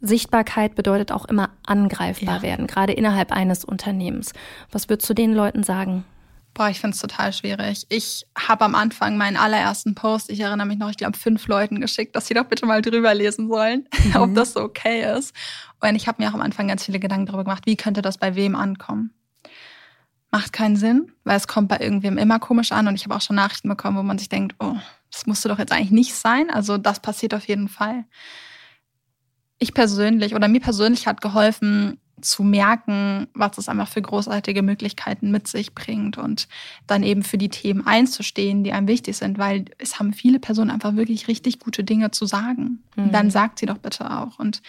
Sichtbarkeit 0.07 0.75
bedeutet 0.75 1.13
auch 1.13 1.25
immer 1.27 1.51
angreifbar 1.67 2.37
Ja. 2.37 2.43
werden, 2.43 2.67
gerade 2.67 2.93
innerhalb 2.93 3.33
eines 3.33 3.65
Unternehmens. 3.65 4.33
Was 4.71 4.89
würdest 4.89 5.09
du 5.11 5.15
den 5.15 5.33
Leuten 5.35 5.63
sagen? 5.63 6.05
Boah, 6.55 6.71
ich 6.71 6.81
finde 6.81 6.95
es 6.95 7.01
total 7.03 7.35
schwierig. 7.35 7.85
Ich 7.91 8.27
habe 8.39 8.65
am 8.65 8.75
Anfang 8.75 9.19
meinen 9.19 9.37
allerersten 9.37 9.95
Post, 9.95 10.31
ich 10.31 10.41
erinnere 10.41 10.67
mich 10.67 10.79
noch, 10.79 10.89
ich 10.89 10.97
glaube, 10.97 11.19
fünf 11.19 11.47
Leuten 11.49 11.83
geschickt, 11.83 12.17
dass 12.17 12.29
sie 12.29 12.35
doch 12.35 12.45
bitte 12.47 12.65
mal 12.65 12.81
drüber 12.81 13.13
lesen 13.13 13.49
sollen, 13.49 13.87
ob 14.15 14.35
das 14.35 14.55
so 14.55 14.61
okay 14.61 15.03
ist. 15.19 15.35
Und 15.81 15.95
ich 15.97 16.09
habe 16.09 16.23
mir 16.23 16.31
auch 16.31 16.35
am 16.35 16.41
Anfang 16.41 16.67
ganz 16.69 16.85
viele 16.87 16.99
Gedanken 16.99 17.27
darüber 17.27 17.45
gemacht, 17.45 17.67
wie 17.67 17.77
könnte 17.77 18.01
das 18.01 18.17
bei 18.17 18.35
wem 18.37 18.57
ankommen. 18.57 19.11
Macht 20.31 20.53
keinen 20.53 20.77
Sinn, 20.77 21.13
weil 21.25 21.37
es 21.37 21.47
kommt 21.47 21.69
bei 21.69 21.79
irgendwem 21.79 22.17
immer 22.19 22.39
komisch 22.39 22.73
an. 22.73 22.89
Und 22.89 22.95
ich 22.95 23.05
habe 23.05 23.15
auch 23.15 23.21
schon 23.21 23.37
Nachrichten 23.37 23.69
bekommen, 23.69 23.97
wo 23.99 24.03
man 24.03 24.19
sich 24.19 24.29
denkt, 24.29 24.57
oh, 24.59 24.77
das 25.13 25.27
musste 25.27 25.49
doch 25.49 25.59
jetzt 25.59 25.73
eigentlich 25.73 25.91
nicht 25.93 26.15
sein. 26.15 26.51
Also 26.51 26.79
das 26.79 27.01
passiert 27.01 27.33
auf 27.35 27.47
jeden 27.47 27.69
Fall. 27.69 28.05
Ich 29.59 29.75
persönlich 29.75 30.35
oder 30.35 30.49
mir 30.49 30.61
persönlich 30.61 31.07
hat 31.07 31.21
geholfen, 31.21 31.99
zu 32.23 32.43
merken, 32.43 33.29
was 33.35 33.59
es 33.59 33.69
einfach 33.69 33.89
für 33.89 34.01
großartige 34.01 34.63
Möglichkeiten 34.63 35.31
mit 35.31 35.49
sich 35.49 35.75
bringt 35.75 36.17
und 36.17 36.49
dann 36.87 37.03
eben 37.03 37.23
für 37.23 37.37
die 37.37 37.51
Themen 37.51 37.87
einzustehen, 37.87 38.65
die 38.65 38.73
einem 38.73 38.89
wichtig 38.89 39.17
sind, 39.19 39.39
weil 39.39 39.67
es 39.79 39.99
haben 39.99 40.15
viele 40.15 40.39
Personen 40.39 40.71
einfach 40.71 40.97
wirklich 40.97 41.29
richtig 41.29 41.59
gute 41.59 41.85
Dinge 41.85 42.11
zu 42.13 42.25
sagen. 42.25 42.83
Mhm. 42.97 43.13
Dann 43.13 43.31
sagt 43.31 43.59
sie 43.59 43.67
doch 43.67 43.79
bitte 43.79 44.11
auch. 44.11 44.39
Und 44.39 44.63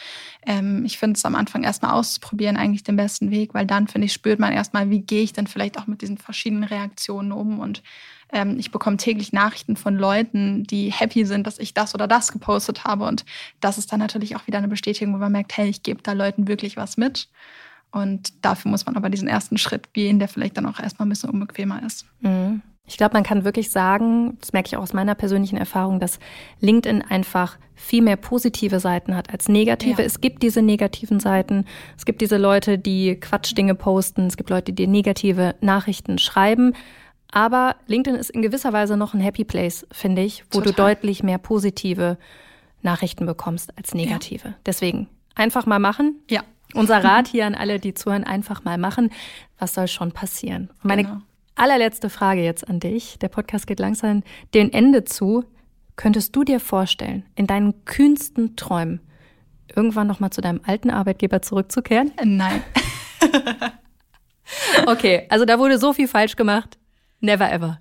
ähm, 0.46 0.84
ich 0.84 0.98
finde 0.98 1.16
es 1.18 1.26
am 1.26 1.36
Anfang 1.36 1.64
erstmal 1.64 1.92
auszuprobieren 1.92 2.58
eigentlich 2.58 2.84
den 2.84 2.98
besten 2.98 3.32
Weg, 3.32 3.54
weil 3.54 3.66
dann, 3.66 3.88
finde 3.88 4.06
ich, 4.06 4.14
spürt 4.14 4.40
man 4.40 4.52
erstmal, 4.52 4.90
wie 4.90 5.02
gehe 5.02 5.24
ich 5.24 5.32
denn 5.32 5.48
vielleicht 5.48 5.80
auch 5.80 5.88
mit 5.88 6.02
diesen 6.02 6.18
verschiedenen 6.18 6.66
Reaktionen 6.66 7.32
um 7.32 7.60
und 7.60 7.82
ähm, 8.32 8.58
ich 8.60 8.72
bekomme 8.72 8.98
täglich 8.98 9.34
Nachrichten 9.34 9.76
von 9.76 9.96
Leuten, 9.96 10.64
die 10.64 10.92
happy 10.92 11.26
sind, 11.26 11.48
dass 11.48 11.60
ich 11.60 11.74
das 11.74 11.96
oder 11.96 12.08
das 12.08 12.32
gepostet 12.32 12.84
habe. 12.84 13.06
Und 13.06 13.26
das 13.60 13.78
ist 13.78 13.92
dann 13.92 14.00
natürlich 14.00 14.36
auch 14.36 14.48
wieder 14.48 14.58
eine 14.58 14.68
Bestätigung, 14.68 15.14
wo 15.14 15.18
man 15.18 15.32
merkt, 15.32 15.56
hey, 15.58 15.70
ich 15.70 15.84
gebe 15.84 16.02
da 16.02 16.14
Leuten 16.14 16.48
wirklich 16.48 16.78
was 16.78 16.98
mit. 16.98 17.30
Und 17.92 18.46
dafür 18.46 18.70
muss 18.70 18.86
man 18.86 18.96
aber 18.96 19.10
diesen 19.10 19.28
ersten 19.28 19.58
Schritt 19.58 19.94
gehen, 19.94 20.20
der 20.20 20.28
vielleicht 20.28 20.58
dann 20.58 20.66
auch 20.66 20.80
erstmal 20.80 21.06
ein 21.06 21.10
bisschen 21.10 21.30
unbequemer 21.30 21.82
ist. 21.86 22.06
Mhm. 22.20 22.62
Ich 22.90 22.96
glaube, 22.96 23.14
man 23.14 23.24
kann 23.24 23.44
wirklich 23.44 23.70
sagen, 23.70 24.38
das 24.40 24.54
merke 24.54 24.68
ich 24.68 24.78
auch 24.78 24.82
aus 24.82 24.94
meiner 24.94 25.14
persönlichen 25.14 25.58
Erfahrung, 25.58 26.00
dass 26.00 26.20
LinkedIn 26.62 27.02
einfach 27.02 27.58
viel 27.76 28.02
mehr 28.02 28.16
positive 28.16 28.80
Seiten 28.80 29.16
hat 29.16 29.30
als 29.30 29.50
negative. 29.50 30.02
Ja. 30.02 30.08
Es 30.08 30.22
gibt 30.22 30.42
diese 30.42 30.62
negativen 30.62 31.20
Seiten. 31.20 31.66
Es 31.98 32.06
gibt 32.06 32.22
diese 32.22 32.38
Leute, 32.38 32.80
die 32.80 33.16
Quatschdinge 33.16 33.76
posten. 33.76 34.28
Es 34.28 34.38
gibt 34.38 34.50
Leute, 34.50 34.72
die 34.72 34.88
negative 34.88 35.56
Nachrichten 35.60 36.18
schreiben. 36.18 36.74
Aber 37.32 37.76
LinkedIn 37.88 38.18
ist 38.18 38.30
in 38.30 38.42
gewisser 38.42 38.74
Weise 38.74 38.98
noch 38.98 39.14
ein 39.14 39.20
Happy 39.20 39.44
Place, 39.44 39.86
finde 39.92 40.22
ich, 40.24 40.44
wo 40.52 40.60
Total. 40.60 40.74
du 40.74 40.78
deutlich 40.78 41.24
mehr 41.24 41.38
positive 41.38 42.18
Nachrichten 42.82 43.26
bekommst 43.26 43.78
als 43.78 43.94
negative. 43.94 44.50
Ja. 44.50 44.56
Deswegen 44.66 45.08
einfach 45.36 45.66
mal 45.66 45.80
machen. 45.80 46.22
Ja. 46.30 46.44
Unser 46.74 47.04
Rat 47.04 47.28
hier 47.32 47.46
an 47.46 47.56
alle, 47.56 47.80
die 47.80 47.94
zuhören, 47.94 48.24
einfach 48.24 48.64
mal 48.64 48.78
machen. 48.78 49.12
Was 49.58 49.74
soll 49.74 49.88
schon 49.88 50.12
passieren? 50.12 50.70
Und 50.82 50.86
meine 50.86 51.04
genau. 51.04 51.18
allerletzte 51.56 52.10
Frage 52.10 52.44
jetzt 52.44 52.68
an 52.68 52.80
dich. 52.80 53.20
Der 53.20 53.30
Podcast 53.30 53.68
geht 53.68 53.80
langsam 53.80 54.24
dem 54.54 54.72
Ende 54.72 55.04
zu. 55.04 55.44
Könntest 55.96 56.36
du 56.36 56.44
dir 56.44 56.60
vorstellen, 56.60 57.26
in 57.36 57.48
deinen 57.48 57.84
kühnsten 57.86 58.56
Träumen 58.56 59.02
irgendwann 59.76 60.08
nochmal 60.08 60.30
zu 60.30 60.42
deinem 60.42 60.62
alten 60.66 60.90
Arbeitgeber 60.90 61.42
zurückzukehren? 61.42 62.12
Nein. 62.24 62.64
okay, 64.86 65.26
also 65.30 65.46
da 65.46 65.58
wurde 65.60 65.80
so 65.80 65.94
viel 65.94 66.08
falsch 66.08 66.36
gemacht. 66.36 66.78
Never 67.20 67.52
ever. 67.52 67.80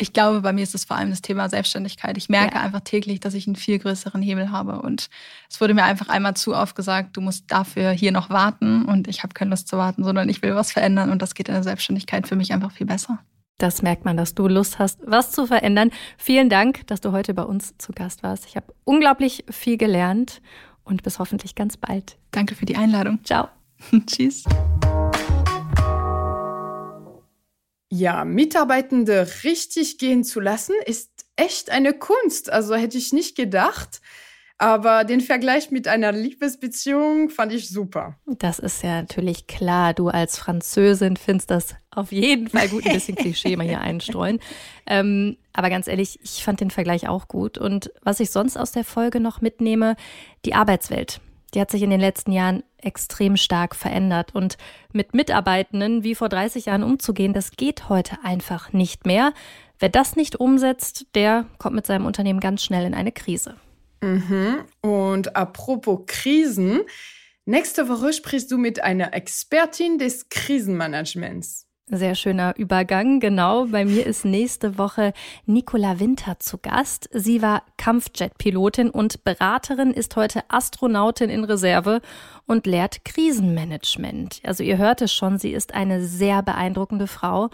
Ich 0.00 0.12
glaube, 0.12 0.42
bei 0.42 0.52
mir 0.52 0.62
ist 0.62 0.76
es 0.76 0.84
vor 0.84 0.96
allem 0.96 1.10
das 1.10 1.22
Thema 1.22 1.48
Selbstständigkeit. 1.48 2.16
Ich 2.16 2.28
merke 2.28 2.54
ja. 2.54 2.62
einfach 2.62 2.80
täglich, 2.80 3.18
dass 3.18 3.34
ich 3.34 3.48
einen 3.48 3.56
viel 3.56 3.80
größeren 3.80 4.22
Hebel 4.22 4.52
habe. 4.52 4.80
Und 4.80 5.08
es 5.50 5.60
wurde 5.60 5.74
mir 5.74 5.82
einfach 5.82 6.08
einmal 6.08 6.34
zu 6.34 6.54
oft 6.54 6.76
gesagt, 6.76 7.16
du 7.16 7.20
musst 7.20 7.50
dafür 7.50 7.90
hier 7.90 8.12
noch 8.12 8.30
warten. 8.30 8.84
Und 8.84 9.08
ich 9.08 9.24
habe 9.24 9.34
keine 9.34 9.50
Lust 9.50 9.66
zu 9.66 9.76
warten, 9.76 10.04
sondern 10.04 10.28
ich 10.28 10.40
will 10.40 10.54
was 10.54 10.70
verändern. 10.70 11.10
Und 11.10 11.20
das 11.20 11.34
geht 11.34 11.48
in 11.48 11.54
der 11.54 11.64
Selbstständigkeit 11.64 12.28
für 12.28 12.36
mich 12.36 12.52
einfach 12.52 12.70
viel 12.70 12.86
besser. 12.86 13.18
Das 13.58 13.82
merkt 13.82 14.04
man, 14.04 14.16
dass 14.16 14.36
du 14.36 14.46
Lust 14.46 14.78
hast, 14.78 15.00
was 15.04 15.32
zu 15.32 15.46
verändern. 15.46 15.90
Vielen 16.16 16.48
Dank, 16.48 16.86
dass 16.86 17.00
du 17.00 17.10
heute 17.10 17.34
bei 17.34 17.42
uns 17.42 17.76
zu 17.78 17.92
Gast 17.92 18.22
warst. 18.22 18.46
Ich 18.46 18.54
habe 18.54 18.72
unglaublich 18.84 19.44
viel 19.50 19.76
gelernt 19.76 20.40
und 20.84 21.02
bis 21.02 21.18
hoffentlich 21.18 21.56
ganz 21.56 21.76
bald. 21.76 22.16
Danke 22.30 22.54
für 22.54 22.66
die 22.66 22.76
Einladung. 22.76 23.18
Ciao. 23.24 23.48
Tschüss. 24.06 24.44
Ja, 27.90 28.24
Mitarbeitende 28.24 29.26
richtig 29.44 29.98
gehen 29.98 30.24
zu 30.24 30.40
lassen, 30.40 30.74
ist 30.84 31.10
echt 31.36 31.70
eine 31.70 31.94
Kunst. 31.94 32.50
Also 32.50 32.74
hätte 32.74 32.98
ich 32.98 33.12
nicht 33.12 33.36
gedacht. 33.36 34.00
Aber 34.60 35.04
den 35.04 35.20
Vergleich 35.20 35.70
mit 35.70 35.86
einer 35.86 36.10
Liebesbeziehung 36.10 37.30
fand 37.30 37.52
ich 37.52 37.68
super. 37.68 38.16
Das 38.26 38.58
ist 38.58 38.82
ja 38.82 39.00
natürlich 39.00 39.46
klar. 39.46 39.94
Du 39.94 40.08
als 40.08 40.36
Französin 40.36 41.16
findest 41.16 41.52
das 41.52 41.76
auf 41.92 42.10
jeden 42.10 42.48
Fall 42.48 42.68
gut. 42.68 42.84
Ein 42.84 42.92
bisschen 42.92 43.14
Klischee 43.16 43.54
mal 43.54 43.66
hier 43.66 43.80
einstreuen. 43.80 44.40
Ähm, 44.86 45.36
aber 45.52 45.70
ganz 45.70 45.86
ehrlich, 45.86 46.18
ich 46.24 46.42
fand 46.42 46.60
den 46.60 46.72
Vergleich 46.72 47.08
auch 47.08 47.28
gut. 47.28 47.56
Und 47.56 47.92
was 48.02 48.18
ich 48.18 48.30
sonst 48.30 48.56
aus 48.56 48.72
der 48.72 48.84
Folge 48.84 49.20
noch 49.20 49.40
mitnehme, 49.40 49.94
die 50.44 50.54
Arbeitswelt. 50.54 51.20
Die 51.54 51.60
hat 51.60 51.70
sich 51.70 51.82
in 51.82 51.90
den 51.90 52.00
letzten 52.00 52.32
Jahren 52.32 52.62
extrem 52.78 53.36
stark 53.36 53.74
verändert. 53.74 54.34
Und 54.34 54.58
mit 54.92 55.14
Mitarbeitenden 55.14 56.04
wie 56.04 56.14
vor 56.14 56.28
30 56.28 56.66
Jahren 56.66 56.82
umzugehen, 56.82 57.32
das 57.32 57.52
geht 57.52 57.88
heute 57.88 58.18
einfach 58.22 58.72
nicht 58.72 59.06
mehr. 59.06 59.32
Wer 59.78 59.88
das 59.88 60.16
nicht 60.16 60.36
umsetzt, 60.36 61.06
der 61.14 61.46
kommt 61.58 61.76
mit 61.76 61.86
seinem 61.86 62.06
Unternehmen 62.06 62.40
ganz 62.40 62.62
schnell 62.62 62.84
in 62.84 62.94
eine 62.94 63.12
Krise. 63.12 63.56
Mhm. 64.00 64.64
Und 64.80 65.36
apropos 65.36 66.00
Krisen, 66.06 66.80
nächste 67.44 67.88
Woche 67.88 68.12
sprichst 68.12 68.50
du 68.50 68.58
mit 68.58 68.82
einer 68.82 69.14
Expertin 69.14 69.98
des 69.98 70.28
Krisenmanagements. 70.28 71.67
Sehr 71.90 72.14
schöner 72.14 72.54
Übergang, 72.58 73.18
genau. 73.18 73.64
Bei 73.64 73.86
mir 73.86 74.04
ist 74.04 74.26
nächste 74.26 74.76
Woche 74.76 75.14
Nicola 75.46 75.98
Winter 75.98 76.38
zu 76.38 76.58
Gast. 76.58 77.08
Sie 77.14 77.40
war 77.40 77.62
Kampfjet-Pilotin 77.78 78.90
und 78.90 79.24
Beraterin, 79.24 79.92
ist 79.92 80.14
heute 80.14 80.42
Astronautin 80.48 81.30
in 81.30 81.44
Reserve 81.44 82.02
und 82.46 82.66
lehrt 82.66 83.06
Krisenmanagement. 83.06 84.42
Also 84.44 84.64
ihr 84.64 84.76
hört 84.76 85.00
es 85.00 85.14
schon, 85.14 85.38
sie 85.38 85.52
ist 85.52 85.72
eine 85.72 86.04
sehr 86.04 86.42
beeindruckende 86.42 87.06
Frau. 87.06 87.48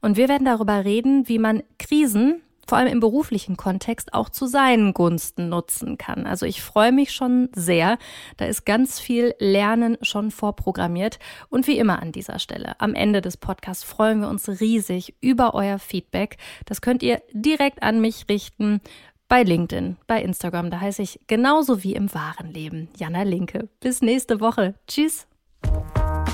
Und 0.00 0.16
wir 0.16 0.28
werden 0.28 0.44
darüber 0.44 0.84
reden, 0.84 1.28
wie 1.28 1.40
man 1.40 1.64
Krisen 1.80 2.42
vor 2.70 2.78
allem 2.78 2.86
im 2.86 3.00
beruflichen 3.00 3.56
Kontext 3.56 4.14
auch 4.14 4.28
zu 4.28 4.46
seinen 4.46 4.94
Gunsten 4.94 5.48
nutzen 5.48 5.98
kann. 5.98 6.24
Also 6.24 6.46
ich 6.46 6.62
freue 6.62 6.92
mich 6.92 7.10
schon 7.10 7.48
sehr. 7.52 7.98
Da 8.36 8.44
ist 8.44 8.64
ganz 8.64 9.00
viel 9.00 9.34
Lernen 9.40 9.98
schon 10.02 10.30
vorprogrammiert. 10.30 11.18
Und 11.48 11.66
wie 11.66 11.78
immer 11.78 12.00
an 12.00 12.12
dieser 12.12 12.38
Stelle, 12.38 12.80
am 12.80 12.94
Ende 12.94 13.22
des 13.22 13.36
Podcasts 13.36 13.82
freuen 13.82 14.20
wir 14.20 14.28
uns 14.28 14.48
riesig 14.60 15.16
über 15.20 15.54
euer 15.54 15.80
Feedback. 15.80 16.36
Das 16.64 16.80
könnt 16.80 17.02
ihr 17.02 17.20
direkt 17.32 17.82
an 17.82 18.00
mich 18.00 18.26
richten 18.30 18.80
bei 19.26 19.42
LinkedIn, 19.42 19.96
bei 20.06 20.22
Instagram. 20.22 20.70
Da 20.70 20.80
heiße 20.80 21.02
ich 21.02 21.18
genauso 21.26 21.82
wie 21.82 21.96
im 21.96 22.14
wahren 22.14 22.52
Leben. 22.52 22.88
Jana 22.96 23.24
Linke. 23.24 23.68
Bis 23.80 24.00
nächste 24.00 24.38
Woche. 24.38 24.74
Tschüss. 24.86 25.26